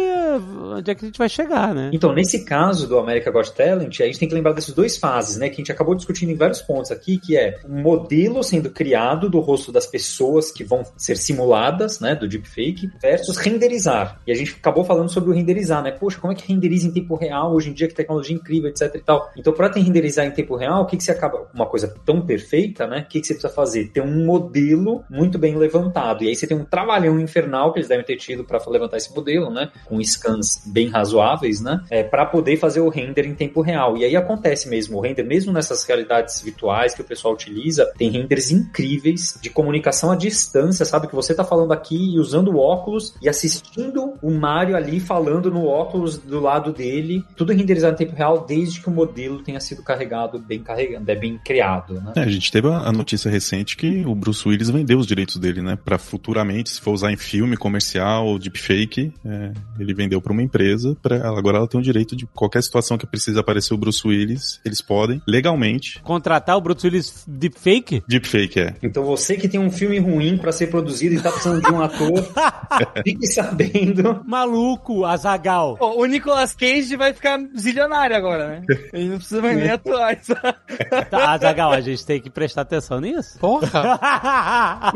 onde 0.73 0.91
é 0.91 0.95
que 0.95 1.05
a 1.05 1.07
gente 1.07 1.17
vai 1.17 1.29
chegar, 1.29 1.73
né? 1.73 1.89
Então, 1.93 2.13
nesse 2.13 2.43
caso 2.45 2.87
do 2.87 2.97
America 2.97 3.31
Got 3.31 3.53
Talent, 3.53 3.99
a 4.01 4.05
gente 4.05 4.19
tem 4.19 4.27
que 4.27 4.35
lembrar 4.35 4.53
dessas 4.53 4.73
duas 4.73 4.97
fases, 4.97 5.37
né? 5.37 5.49
Que 5.49 5.55
a 5.55 5.57
gente 5.57 5.71
acabou 5.71 5.95
discutindo 5.95 6.31
em 6.31 6.35
vários 6.35 6.61
pontos 6.61 6.91
aqui, 6.91 7.17
que 7.17 7.37
é 7.37 7.59
um 7.67 7.81
modelo 7.81 8.43
sendo 8.43 8.69
criado 8.69 9.29
do 9.29 9.39
rosto 9.39 9.71
das 9.71 9.85
pessoas 9.85 10.51
que 10.51 10.63
vão 10.63 10.83
ser 10.97 11.17
simuladas, 11.17 11.99
né? 11.99 12.15
Do 12.15 12.27
deepfake. 12.27 12.89
Versus 13.05 13.37
renderizar. 13.37 14.19
E 14.25 14.31
a 14.31 14.35
gente 14.35 14.55
acabou 14.59 14.83
falando 14.83 15.09
sobre 15.09 15.29
o 15.29 15.33
renderizar, 15.33 15.83
né? 15.83 15.91
Poxa, 15.91 16.19
como 16.19 16.33
é 16.33 16.35
que 16.35 16.51
renderiza 16.51 16.87
em 16.87 16.91
tempo 16.91 17.15
real 17.15 17.53
hoje 17.53 17.69
em 17.69 17.73
dia, 17.73 17.87
que 17.87 17.93
tecnologia 17.93 18.35
incrível, 18.35 18.69
etc 18.69 18.93
e 18.95 18.99
tal. 18.99 19.31
Então, 19.37 19.53
para 19.53 19.71
renderizar 19.71 20.25
em 20.25 20.31
tempo 20.31 20.55
real, 20.55 20.81
o 20.81 20.85
que, 20.87 20.97
que 20.97 21.03
você 21.03 21.11
acaba. 21.11 21.45
Uma 21.53 21.67
coisa 21.67 21.93
tão 22.03 22.25
perfeita, 22.25 22.87
né? 22.87 23.01
O 23.01 23.05
que, 23.07 23.21
que 23.21 23.27
você 23.27 23.33
precisa 23.33 23.53
fazer? 23.53 23.89
Ter 23.89 24.01
um 24.01 24.25
modelo 24.25 25.03
muito 25.09 25.37
bem 25.37 25.55
levantado. 25.55 26.23
E 26.23 26.27
aí 26.27 26.35
você 26.35 26.47
tem 26.47 26.57
um 26.57 26.65
trabalhão 26.65 27.19
infernal 27.19 27.71
que 27.71 27.79
eles 27.79 27.87
devem 27.87 28.05
ter 28.05 28.15
tido 28.17 28.43
para 28.43 28.59
levantar 28.67 28.97
esse 28.97 29.13
modelo, 29.13 29.51
né? 29.51 29.69
Com 29.85 30.03
scans 30.03 30.63
bem 30.65 30.89
razoáveis, 30.89 31.61
né? 31.61 31.81
É, 31.89 32.03
para 32.03 32.25
poder 32.25 32.57
fazer 32.57 32.79
o 32.79 32.89
render 32.89 33.25
em 33.25 33.35
tempo 33.35 33.61
real. 33.61 33.95
E 33.97 34.03
aí 34.03 34.15
acontece 34.15 34.67
mesmo, 34.67 34.97
o 34.97 35.01
render, 35.01 35.23
mesmo 35.23 35.53
nessas 35.53 35.83
realidades 35.83 36.41
virtuais 36.41 36.95
que 36.95 37.01
o 37.01 37.05
pessoal 37.05 37.33
utiliza, 37.33 37.91
tem 37.97 38.09
renders 38.09 38.51
incríveis 38.51 39.37
de 39.41 39.49
comunicação 39.49 40.11
à 40.11 40.15
distância, 40.15 40.85
sabe? 40.85 41.07
Que 41.07 41.15
você 41.15 41.35
tá 41.35 41.43
falando 41.43 41.71
aqui 41.71 42.15
e 42.15 42.19
usando 42.19 42.49
o 42.49 42.57
óculos 42.57 42.94
e 43.21 43.29
assistindo 43.29 44.13
o 44.21 44.31
Mario 44.31 44.75
ali 44.75 44.99
falando 44.99 45.51
no 45.51 45.65
óculos 45.65 46.17
do 46.17 46.39
lado 46.39 46.71
dele, 46.71 47.23
tudo 47.35 47.53
renderizado 47.53 47.95
em 47.95 48.05
tempo 48.05 48.15
real, 48.15 48.45
desde 48.47 48.81
que 48.81 48.87
o 48.87 48.91
modelo 48.91 49.41
tenha 49.43 49.59
sido 49.59 49.83
carregado, 49.83 50.39
bem 50.39 50.61
carregado, 50.61 51.09
é 51.09 51.15
bem 51.15 51.39
criado, 51.43 51.95
né? 51.95 52.13
É, 52.15 52.21
a 52.21 52.27
gente 52.27 52.51
teve 52.51 52.67
a 52.67 52.91
notícia 52.91 53.29
recente 53.29 53.77
que 53.77 54.05
o 54.05 54.15
Bruce 54.15 54.47
Willis 54.47 54.69
vendeu 54.69 54.97
os 54.97 55.07
direitos 55.07 55.37
dele, 55.37 55.61
né? 55.61 55.77
Pra 55.83 55.97
futuramente, 55.97 56.69
se 56.69 56.81
for 56.81 56.91
usar 56.91 57.11
em 57.11 57.17
filme, 57.17 57.57
comercial, 57.57 58.37
deepfake, 58.37 59.13
é, 59.25 59.51
ele 59.79 59.93
vendeu 59.93 60.21
pra 60.21 60.33
uma 60.33 60.41
empresa, 60.41 60.95
pra, 61.01 61.27
agora 61.27 61.57
ela 61.57 61.67
tem 61.67 61.79
o 61.79 61.83
direito 61.83 62.15
de 62.15 62.25
qualquer 62.27 62.61
situação 62.63 62.97
que 62.97 63.05
precise 63.05 63.39
aparecer 63.39 63.73
o 63.73 63.77
Bruce 63.77 64.07
Willis, 64.07 64.59
eles 64.65 64.81
podem, 64.81 65.21
legalmente. 65.27 65.99
Contratar 66.01 66.57
o 66.57 66.61
Bruce 66.61 66.85
Willis 66.85 67.23
deepfake? 67.27 68.03
Deepfake, 68.07 68.59
é. 68.59 68.75
Então 68.81 69.03
você 69.03 69.35
que 69.35 69.47
tem 69.47 69.59
um 69.59 69.71
filme 69.71 69.99
ruim 69.99 70.37
pra 70.37 70.51
ser 70.51 70.67
produzido 70.67 71.15
e 71.15 71.21
tá 71.21 71.31
precisando 71.31 71.61
de 71.61 71.71
um 71.71 71.81
ator, 71.81 72.27
fique 73.03 73.27
sabendo. 73.27 74.21
Maluco, 74.25 75.05
Azagal. 75.05 75.77
Pô, 75.77 76.01
o 76.01 76.05
Nicolas 76.05 76.53
Cage 76.53 76.95
vai 76.95 77.13
ficar 77.13 77.39
zilionário 77.57 78.15
agora, 78.15 78.47
né? 78.47 78.61
Ele 78.93 79.09
não 79.09 79.17
precisa 79.17 79.41
mais 79.41 79.57
nem 79.57 79.69
atuar. 79.71 80.17
só- 80.23 80.35
Tá, 81.09 81.31
Azagal, 81.33 81.71
a 81.71 81.81
gente 81.81 82.05
tem 82.05 82.21
que 82.21 82.29
prestar 82.29 82.61
atenção 82.61 82.99
nisso. 82.99 83.37
Porra! 83.39 84.91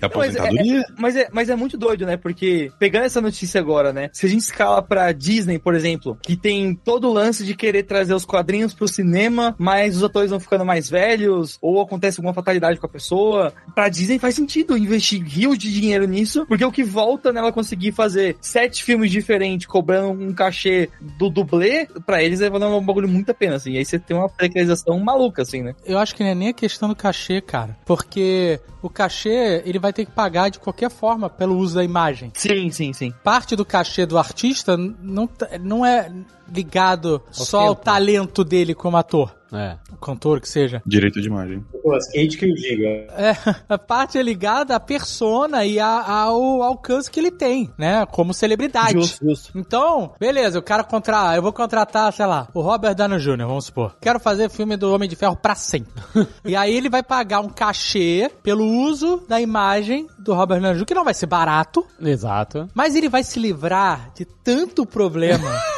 É 0.00 0.06
aposentadoria. 0.06 0.84
Mas 0.96 1.16
é, 1.16 1.28
mas 1.32 1.48
é 1.48 1.56
muito 1.56 1.76
doido, 1.76 2.06
né? 2.06 2.16
Porque 2.16 2.70
pegando 2.78 3.04
essa 3.06 3.20
notícia 3.20 3.60
agora, 3.60 3.92
né? 3.92 4.10
Se 4.12 4.26
a 4.26 4.28
gente 4.28 4.42
escala 4.42 4.80
pra 4.80 5.10
Disney, 5.10 5.58
por 5.58 5.74
exemplo, 5.74 6.16
que 6.22 6.36
tem 6.36 6.72
todo 6.74 7.08
o 7.08 7.12
lance 7.12 7.44
de 7.44 7.54
querer 7.56 7.82
trazer 7.82 8.14
os 8.14 8.24
quadrinhos 8.24 8.72
pro 8.72 8.86
cinema, 8.86 9.56
mas 9.58 9.96
os 9.96 10.04
atores 10.04 10.30
vão 10.30 10.38
ficando 10.38 10.64
mais 10.64 10.88
velhos, 10.88 11.58
ou 11.60 11.80
acontece 11.80 12.20
alguma 12.20 12.32
fatalidade 12.34 12.78
com 12.78 12.86
a 12.86 12.88
pessoa, 12.88 13.52
pra 13.74 13.88
Disney 13.88 14.20
faz 14.20 14.36
sentido 14.36 14.76
investir 14.78 15.20
rios 15.20 15.58
de 15.58 15.72
dinheiro 15.72 16.06
nisso, 16.06 16.46
porque 16.46 16.64
o 16.68 16.72
que 16.72 16.84
volta 16.84 17.32
nela 17.32 17.52
conseguir 17.52 17.92
fazer 17.92 18.36
sete 18.40 18.82
filmes 18.82 19.10
diferentes, 19.10 19.66
cobrando 19.66 20.22
um 20.22 20.32
cachê 20.32 20.88
do 21.00 21.28
dublê, 21.28 21.86
pra 22.06 22.22
eles 22.22 22.40
é 22.40 22.50
um 22.50 22.84
bagulho 22.84 23.08
muito 23.08 23.30
a 23.30 23.34
pena, 23.34 23.56
assim. 23.56 23.72
E 23.72 23.78
aí 23.78 23.84
você 23.84 23.98
tem 23.98 24.16
uma 24.16 24.28
precarização 24.28 24.98
maluca, 24.98 25.42
assim, 25.42 25.62
né? 25.62 25.74
Eu 25.84 25.98
acho 25.98 26.14
que 26.14 26.22
não 26.22 26.30
é 26.30 26.34
nem 26.34 26.48
a 26.48 26.52
questão 26.52 26.88
do 26.88 26.96
cachê, 26.96 27.40
cara. 27.40 27.76
Porque 27.84 28.60
o 28.82 28.88
cachê, 28.88 29.62
ele 29.64 29.78
vai 29.78 29.92
ter 29.92 30.04
que 30.04 30.12
pagar 30.12 30.50
de 30.50 30.58
qualquer 30.58 30.90
forma 30.90 31.28
pelo 31.28 31.56
uso 31.56 31.74
da 31.74 31.84
imagem. 31.84 32.30
Sim, 32.34 32.70
sim, 32.70 32.92
sim. 32.92 33.12
Parte 33.24 33.56
do 33.56 33.64
cachê 33.64 34.06
do 34.06 34.18
artista 34.18 34.76
não, 34.76 35.28
não 35.60 35.84
é 35.84 36.10
ligado 36.52 37.22
só 37.30 37.60
ao 37.60 37.74
tempo. 37.74 37.84
talento 37.84 38.44
dele 38.44 38.74
como 38.74 38.96
ator. 38.96 39.36
É. 39.50 39.78
O 39.90 39.96
cantor 39.96 40.42
que 40.42 40.48
seja. 40.48 40.82
Direito 40.84 41.22
de 41.22 41.26
imagem. 41.28 41.64
Nicolas 41.72 42.06
Cage 42.12 42.36
que 42.36 42.44
eu 42.44 42.54
diga. 42.54 42.86
É, 43.16 43.34
a 43.66 43.78
parte 43.78 44.18
é 44.18 44.22
ligada 44.22 44.76
à 44.76 44.80
persona 44.80 45.64
e 45.64 45.80
a- 45.80 46.04
ao 46.06 46.62
alcance 46.62 47.10
que 47.10 47.18
ele 47.18 47.30
tem, 47.30 47.70
né? 47.78 48.04
Como 48.04 48.34
celebridade. 48.34 48.92
Justo, 48.92 49.24
justo. 49.24 49.58
Então, 49.58 50.12
beleza, 50.20 50.58
o 50.58 50.62
cara 50.62 50.84
contratar, 50.84 51.34
eu 51.34 51.40
vou 51.40 51.50
contratar, 51.50 52.12
sei 52.12 52.26
lá, 52.26 52.46
o 52.52 52.60
Robert 52.60 52.94
Downey 52.94 53.18
Jr., 53.18 53.46
vamos 53.46 53.64
supor. 53.64 53.96
Quero 54.02 54.20
fazer 54.20 54.50
filme 54.50 54.76
do 54.76 54.92
Homem 54.92 55.08
de 55.08 55.16
Ferro 55.16 55.34
pra 55.36 55.54
sempre. 55.54 55.94
e 56.44 56.54
aí 56.54 56.76
ele 56.76 56.90
vai 56.90 57.02
pagar 57.02 57.40
um 57.40 57.48
cachê 57.48 58.30
pelo 58.42 58.66
uso 58.66 59.24
da 59.26 59.40
imagem 59.40 60.06
do 60.18 60.34
Robert 60.34 60.60
Downey 60.60 60.76
Jr., 60.80 60.84
que 60.84 60.94
não 60.94 61.04
vai 61.06 61.14
ser 61.14 61.24
barato, 61.26 61.86
Exato. 61.98 62.68
mas 62.74 62.94
ele 62.94 63.08
vai 63.08 63.24
se 63.24 63.40
livrar 63.40 64.10
de 64.14 64.26
tanto 64.26 64.84
problema. 64.84 65.48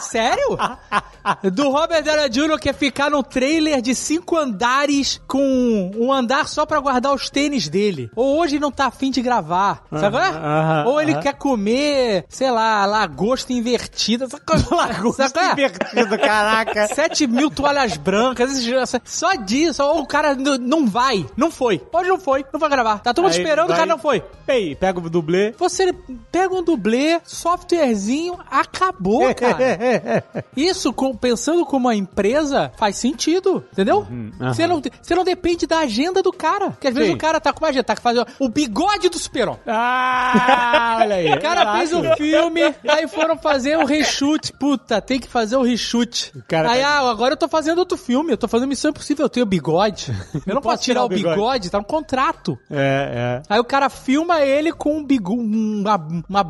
Sério? 0.00 0.56
Do 1.52 1.70
Robert 1.70 2.02
Downey 2.02 2.28
Jr. 2.28 2.58
quer 2.58 2.74
ficar 2.74 3.10
no 3.10 3.22
trailer 3.22 3.80
de 3.82 3.94
cinco 3.94 4.36
andares 4.36 5.20
com 5.28 5.90
um 5.96 6.12
andar 6.12 6.48
só 6.48 6.64
pra 6.66 6.80
guardar 6.80 7.14
os 7.14 7.28
tênis 7.30 7.68
dele. 7.68 8.10
Ou 8.16 8.38
hoje 8.40 8.58
não 8.58 8.70
tá 8.70 8.86
afim 8.86 9.10
de 9.10 9.20
gravar. 9.22 9.82
Sabe? 9.90 10.16
qual 10.16 10.22
é? 10.24 10.28
aham, 10.30 10.84
Ou 10.86 11.00
ele 11.00 11.12
aham. 11.12 11.20
quer 11.20 11.34
comer, 11.34 12.24
sei 12.28 12.50
lá, 12.50 12.84
lagosta 12.86 13.52
invertida. 13.52 14.24
É? 14.26 14.28
Lagosta 14.74 15.28
Sabe 15.28 15.40
é? 15.46 15.52
invertida, 15.52 16.18
caraca. 16.18 16.88
7 16.94 17.26
mil 17.26 17.50
toalhas 17.50 17.96
brancas, 17.96 18.50
esses- 18.66 19.00
só 19.04 19.34
disso, 19.34 19.82
ou 19.84 20.00
o 20.00 20.06
cara 20.06 20.34
não 20.34 20.86
vai, 20.86 21.26
não 21.36 21.50
foi. 21.50 21.80
Hoje 21.92 22.08
não 22.08 22.18
foi, 22.18 22.44
não 22.52 22.58
vai 22.58 22.68
gravar. 22.70 22.98
Tá 23.00 23.12
todo 23.14 23.24
mundo 23.24 23.32
esperando, 23.34 23.66
o 23.66 23.68
vai- 23.68 23.76
cara 23.78 23.88
não 23.88 23.98
foi. 23.98 24.24
Ei, 24.48 24.74
pega 24.74 24.98
o 24.98 25.08
dublê. 25.10 25.54
Você 25.58 25.92
pega 26.32 26.54
um 26.54 26.62
dublê, 26.64 27.20
softwarezinho, 27.24 28.38
acabou, 28.50 29.22
cara. 29.42 30.24
Isso, 30.56 30.92
com- 30.92 31.16
pensando 31.16 31.64
como 31.66 31.88
uma 31.88 31.94
empresa, 31.94 32.72
faz 32.78 32.96
sentido, 32.96 33.64
entendeu? 33.72 34.06
aham. 34.40 34.52
Você 34.54 34.66
não, 34.66 34.82
você 35.00 35.14
não 35.14 35.24
depende 35.24 35.66
da 35.66 35.78
agenda 35.80 36.22
do 36.22 36.32
cara. 36.32 36.70
Porque 36.70 36.88
às 36.88 36.94
vezes 36.94 37.10
Sim. 37.10 37.14
o 37.16 37.18
cara 37.18 37.40
tá 37.40 37.52
com 37.52 37.60
uma 37.64 37.68
agenda, 37.68 37.84
tá 37.84 37.96
fazendo 37.96 38.26
o 38.38 38.48
bigode 38.48 39.08
do 39.08 39.18
Superon. 39.18 39.56
Ah, 39.66 40.98
olha 41.00 41.16
aí. 41.16 41.32
O 41.32 41.40
cara 41.40 41.76
fez 41.76 41.92
um 41.92 42.14
filme, 42.16 42.62
aí 42.88 43.08
foram 43.08 43.36
fazer 43.36 43.76
o 43.78 43.84
reshoot. 43.84 44.52
Puta, 44.54 45.00
tem 45.00 45.18
que 45.18 45.28
fazer 45.28 45.56
o 45.56 45.62
reshoot. 45.62 46.32
cara 46.48 46.70
aí, 46.70 46.80
tá- 46.80 46.88
ah, 46.88 47.10
agora 47.10 47.32
eu 47.34 47.36
tô 47.36 47.48
fazendo 47.48 47.78
outro 47.78 47.96
filme, 47.96 48.32
eu 48.32 48.36
tô 48.36 48.48
fazendo 48.48 48.68
Missão 48.68 48.90
Impossível, 48.90 49.24
eu 49.26 49.30
tenho 49.30 49.46
bigode. 49.46 50.12
Eu 50.46 50.54
não 50.54 50.62
posso 50.62 50.82
tirar 50.82 51.04
o 51.04 51.08
bigode, 51.08 51.70
tá 51.70 51.78
no 51.78 51.84
contrato. 51.84 52.58
É, 52.70 53.42
Aí 53.48 53.60
o 53.60 53.64
cara 53.64 53.88
filma 53.88 54.40
ele 54.42 54.72
com 54.72 54.98
um 54.98 55.04
bigo, 55.04 55.34
uma, 55.34 55.96
uma 56.28 56.42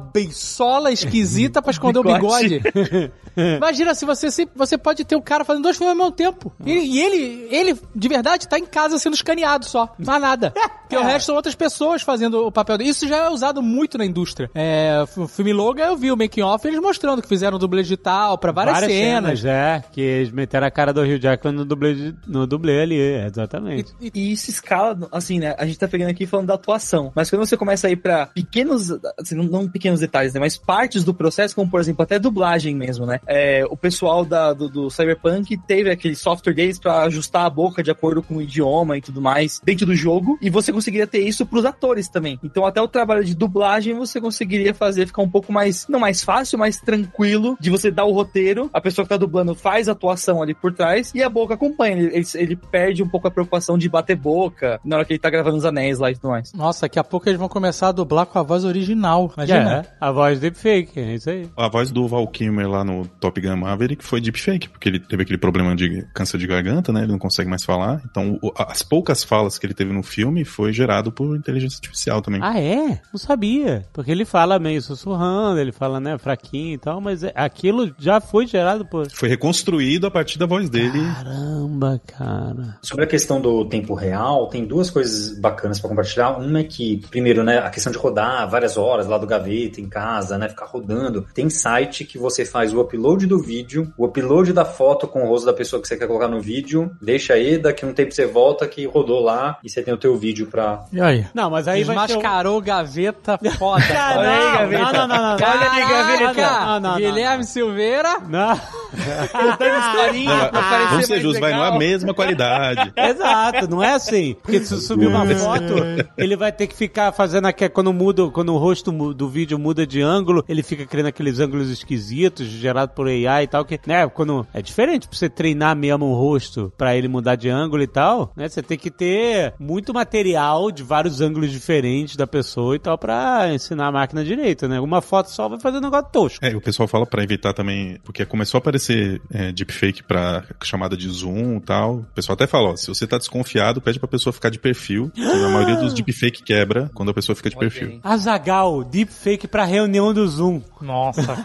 esquisita 0.92 1.60
pra 1.60 1.70
esconder 1.70 1.98
o 1.98 2.02
bigode. 2.02 2.60
Imagina 3.56 3.94
se 3.94 4.04
você 4.04 4.30
se, 4.30 4.48
você 4.54 4.76
pode 4.76 5.04
ter 5.04 5.16
o 5.16 5.22
cara 5.22 5.44
fazendo 5.44 5.62
dois 5.62 5.76
filmes 5.76 5.92
ao 5.92 5.96
mesmo 5.96 6.12
tempo. 6.12 6.52
E, 6.64 6.72
e 6.72 7.00
ele, 7.00 7.48
ele, 7.50 7.80
de 7.94 8.08
verdade, 8.08 8.46
tá 8.48 8.58
em 8.58 8.66
casa 8.66 8.98
sendo 8.98 9.14
escaneado 9.14 9.64
só. 9.64 9.94
Mais 9.98 10.20
nada. 10.20 10.52
Porque 10.92 10.96
o 10.96 11.06
resto 11.06 11.26
são 11.26 11.36
outras 11.36 11.54
pessoas 11.54 12.02
fazendo 12.02 12.46
o 12.46 12.52
papel 12.52 12.76
dele. 12.76 12.90
Isso 12.90 13.08
já 13.08 13.16
é 13.16 13.30
usado 13.30 13.62
muito 13.62 13.96
na 13.96 14.04
indústria. 14.04 14.50
É, 14.54 15.02
o 15.16 15.26
filme 15.26 15.50
Logan, 15.50 15.84
eu 15.86 15.96
vi 15.96 16.12
o 16.12 16.16
making 16.16 16.42
off 16.42 16.68
eles 16.68 16.78
mostrando 16.80 17.22
que 17.22 17.28
fizeram 17.28 17.58
dublê 17.58 17.82
digital 17.82 18.36
pra 18.36 18.52
várias, 18.52 18.74
Várias 18.74 18.92
cenas. 18.92 19.40
cenas, 19.40 19.44
é. 19.44 19.84
Que 19.90 20.00
eles 20.02 20.30
meteram 20.30 20.66
a 20.66 20.70
cara 20.70 20.92
do 20.92 21.02
Rio 21.02 21.18
Jackman 21.18 21.54
no 21.54 21.64
dublê, 21.64 22.12
no 22.26 22.46
dublê 22.46 22.82
ali, 22.82 23.00
é, 23.00 23.26
exatamente. 23.26 23.94
E, 24.00 24.10
e 24.14 24.32
isso 24.32 24.50
escala, 24.50 24.98
assim, 25.10 25.38
né? 25.38 25.54
A 25.56 25.64
gente 25.64 25.78
tá 25.78 25.88
pegando 25.88 26.10
aqui 26.10 26.26
falando 26.26 26.48
da 26.48 26.54
atuação. 26.54 27.10
Mas 27.14 27.30
quando 27.30 27.46
você 27.46 27.56
começa 27.56 27.86
a 27.86 27.90
ir 27.90 27.96
pra 27.96 28.26
pequenos, 28.26 28.90
assim, 29.18 29.34
não, 29.34 29.44
não 29.44 29.68
pequenos 29.68 30.00
detalhes, 30.00 30.34
né? 30.34 30.40
Mas 30.40 30.58
partes 30.58 31.04
do 31.04 31.14
processo, 31.14 31.54
como 31.54 31.70
por 31.70 31.80
exemplo, 31.80 32.02
até 32.02 32.18
dublagem 32.18 32.71
mesmo, 32.74 33.06
né? 33.06 33.20
É, 33.26 33.64
o 33.68 33.76
pessoal 33.76 34.24
da, 34.24 34.52
do, 34.52 34.68
do 34.68 34.90
Cyberpunk 34.90 35.56
teve 35.66 35.90
aquele 35.90 36.14
software 36.14 36.54
deles 36.54 36.78
pra 36.78 37.02
ajustar 37.02 37.44
a 37.44 37.50
boca 37.50 37.82
de 37.82 37.90
acordo 37.90 38.22
com 38.22 38.36
o 38.36 38.42
idioma 38.42 38.96
e 38.96 39.00
tudo 39.00 39.20
mais 39.20 39.60
dentro 39.64 39.86
do 39.86 39.94
jogo. 39.94 40.38
E 40.40 40.50
você 40.50 40.72
conseguiria 40.72 41.06
ter 41.06 41.20
isso 41.20 41.46
pros 41.46 41.64
atores 41.64 42.08
também. 42.08 42.38
Então, 42.42 42.64
até 42.64 42.80
o 42.80 42.88
trabalho 42.88 43.24
de 43.24 43.34
dublagem 43.34 43.94
você 43.94 44.20
conseguiria 44.20 44.74
fazer 44.74 45.06
ficar 45.06 45.22
um 45.22 45.30
pouco 45.30 45.52
mais, 45.52 45.86
não 45.88 46.00
mais 46.00 46.22
fácil, 46.22 46.58
mais 46.58 46.80
tranquilo 46.80 47.56
de 47.60 47.70
você 47.70 47.90
dar 47.90 48.04
o 48.04 48.12
roteiro, 48.12 48.70
a 48.72 48.80
pessoa 48.80 49.04
que 49.04 49.10
tá 49.10 49.16
dublando 49.16 49.54
faz 49.54 49.88
a 49.88 49.92
atuação 49.92 50.42
ali 50.42 50.54
por 50.54 50.72
trás 50.72 51.12
e 51.14 51.22
a 51.22 51.28
boca 51.28 51.54
acompanha. 51.54 51.96
Ele, 51.96 52.16
ele, 52.16 52.26
ele 52.34 52.56
perde 52.56 53.02
um 53.02 53.08
pouco 53.08 53.28
a 53.28 53.30
preocupação 53.30 53.76
de 53.76 53.88
bater 53.88 54.16
boca 54.16 54.80
na 54.84 54.96
hora 54.96 55.04
que 55.04 55.12
ele 55.12 55.18
tá 55.18 55.30
gravando 55.30 55.56
os 55.56 55.64
anéis 55.64 55.98
lá 55.98 56.10
e 56.10 56.14
tudo 56.14 56.30
mais. 56.30 56.52
Nossa, 56.52 56.82
daqui 56.82 56.98
a 56.98 57.04
pouco 57.04 57.28
eles 57.28 57.38
vão 57.38 57.48
começar 57.48 57.88
a 57.88 57.92
dublar 57.92 58.26
com 58.26 58.38
a 58.38 58.42
voz 58.42 58.64
original. 58.64 59.30
Imagina. 59.36 59.80
É, 59.80 59.86
a 60.00 60.10
voz 60.10 60.40
deepfake, 60.40 60.98
é 60.98 61.14
isso 61.14 61.30
aí. 61.30 61.48
A 61.56 61.68
voz 61.68 61.90
do 61.90 62.06
Val 62.06 62.26
Lá 62.66 62.84
no 62.84 63.06
Top 63.20 63.40
Gun 63.40 63.56
Maverick 63.56 64.04
foi 64.04 64.20
deepfake, 64.20 64.68
porque 64.68 64.88
ele 64.88 64.98
teve 64.98 65.22
aquele 65.22 65.38
problema 65.38 65.74
de 65.76 66.06
câncer 66.14 66.38
de 66.38 66.46
garganta, 66.46 66.92
né? 66.92 67.02
Ele 67.02 67.12
não 67.12 67.18
consegue 67.18 67.48
mais 67.50 67.64
falar. 67.64 68.00
Então, 68.10 68.38
o- 68.42 68.52
as 68.56 68.82
poucas 68.82 69.22
falas 69.24 69.58
que 69.58 69.66
ele 69.66 69.74
teve 69.74 69.92
no 69.92 70.02
filme 70.02 70.44
foi 70.44 70.72
gerado 70.72 71.12
por 71.12 71.36
inteligência 71.36 71.76
artificial 71.76 72.22
também. 72.22 72.40
Ah, 72.42 72.58
é? 72.60 73.00
Não 73.12 73.18
sabia. 73.18 73.84
Porque 73.92 74.10
ele 74.10 74.24
fala 74.24 74.58
meio 74.58 74.80
sussurrando, 74.82 75.58
ele 75.60 75.72
fala, 75.72 76.00
né, 76.00 76.16
fraquinho 76.18 76.74
e 76.74 76.78
tal, 76.78 77.00
mas 77.00 77.22
é- 77.22 77.32
aquilo 77.34 77.92
já 77.98 78.20
foi 78.20 78.46
gerado 78.46 78.84
por. 78.86 79.10
Foi 79.10 79.28
reconstruído 79.28 80.06
a 80.06 80.10
partir 80.10 80.38
da 80.38 80.46
voz 80.46 80.68
dele. 80.70 81.00
Caramba, 81.14 82.00
cara. 82.06 82.78
Sobre 82.82 83.04
a 83.04 83.08
questão 83.08 83.40
do 83.40 83.64
tempo 83.66 83.94
real, 83.94 84.48
tem 84.48 84.64
duas 84.64 84.90
coisas 84.90 85.38
bacanas 85.38 85.80
para 85.80 85.88
compartilhar. 85.88 86.38
Uma 86.38 86.60
é 86.60 86.64
que, 86.64 86.98
primeiro, 87.10 87.42
né, 87.42 87.58
a 87.58 87.70
questão 87.70 87.92
de 87.92 87.98
rodar 87.98 88.48
várias 88.48 88.76
horas 88.76 89.06
lá 89.06 89.18
do 89.18 89.26
gaveta, 89.26 89.80
em 89.80 89.88
casa, 89.88 90.38
né, 90.38 90.48
ficar 90.48 90.66
rodando. 90.66 91.26
Tem 91.34 91.48
site 91.50 92.04
que 92.04 92.18
você 92.18 92.41
faz 92.44 92.72
o 92.72 92.80
upload 92.80 93.26
do 93.26 93.38
vídeo, 93.38 93.92
o 93.96 94.06
upload 94.06 94.52
da 94.52 94.64
foto 94.64 95.06
com 95.06 95.24
o 95.24 95.28
rosto 95.28 95.46
da 95.46 95.52
pessoa 95.52 95.80
que 95.80 95.88
você 95.88 95.96
quer 95.96 96.06
colocar 96.06 96.28
no 96.28 96.40
vídeo, 96.40 96.90
deixa 97.00 97.34
aí, 97.34 97.58
daqui 97.58 97.84
a 97.84 97.88
um 97.88 97.92
tempo 97.92 98.12
você 98.12 98.26
volta 98.26 98.66
que 98.66 98.86
rodou 98.86 99.20
lá 99.20 99.58
e 99.62 99.70
você 99.70 99.82
tem 99.82 99.92
o 99.92 99.98
teu 99.98 100.16
vídeo 100.16 100.46
pra... 100.46 100.84
E 100.92 101.00
aí? 101.00 101.26
Não, 101.34 101.50
mas 101.50 101.68
aí 101.68 101.84
vai 101.84 101.96
ter... 101.96 102.14
Desmascarou 102.14 102.60
gaveta 102.60 103.38
foda. 103.58 103.82
Olha 103.92 104.30
aí, 104.30 104.44
não, 104.44 104.52
gaveta. 104.52 104.82
não, 104.82 104.92
não, 104.92 105.08
não, 105.08 105.22
não. 105.22 105.34
Olha 105.34 105.70
aí, 105.70 105.88
gaveta. 105.88 106.42
Não, 106.42 106.66
não, 106.66 106.80
não, 106.80 106.96
Guilherme 106.98 107.44
Silveira. 107.44 108.18
Não. 108.28 108.56
Contando 109.32 109.78
historinha 109.78 110.48
pra 110.48 110.62
parecer 110.62 110.92
Vamos 110.92 111.06
ser 111.06 111.20
justos, 111.20 111.40
vai, 111.40 111.52
não 111.52 111.64
é 111.64 111.68
a 111.68 111.78
mesma 111.78 112.14
qualidade. 112.14 112.92
Exato, 112.96 113.68
não 113.68 113.82
é 113.82 113.94
assim. 113.94 114.36
Porque 114.42 114.60
se 114.60 114.80
subir 114.80 115.06
uma 115.06 115.26
foto, 115.26 115.74
ele 116.16 116.36
vai 116.36 116.52
ter 116.52 116.66
que 116.66 116.76
ficar 116.76 117.12
fazendo 117.12 117.46
aqui, 117.46 117.68
quando 117.68 117.92
muda, 117.92 118.28
quando 118.30 118.54
o 118.54 118.58
rosto 118.58 118.92
do 119.14 119.28
vídeo 119.28 119.58
muda 119.58 119.86
de 119.86 120.02
ângulo, 120.02 120.44
ele 120.48 120.62
fica 120.62 120.86
criando 120.86 121.06
aqueles 121.06 121.38
ângulos 121.38 121.70
esquisitos, 121.70 122.31
gerado 122.40 122.92
por 122.92 123.06
AI 123.06 123.44
e 123.44 123.46
tal, 123.46 123.64
que, 123.64 123.78
né, 123.86 124.08
quando 124.08 124.46
é 124.52 124.62
diferente 124.62 125.08
pra 125.08 125.16
você 125.16 125.28
treinar 125.28 125.76
mesmo 125.76 126.06
o 126.06 126.14
rosto 126.14 126.72
pra 126.76 126.96
ele 126.96 127.08
mudar 127.08 127.36
de 127.36 127.48
ângulo 127.48 127.82
e 127.82 127.86
tal, 127.86 128.32
né, 128.36 128.48
você 128.48 128.62
tem 128.62 128.78
que 128.78 128.90
ter 128.90 129.54
muito 129.58 129.92
material 129.92 130.70
de 130.70 130.82
vários 130.82 131.20
ângulos 131.20 131.50
diferentes 131.50 132.16
da 132.16 132.26
pessoa 132.26 132.74
e 132.76 132.78
tal 132.78 132.96
pra 132.98 133.52
ensinar 133.52 133.88
a 133.88 133.92
máquina 133.92 134.24
direito, 134.24 134.68
né? 134.68 134.80
Uma 134.80 135.00
foto 135.00 135.30
só 135.30 135.48
vai 135.48 135.60
fazer 135.60 135.78
um 135.78 135.82
negócio 135.82 136.08
tosco. 136.12 136.44
É, 136.44 136.54
o 136.56 136.60
pessoal 136.60 136.86
fala 136.88 137.06
pra 137.06 137.22
evitar 137.22 137.52
também, 137.52 137.98
porque 138.04 138.24
começou 138.24 138.58
a 138.58 138.60
aparecer 138.60 139.20
é, 139.32 139.52
deepfake 139.52 140.02
pra 140.02 140.44
chamada 140.62 140.96
de 140.96 141.08
zoom 141.08 141.56
e 141.56 141.60
tal. 141.60 141.96
O 141.96 142.04
pessoal 142.14 142.34
até 142.34 142.46
fala, 142.46 142.70
ó, 142.70 142.76
se 142.76 142.88
você 142.88 143.06
tá 143.06 143.18
desconfiado, 143.18 143.80
pede 143.80 143.98
pra 143.98 144.08
pessoa 144.08 144.32
ficar 144.32 144.50
de 144.50 144.58
perfil. 144.58 145.10
a 145.16 145.48
maioria 145.48 145.76
dos 145.76 145.92
deepfake 145.94 146.42
quebra 146.42 146.90
quando 146.94 147.10
a 147.10 147.14
pessoa 147.14 147.36
fica 147.36 147.50
de 147.50 147.56
perfil. 147.56 148.00
Azagal, 148.02 148.84
deepfake 148.84 149.46
pra 149.46 149.64
reunião 149.64 150.12
do 150.12 150.26
Zoom. 150.26 150.60
Nossa. 150.80 151.22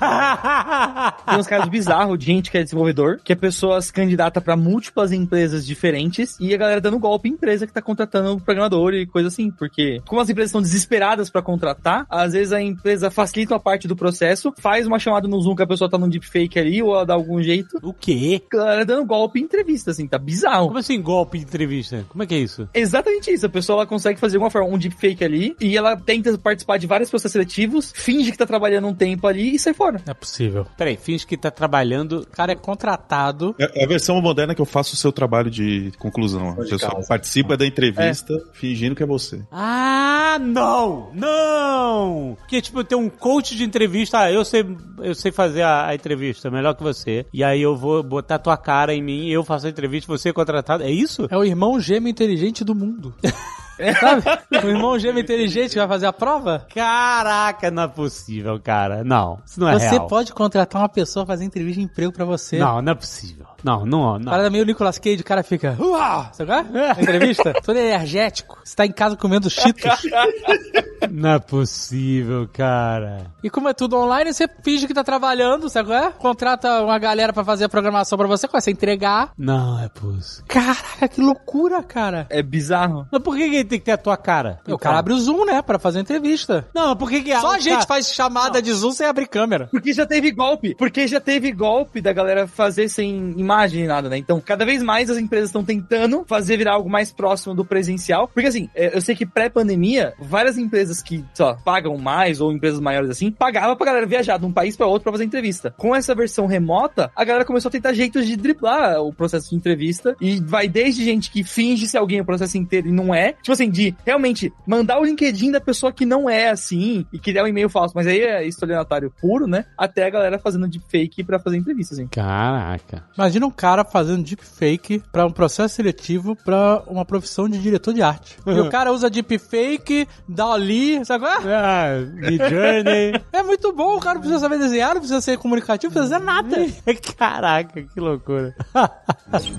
Tem 1.26 1.40
uns 1.40 1.48
casos 1.48 1.70
bizarros 1.70 2.18
de 2.18 2.26
gente 2.26 2.52
que 2.52 2.58
é 2.58 2.64
desenvolvedor, 2.64 3.20
que 3.24 3.34
a 3.34 3.36
pessoa 3.36 3.82
se 3.82 3.92
candidata 3.92 4.40
pra 4.42 4.56
múltiplas 4.56 5.12
empresas 5.12 5.66
diferentes 5.66 6.38
e 6.40 6.54
a 6.54 6.58
galera 6.58 6.82
dando 6.82 7.00
golpe 7.00 7.30
em 7.30 7.34
empresa 7.34 7.68
que 7.68 7.74
tá 7.74 7.82
contratando 7.82 8.34
o 8.34 8.42
programador 8.42 8.94
e 8.94 9.06
coisa 9.06 9.28
assim. 9.28 9.52
Porque, 9.52 10.02
como 10.08 10.22
as 10.22 10.30
empresas 10.30 10.50
estão 10.50 10.62
desesperadas 10.62 11.30
pra 11.30 11.42
contratar, 11.42 12.06
às 12.10 12.34
vezes 12.34 12.54
a 12.54 12.62
empresa 12.62 13.12
facilita 13.12 13.56
a 13.56 13.60
parte 13.60 13.88
do 13.88 13.96
processo, 13.96 14.54
faz 14.58 14.88
uma 14.88 15.00
chamada 15.00 15.28
no 15.28 15.40
Zoom 15.42 15.56
que 15.56 15.64
a 15.64 15.68
pessoa 15.68 15.90
tá 15.90 15.98
num 15.98 16.10
deepfake 16.10 16.60
ali 16.60 16.82
ou 16.82 16.94
ela 16.94 17.06
dá 17.06 17.14
algum 17.14 17.42
jeito. 17.42 17.78
o 17.82 17.94
quê? 17.94 18.42
A 18.54 18.58
galera 18.58 18.86
dando 18.86 19.06
golpe 19.06 19.40
em 19.40 19.44
entrevista, 19.44 19.92
assim, 19.92 20.08
tá 20.08 20.18
bizarro. 20.18 20.68
Como 20.68 20.80
assim 20.80 21.02
golpe 21.02 21.40
de 21.40 21.46
entrevista? 21.46 22.06
Como 22.10 22.24
é 22.24 22.28
que 22.28 22.36
é 22.36 22.40
isso? 22.40 22.68
Exatamente 22.74 23.32
isso. 23.32 23.46
A 23.46 23.50
pessoa 23.50 23.80
ela 23.80 23.88
consegue 23.88 24.20
fazer 24.20 24.32
de 24.32 24.38
alguma 24.38 24.52
forma 24.52 24.68
um 24.68 24.78
deepfake 24.78 25.24
ali 25.24 25.56
e 25.60 25.76
ela 25.76 25.98
tenta 25.98 26.38
participar 26.38 26.78
de 26.78 26.88
vários 26.88 27.10
processos 27.10 27.32
seletivos, 27.32 27.92
finge 27.96 28.32
que 28.32 28.38
tá 28.38 28.46
trabalhando 28.46 28.88
um 28.88 28.94
tempo 28.94 29.26
ali 29.28 29.56
e 29.56 29.60
sai 29.60 29.74
fora. 29.74 30.02
Não 30.06 30.12
é 30.12 30.14
possível. 30.14 30.67
Peraí, 30.78 30.98
finge 30.98 31.26
que 31.26 31.38
tá 31.38 31.52
trabalhando. 31.52 32.22
O 32.22 32.28
cara 32.28 32.52
é 32.52 32.56
contratado. 32.56 33.56
É 33.60 33.68
é 33.78 33.84
a 33.84 33.88
versão 33.88 34.20
moderna 34.22 34.56
que 34.56 34.62
eu 34.62 34.66
faço 34.66 34.94
o 34.94 34.98
seu 34.98 35.12
trabalho 35.12 35.52
de 35.52 35.92
conclusão. 36.00 36.56
Pessoa 36.56 36.80
casa. 36.80 37.08
participa 37.08 37.56
da 37.56 37.66
entrevista 37.66 38.34
fingindo 38.54 38.96
que 38.96 39.04
é 39.04 39.06
você. 39.06 39.42
Ah, 39.52 40.38
não! 40.40 41.12
Não! 41.14 42.36
Porque, 42.40 42.62
tipo, 42.62 42.84
tem 42.84 42.98
um 42.98 43.10
coach 43.10 43.56
de 43.56 43.64
entrevista. 43.64 44.20
Ah, 44.20 44.32
eu 44.32 44.44
sei, 44.44 44.66
eu 45.00 45.14
sei 45.14 45.32
fazer 45.32 45.62
a, 45.62 45.88
a 45.88 45.96
entrevista 45.96 46.50
melhor 46.50 46.74
que 46.74 46.84
você. 46.84 47.26
E 47.32 47.44
aí 47.44 47.62
eu 47.62 47.76
vou 47.76 48.02
botar 48.02 48.40
tua 48.40 48.58
cara 48.58 48.94
em 48.94 49.02
mim, 49.02 49.30
eu 49.30 49.44
faço 49.44 49.68
a 49.68 49.70
entrevista, 49.70 50.08
você 50.08 50.30
é 50.30 50.34
contratado. 50.34 50.84
É 50.84 50.90
isso? 50.90 51.28
É 51.30 51.38
o 51.38 51.44
irmão 51.44 51.80
gêmeo 51.80 52.10
inteligente 52.10 52.64
do 52.64 52.74
mundo. 52.74 53.14
Sabe? 54.00 54.24
O 54.66 54.70
irmão 54.70 54.98
gêmeo 55.00 55.22
inteligente 55.22 55.76
vai 55.78 55.88
fazer 55.88 56.06
a 56.08 56.14
prova. 56.14 56.66
Caraca, 56.74 57.70
não 57.72 57.84
é 57.84 57.88
possível, 57.88 58.60
cara. 58.60 59.04
Não, 59.04 59.40
isso 59.46 59.60
não 59.60 59.70
é 59.70 59.80
Você 59.80 59.90
real. 59.90 60.08
pode 60.08 60.34
contratar 60.34 60.82
uma 60.82 60.90
pessoa 60.90 61.26
fazer 61.26 61.46
entrevista 61.46 61.80
de 61.80 61.86
emprego 61.86 62.12
pra 62.12 62.26
você. 62.26 62.58
Não, 62.58 62.82
não 62.82 62.92
é 62.92 62.96
possível. 62.96 63.46
Não, 63.68 63.86
não, 63.86 64.00
O 64.16 64.20
não. 64.20 64.32
cara 64.32 64.48
é 64.48 64.50
meio 64.50 64.64
Nicolas 64.66 64.98
Cage, 64.98 65.22
o 65.22 65.26
cara 65.26 65.44
fica. 65.44 65.76
Uau! 65.80 66.30
Sabe 66.32 66.50
qual 66.52 66.60
é? 66.60 66.64
Na 66.96 67.02
entrevista? 67.02 67.54
Todo 67.66 67.78
energético. 67.78 68.58
Você 68.64 68.76
tá 68.76 68.86
em 68.86 68.92
casa 68.94 69.18
comendo 69.18 69.50
cheetos. 69.50 69.84
Não 71.12 71.32
é 71.32 71.40
possível, 71.40 72.48
cara. 72.52 73.28
E 73.44 73.50
como 73.50 73.70
é 73.70 73.74
tudo 73.74 73.96
online, 73.98 74.34
você 74.34 74.48
finge 74.64 74.88
que 74.88 74.94
tá 74.94 75.04
trabalhando, 75.04 75.70
sabe 75.70 75.90
qual 75.90 76.00
é? 76.00 76.12
Contrata 76.12 76.82
uma 76.84 76.98
galera 76.98 77.32
pra 77.32 77.44
fazer 77.44 77.66
a 77.66 77.70
programação 77.70 78.18
pra 78.18 78.28
você, 78.28 78.48
começa 78.48 78.70
a 78.70 78.74
entregar. 78.74 79.32
Não 79.38 79.80
é 79.80 79.88
possível. 79.90 80.46
Caraca, 80.48 81.08
que 81.08 81.22
loucura, 81.22 81.84
cara. 81.84 82.26
É 82.30 82.42
bizarro. 82.42 83.08
Mas 83.12 83.22
por 83.22 83.36
que, 83.38 83.64
tem 83.64 83.80
que 83.80 83.86
ter 83.86 83.92
a 83.92 83.98
tua 83.98 84.18
cara? 84.18 84.60
E 84.68 84.74
o 84.74 84.78
cara 84.78 84.98
abre 84.98 85.14
o 85.14 85.20
Zoom, 85.20 85.46
né, 85.46 85.62
pra 85.62 85.78
fazer 85.78 86.00
a 86.00 86.02
entrevista. 86.02 86.68
Não, 86.74 86.90
mas 86.90 86.98
por 86.98 87.10
que 87.10 87.22
que 87.22 87.40
Só 87.40 87.50
o 87.50 87.52
a 87.52 87.60
gente 87.60 87.74
cara- 87.76 87.88
faz 87.88 88.12
chamada 88.14 88.62
de 88.62 88.74
Zoom 88.74 88.92
sem 88.92 89.08
abrir 89.08 89.28
câmera. 89.28 89.68
Porque 89.72 89.94
já 89.94 90.06
teve 90.06 90.32
golpe. 90.32 90.76
Porque 90.76 91.08
já 91.08 91.20
teve 91.20 91.52
golpe 91.52 92.02
da 92.02 92.12
galera 92.12 92.48
fazer 92.48 92.90
sem 92.90 93.34
imagem 93.38 93.57
nem 93.66 93.88
nada, 93.88 94.10
né? 94.10 94.18
Então, 94.18 94.40
cada 94.40 94.66
vez 94.66 94.82
mais 94.84 95.10
as 95.10 95.18
empresas 95.18 95.50
estão 95.50 95.64
tentando 95.64 96.24
fazer 96.28 96.58
virar 96.58 96.74
algo 96.74 96.90
mais 96.90 97.12
próximo 97.12 97.54
do 97.54 97.66
presencial. 97.66 98.28
Porque 98.28 98.48
assim, 98.48 98.70
é, 98.76 98.96
eu 98.96 99.02
sei 99.02 99.16
que 99.16 99.26
pré-pandemia, 99.26 100.14
várias 100.20 100.58
empresas 100.58 101.02
que, 101.02 101.24
lá, 101.40 101.56
pagam 101.56 101.98
mais, 101.98 102.42
ou 102.42 102.52
empresas 102.52 102.80
maiores 102.80 103.10
assim, 103.10 103.32
pagavam 103.32 103.76
pra 103.76 103.86
galera 103.86 104.06
viajar 104.06 104.38
de 104.38 104.46
um 104.46 104.52
país 104.52 104.76
pra 104.76 104.88
outro 104.88 105.04
pra 105.04 105.12
fazer 105.12 105.24
entrevista. 105.24 105.74
Com 105.78 105.96
essa 105.96 106.16
versão 106.16 106.46
remota, 106.46 107.12
a 107.16 107.24
galera 107.24 107.46
começou 107.46 107.70
a 107.70 107.72
tentar 107.72 107.94
jeitos 107.94 108.26
de 108.26 108.36
driblar 108.36 109.02
o 109.02 109.14
processo 109.14 109.50
de 109.50 109.56
entrevista. 109.56 110.16
E 110.22 110.40
vai 110.40 110.68
desde 110.68 111.04
gente 111.04 111.32
que 111.32 111.44
finge 111.44 111.88
ser 111.88 111.98
alguém 111.98 112.22
o 112.22 112.26
processo 112.26 112.58
inteiro 112.58 112.88
e 112.88 112.92
não 112.92 113.14
é. 113.14 113.34
Tipo 113.34 113.54
assim, 113.54 113.70
de 113.70 113.96
realmente 114.06 114.54
mandar 114.66 115.00
o 115.00 115.06
LinkedIn 115.06 115.52
da 115.52 115.62
pessoa 115.62 115.92
que 115.92 116.06
não 116.06 116.30
é 116.30 116.50
assim 116.50 117.06
e 117.12 117.20
criar 117.20 117.44
um 117.44 117.48
e-mail 117.48 117.70
falso. 117.70 117.94
Mas 117.96 118.08
aí 118.08 118.20
é 118.20 118.46
estelionatário 118.46 119.14
puro, 119.22 119.48
né? 119.48 119.66
Até 119.78 120.06
a 120.06 120.10
galera 120.10 120.40
fazendo 120.40 120.68
deepfake 120.68 121.24
pra 121.24 121.40
fazer 121.40 121.58
entrevista, 121.58 121.94
assim. 121.94 122.08
Caraca. 122.08 123.06
Imagina 123.38 123.46
um 123.46 123.52
cara 123.52 123.84
fazendo 123.86 124.24
deepfake 124.24 125.04
pra 125.12 125.24
um 125.26 125.32
processo 125.32 125.76
seletivo 125.76 126.36
pra 126.36 126.82
uma 126.88 127.06
profissão 127.06 127.48
de 127.48 127.60
diretor 127.60 127.94
de 127.94 128.02
arte. 128.02 128.36
E 128.48 128.60
o 128.60 128.68
cara 128.72 128.92
usa 128.92 129.12
deepfake, 129.12 130.08
Dali, 130.28 131.06
sabe 131.06 131.24
qual 131.26 131.42
é? 131.42 131.56
Ah, 131.56 132.06
Mid 132.14 132.40
Journey. 132.42 133.22
É 133.32 133.44
muito 133.44 133.72
bom, 133.72 133.98
o 133.98 134.00
cara 134.00 134.16
não 134.16 134.22
precisa 134.22 134.40
saber 134.40 134.58
desenhar, 134.58 134.94
não 134.96 135.02
precisa 135.02 135.22
ser 135.22 135.38
comunicativo, 135.38 135.94
não 135.94 136.02
precisa 136.02 136.20
fazer 136.20 136.26
nada. 136.26 136.74
Caraca, 137.16 137.84
que 137.84 138.00
loucura. 138.00 138.56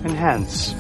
Enhance. 0.05 0.74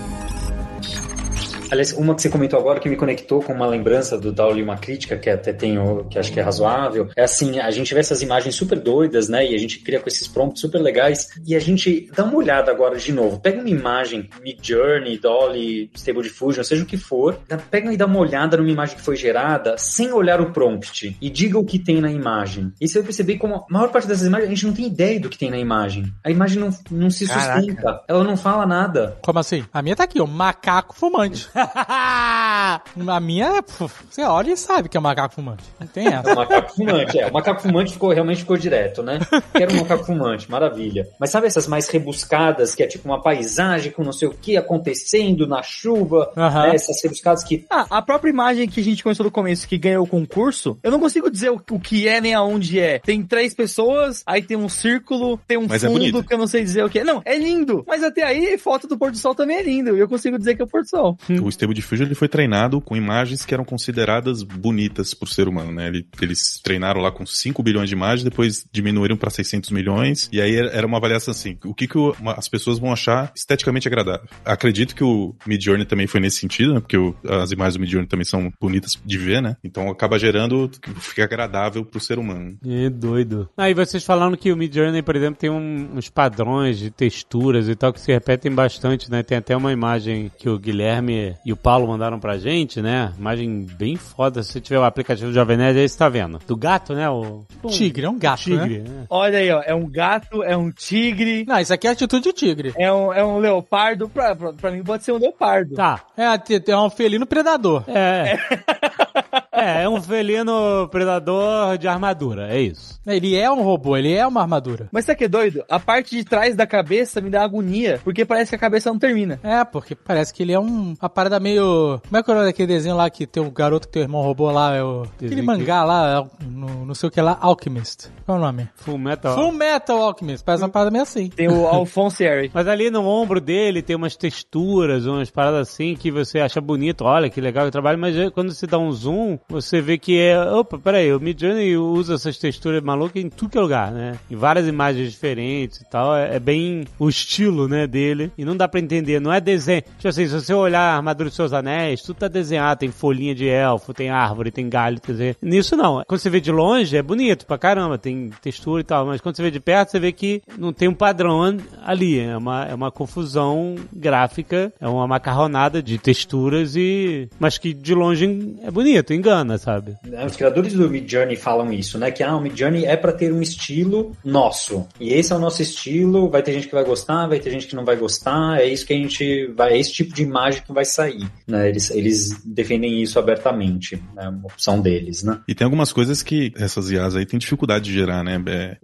Aliás, 1.70 1.92
uma 1.92 2.14
que 2.14 2.22
você 2.22 2.30
comentou 2.30 2.58
agora 2.58 2.80
que 2.80 2.88
me 2.88 2.96
conectou 2.96 3.42
com 3.42 3.52
uma 3.52 3.66
lembrança 3.66 4.18
do 4.18 4.32
Dowley, 4.32 4.62
uma 4.62 4.76
crítica 4.76 5.16
que 5.16 5.28
até 5.28 5.52
tenho, 5.52 6.04
que 6.08 6.18
acho 6.18 6.32
que 6.32 6.40
é 6.40 6.42
razoável, 6.42 7.08
é 7.16 7.24
assim, 7.24 7.58
a 7.58 7.70
gente 7.70 7.92
vê 7.92 8.00
essas 8.00 8.22
imagens 8.22 8.54
super 8.54 8.78
doidas, 8.78 9.28
né, 9.28 9.46
e 9.46 9.54
a 9.54 9.58
gente 9.58 9.80
cria 9.80 10.00
com 10.00 10.08
esses 10.08 10.26
prompts 10.26 10.60
super 10.60 10.80
legais, 10.80 11.28
e 11.46 11.54
a 11.54 11.58
gente 11.58 12.10
dá 12.14 12.24
uma 12.24 12.36
olhada 12.36 12.70
agora 12.70 12.96
de 12.96 13.12
novo, 13.12 13.40
pega 13.40 13.60
uma 13.60 13.68
imagem, 13.68 14.28
Mid 14.42 14.58
Journey, 14.62 15.18
Dolly, 15.18 15.90
Stable 15.94 16.22
Diffusion, 16.22 16.62
seja 16.62 16.82
o 16.82 16.86
que 16.86 16.96
for, 16.96 17.38
pega 17.70 17.92
e 17.92 17.96
dá 17.96 18.06
uma 18.06 18.18
olhada 18.18 18.56
numa 18.56 18.70
imagem 18.70 18.96
que 18.96 19.02
foi 19.02 19.16
gerada, 19.16 19.76
sem 19.78 20.12
olhar 20.12 20.40
o 20.40 20.52
prompt, 20.52 21.16
e 21.20 21.30
diga 21.30 21.58
o 21.58 21.64
que 21.64 21.78
tem 21.78 22.00
na 22.00 22.10
imagem. 22.10 22.72
E 22.80 22.88
você 22.88 22.98
vai 22.98 23.06
perceber 23.06 23.36
como 23.36 23.56
a 23.56 23.64
maior 23.70 23.90
parte 23.90 24.08
dessas 24.08 24.26
imagens, 24.26 24.48
a 24.48 24.54
gente 24.54 24.66
não 24.66 24.72
tem 24.72 24.86
ideia 24.86 25.20
do 25.20 25.28
que 25.28 25.38
tem 25.38 25.50
na 25.50 25.58
imagem. 25.58 26.04
A 26.24 26.30
imagem 26.30 26.58
não, 26.60 26.70
não 26.90 27.10
se 27.10 27.26
Caraca. 27.26 27.60
sustenta, 27.60 28.02
ela 28.08 28.24
não 28.24 28.36
fala 28.36 28.66
nada. 28.66 29.18
Como 29.22 29.38
assim? 29.38 29.64
A 29.72 29.82
minha 29.82 29.96
tá 29.96 30.04
aqui, 30.04 30.20
ó, 30.20 30.26
macaco 30.26 30.94
fumante. 30.94 31.48
A 33.08 33.20
minha, 33.20 33.62
você 34.10 34.22
olha 34.22 34.52
e 34.52 34.56
sabe 34.56 34.88
que 34.88 34.96
é 34.96 35.00
um 35.00 35.02
macaco 35.02 35.34
fumante. 35.34 35.64
Não 35.80 35.86
tem 35.86 36.06
É 36.08 36.14
essa. 36.14 36.32
o 36.32 36.36
macaco 36.36 36.74
fumante, 36.74 37.18
é. 37.18 37.26
O 37.26 37.32
macaco 37.32 37.62
fumante 37.62 37.92
ficou, 37.92 38.10
realmente 38.12 38.40
ficou 38.40 38.56
direto, 38.56 39.02
né? 39.02 39.18
Quero 39.52 39.74
um 39.74 39.80
macaco 39.80 40.04
fumante, 40.04 40.50
maravilha. 40.50 41.08
Mas 41.18 41.30
sabe 41.30 41.46
essas 41.46 41.66
mais 41.66 41.88
rebuscadas, 41.88 42.74
que 42.74 42.82
é 42.82 42.86
tipo 42.86 43.08
uma 43.08 43.20
paisagem 43.22 43.92
com 43.92 44.02
não 44.04 44.12
sei 44.12 44.28
o 44.28 44.32
que 44.34 44.56
acontecendo 44.56 45.46
na 45.46 45.62
chuva? 45.62 46.30
Aham. 46.36 46.68
né? 46.68 46.74
Essas 46.74 47.02
rebuscadas 47.02 47.42
que. 47.44 47.64
Ah, 47.70 47.86
a 47.90 48.02
própria 48.02 48.30
imagem 48.30 48.68
que 48.68 48.80
a 48.80 48.84
gente 48.84 49.02
começou 49.02 49.24
no 49.24 49.30
começo, 49.32 49.66
que 49.68 49.78
ganhou 49.78 50.04
o 50.04 50.08
concurso, 50.08 50.78
eu 50.82 50.90
não 50.90 51.00
consigo 51.00 51.30
dizer 51.30 51.50
o, 51.50 51.60
o 51.70 51.80
que 51.80 52.06
é 52.08 52.20
nem 52.20 52.34
aonde 52.34 52.78
é. 52.80 52.98
Tem 52.98 53.22
três 53.22 53.54
pessoas, 53.54 54.22
aí 54.26 54.42
tem 54.42 54.56
um 54.56 54.68
círculo, 54.68 55.38
tem 55.46 55.56
um 55.58 55.66
Mas 55.68 55.82
é 55.84 55.88
fundo 55.88 55.98
bonito. 55.98 56.24
que 56.24 56.34
eu 56.34 56.38
não 56.38 56.46
sei 56.46 56.62
dizer 56.62 56.84
o 56.84 56.88
que 56.90 57.00
é. 57.00 57.04
Não, 57.04 57.22
é 57.24 57.36
lindo. 57.36 57.84
Mas 57.86 58.02
até 58.02 58.22
aí, 58.24 58.58
foto 58.58 58.86
do 58.86 58.98
pôr 58.98 59.10
do 59.10 59.16
sol 59.16 59.34
também 59.34 59.56
é 59.56 59.62
lindo. 59.62 59.96
E 59.96 60.00
eu 60.00 60.08
consigo 60.08 60.38
dizer 60.38 60.54
que 60.54 60.62
é 60.62 60.64
o 60.64 60.68
pôr 60.68 60.82
do 60.82 60.88
sol. 60.88 61.16
O 61.48 61.50
Stable 61.50 61.74
Diffusion 61.74 62.04
ele 62.06 62.14
foi 62.14 62.28
treinado 62.28 62.80
com 62.80 62.94
imagens 62.96 63.44
que 63.44 63.54
eram 63.54 63.64
consideradas 63.64 64.42
bonitas 64.42 65.14
por 65.14 65.28
ser 65.28 65.48
humano, 65.48 65.72
né? 65.72 65.88
Ele- 65.88 66.06
eles 66.20 66.60
treinaram 66.62 67.00
lá 67.00 67.10
com 67.10 67.24
5 67.24 67.62
bilhões 67.62 67.88
de 67.88 67.94
imagens, 67.94 68.22
depois 68.22 68.64
diminuíram 68.72 69.16
para 69.16 69.30
600 69.30 69.70
milhões, 69.70 70.28
e 70.32 70.40
aí 70.40 70.54
era 70.56 70.86
uma 70.86 70.98
avaliação 70.98 71.32
assim, 71.32 71.56
o 71.64 71.74
que, 71.74 71.88
que 71.88 71.98
as 72.36 72.48
pessoas 72.48 72.78
vão 72.78 72.92
achar 72.92 73.32
esteticamente 73.34 73.88
agradável. 73.88 74.26
Acredito 74.44 74.94
que 74.94 75.02
o 75.02 75.34
Midjourney 75.46 75.86
também 75.86 76.06
foi 76.06 76.20
nesse 76.20 76.38
sentido, 76.38 76.74
né? 76.74 76.80
Porque 76.80 76.96
o- 76.98 77.14
as 77.24 77.50
imagens 77.50 77.74
do 77.76 77.80
Midjourney 77.80 78.08
também 78.08 78.24
são 78.24 78.52
bonitas 78.60 78.92
de 79.04 79.18
ver, 79.18 79.40
né? 79.40 79.56
Então 79.64 79.88
acaba 79.90 80.18
gerando, 80.18 80.70
fica 81.00 81.24
agradável 81.24 81.84
pro 81.84 81.98
ser 82.00 82.18
humano. 82.18 82.58
É 82.66 82.90
doido. 82.90 83.48
Aí 83.56 83.72
vocês 83.72 84.04
falando 84.04 84.36
que 84.36 84.52
o 84.52 84.56
Mid 84.56 84.74
Journey, 84.74 85.02
por 85.02 85.16
exemplo, 85.16 85.40
tem 85.40 85.48
um- 85.50 85.96
uns 85.96 86.08
padrões 86.10 86.78
de 86.78 86.90
texturas 86.90 87.68
e 87.68 87.74
tal 87.74 87.92
que 87.92 88.00
se 88.00 88.12
repetem 88.12 88.52
bastante, 88.52 89.10
né? 89.10 89.22
Tem 89.22 89.38
até 89.38 89.56
uma 89.56 89.72
imagem 89.72 90.30
que 90.38 90.48
o 90.48 90.58
Guilherme 90.58 91.34
e 91.44 91.52
o 91.52 91.56
Paulo 91.56 91.86
mandaram 91.86 92.18
pra 92.18 92.38
gente, 92.38 92.80
né? 92.82 93.12
Imagem 93.18 93.66
bem 93.78 93.96
foda. 93.96 94.42
Se 94.42 94.52
você 94.52 94.60
tiver 94.60 94.78
o 94.78 94.84
aplicativo 94.84 95.28
do 95.30 95.34
Jovem 95.34 95.56
Nerd, 95.56 95.78
aí 95.78 95.88
você 95.88 95.98
tá 95.98 96.08
vendo. 96.08 96.38
Do 96.46 96.56
gato, 96.56 96.94
né? 96.94 97.08
O 97.08 97.44
tipo 97.48 97.68
Tigre, 97.68 98.06
é 98.06 98.10
um 98.10 98.18
gato, 98.18 98.42
tigre. 98.42 98.78
né? 98.80 98.88
né? 98.88 99.06
Olha 99.08 99.38
aí, 99.38 99.50
ó. 99.50 99.62
É 99.64 99.74
um 99.74 99.88
gato, 99.88 100.42
é 100.42 100.56
um 100.56 100.70
tigre, 100.70 101.44
Não, 101.46 101.58
isso 101.58 101.72
aqui 101.72 101.86
é 101.86 101.90
atitude 101.90 102.24
de 102.24 102.32
tigre. 102.32 102.72
é 102.76 102.92
um, 102.92 103.12
é 103.12 103.24
um 103.24 103.38
leopardo. 103.38 104.08
Pra, 104.08 104.34
pra, 104.34 104.52
pra 104.52 104.70
mim 104.70 104.82
pode 104.82 105.04
ser 105.04 105.12
um 105.12 105.18
leopardo. 105.18 105.74
Tá. 105.74 106.00
É, 106.16 106.70
é 106.70 106.76
um 106.76 106.90
felino 106.90 107.26
predador. 107.26 107.84
É. 107.88 107.98
É, 108.32 108.38
é 109.60 109.88
um 109.88 110.00
felino 110.00 110.88
predador 110.90 111.76
de 111.78 111.88
armadura, 111.88 112.48
é 112.52 112.60
isso. 112.60 112.98
Ele 113.06 113.36
é 113.36 113.50
um 113.50 113.62
robô, 113.62 113.96
ele 113.96 114.12
é 114.12 114.26
uma 114.26 114.40
armadura. 114.42 114.88
Mas 114.92 115.04
sabe 115.04 115.18
que 115.18 115.24
é 115.24 115.28
doido? 115.28 115.64
A 115.68 115.78
parte 115.80 116.16
de 116.16 116.24
trás 116.24 116.54
da 116.54 116.66
cabeça 116.66 117.20
me 117.20 117.30
dá 117.30 117.42
agonia, 117.42 118.00
porque 118.04 118.24
parece 118.24 118.50
que 118.50 118.56
a 118.56 118.58
cabeça 118.58 118.90
não 118.90 118.98
termina. 118.98 119.38
É, 119.42 119.64
porque 119.64 119.94
parece 119.94 120.32
que 120.32 120.42
ele 120.42 120.52
é 120.52 120.60
um, 120.60 120.94
uma 121.00 121.08
parada 121.08 121.40
meio... 121.40 122.00
Como 122.06 122.16
é 122.16 122.22
que 122.22 122.30
é 122.30 122.32
o 122.32 122.36
nome 122.36 122.48
daquele 122.48 122.68
desenho 122.68 122.96
lá 122.96 123.08
que 123.10 123.26
tem 123.26 123.42
o 123.42 123.50
garoto 123.50 123.86
que 123.86 123.92
tem 123.94 124.02
o 124.02 124.04
irmão 124.04 124.22
robô 124.22 124.50
lá? 124.50 124.74
É 124.74 124.82
o, 124.82 125.02
aquele 125.02 125.42
mangá 125.42 125.84
lá, 125.84 126.08
é 126.10 126.20
o- 126.20 126.28
no, 126.50 126.86
não 126.86 126.94
sei 126.94 127.08
o 127.08 127.12
que 127.12 127.20
lá, 127.20 127.36
Alchemist. 127.40 128.08
Qual 128.24 128.36
é 128.36 128.40
o 128.40 128.44
nome? 128.44 128.68
Full 128.76 128.98
Metal. 128.98 129.34
Full 129.34 129.52
Metal 129.52 130.02
Alchemist. 130.02 130.44
Parece 130.44 130.62
uma 130.64 130.68
parada 130.70 130.90
meio 130.90 131.02
assim. 131.02 131.28
Tem 131.30 131.48
o 131.48 131.66
Alphonse 131.66 132.24
Harry. 132.24 132.50
Mas 132.54 132.66
ali 132.68 132.90
no 132.90 133.06
ombro 133.06 133.40
dele 133.40 133.82
tem 133.82 133.96
umas 133.96 134.16
texturas, 134.16 135.06
umas 135.06 135.30
paradas 135.30 135.68
assim 135.68 135.94
que 135.94 136.10
você 136.10 136.40
acha 136.40 136.60
bonito. 136.60 137.04
Olha 137.04 137.28
que 137.30 137.40
legal 137.40 137.66
o 137.66 137.70
trabalho, 137.70 137.98
mas 137.98 138.14
quando 138.30 138.52
você 138.52 138.66
dá 138.66 138.78
um 138.78 138.90
zoom, 138.92 139.38
você 139.48 139.80
vê 139.80 139.96
que 139.96 140.18
é. 140.18 140.38
Opa, 140.38 140.78
peraí, 140.78 141.12
o 141.12 141.18
Midjourney 141.18 141.76
usa 141.76 142.14
essas 142.14 142.36
texturas 142.36 142.82
malucas 142.82 143.22
em 143.22 143.30
tudo 143.30 143.50
que 143.50 143.58
é 143.58 143.60
lugar, 143.60 143.90
né? 143.90 144.18
Em 144.30 144.36
várias 144.36 144.66
imagens 144.66 145.10
diferentes 145.10 145.80
e 145.80 145.84
tal. 145.88 146.14
É, 146.14 146.36
é 146.36 146.38
bem 146.38 146.84
o 146.98 147.08
estilo, 147.08 147.66
né, 147.66 147.86
dele. 147.86 148.30
E 148.36 148.44
não 148.44 148.54
dá 148.54 148.68
pra 148.68 148.78
entender, 148.78 149.20
não 149.20 149.32
é 149.32 149.40
desenho. 149.40 149.82
Tipo 149.96 150.08
assim, 150.08 150.26
se 150.26 150.34
você 150.34 150.52
olhar 150.52 150.80
a 150.80 150.96
armadura 150.96 151.30
dos 151.30 151.36
seus 151.36 151.54
anéis, 151.54 152.02
tudo 152.02 152.18
tá 152.18 152.28
desenhado. 152.28 152.80
Tem 152.80 152.90
folhinha 152.90 153.34
de 153.34 153.48
elfo, 153.48 153.94
tem 153.94 154.10
árvore, 154.10 154.50
tem 154.50 154.68
galho, 154.68 155.00
quer 155.00 155.12
dizer. 155.12 155.36
Nisso 155.40 155.74
não. 155.76 156.02
Quando 156.06 156.20
você 156.20 156.28
vê 156.28 156.40
de 156.40 156.52
longe, 156.52 156.94
é 156.94 157.02
bonito 157.02 157.46
pra 157.46 157.56
caramba, 157.56 157.96
tem 157.96 158.30
textura 158.42 158.82
e 158.82 158.84
tal. 158.84 159.06
Mas 159.06 159.22
quando 159.22 159.36
você 159.36 159.42
vê 159.42 159.50
de 159.50 159.60
perto, 159.60 159.92
você 159.92 159.98
vê 159.98 160.12
que 160.12 160.42
não 160.58 160.74
tem 160.74 160.88
um 160.88 160.94
padrão 160.94 161.56
ali. 161.82 162.20
É 162.20 162.36
uma, 162.36 162.66
é 162.66 162.74
uma 162.74 162.90
confusão 162.90 163.76
gráfica, 163.92 164.70
é 164.78 164.86
uma 164.86 165.06
macarronada 165.06 165.82
de 165.82 165.96
texturas 165.96 166.76
e. 166.76 167.30
Mas 167.40 167.56
que 167.56 167.72
de 167.72 167.94
longe 167.94 168.56
é 168.62 168.70
bonito, 168.70 169.14
engana, 169.14 169.37
sabe? 169.58 169.94
É, 170.12 170.24
Os 170.26 170.36
criadores 170.36 170.72
do 170.72 170.88
Midjourney 170.88 171.36
falam 171.36 171.72
isso, 171.72 171.98
né? 171.98 172.10
Que 172.10 172.22
ah, 172.22 172.36
o 172.36 172.40
Midjourney 172.40 172.84
é 172.84 172.96
para 172.96 173.12
ter 173.12 173.32
um 173.32 173.40
estilo 173.42 174.16
nosso. 174.24 174.86
E 175.00 175.12
esse 175.12 175.32
é 175.32 175.36
o 175.36 175.38
nosso 175.38 175.62
estilo, 175.62 176.28
vai 176.30 176.42
ter 176.42 176.52
gente 176.52 176.66
que 176.68 176.74
vai 176.74 176.84
gostar, 176.84 177.26
vai 177.26 177.38
ter 177.40 177.50
gente 177.50 177.66
que 177.66 177.76
não 177.76 177.84
vai 177.84 177.96
gostar, 177.96 178.60
é 178.60 178.66
isso 178.66 178.86
que 178.86 178.92
a 178.92 178.96
gente 178.96 179.46
vai, 179.56 179.72
é 179.74 179.78
esse 179.78 179.92
tipo 179.92 180.14
de 180.14 180.22
imagem 180.22 180.62
que 180.62 180.72
vai 180.72 180.84
sair, 180.84 181.26
né? 181.46 181.68
Eles, 181.68 181.90
eles 181.90 182.40
defendem 182.44 183.02
isso 183.02 183.18
abertamente, 183.18 184.00
é 184.16 184.28
uma 184.28 184.46
opção 184.46 184.80
deles, 184.80 185.22
né? 185.22 185.40
E 185.48 185.54
tem 185.54 185.64
algumas 185.64 185.92
coisas 185.92 186.22
que 186.22 186.52
essas 186.56 186.90
IAs 186.90 187.16
aí 187.16 187.26
tem 187.26 187.38
dificuldade 187.38 187.84
de 187.86 187.92
gerar, 187.92 188.22
né? 188.24 188.42
É, 188.46 188.76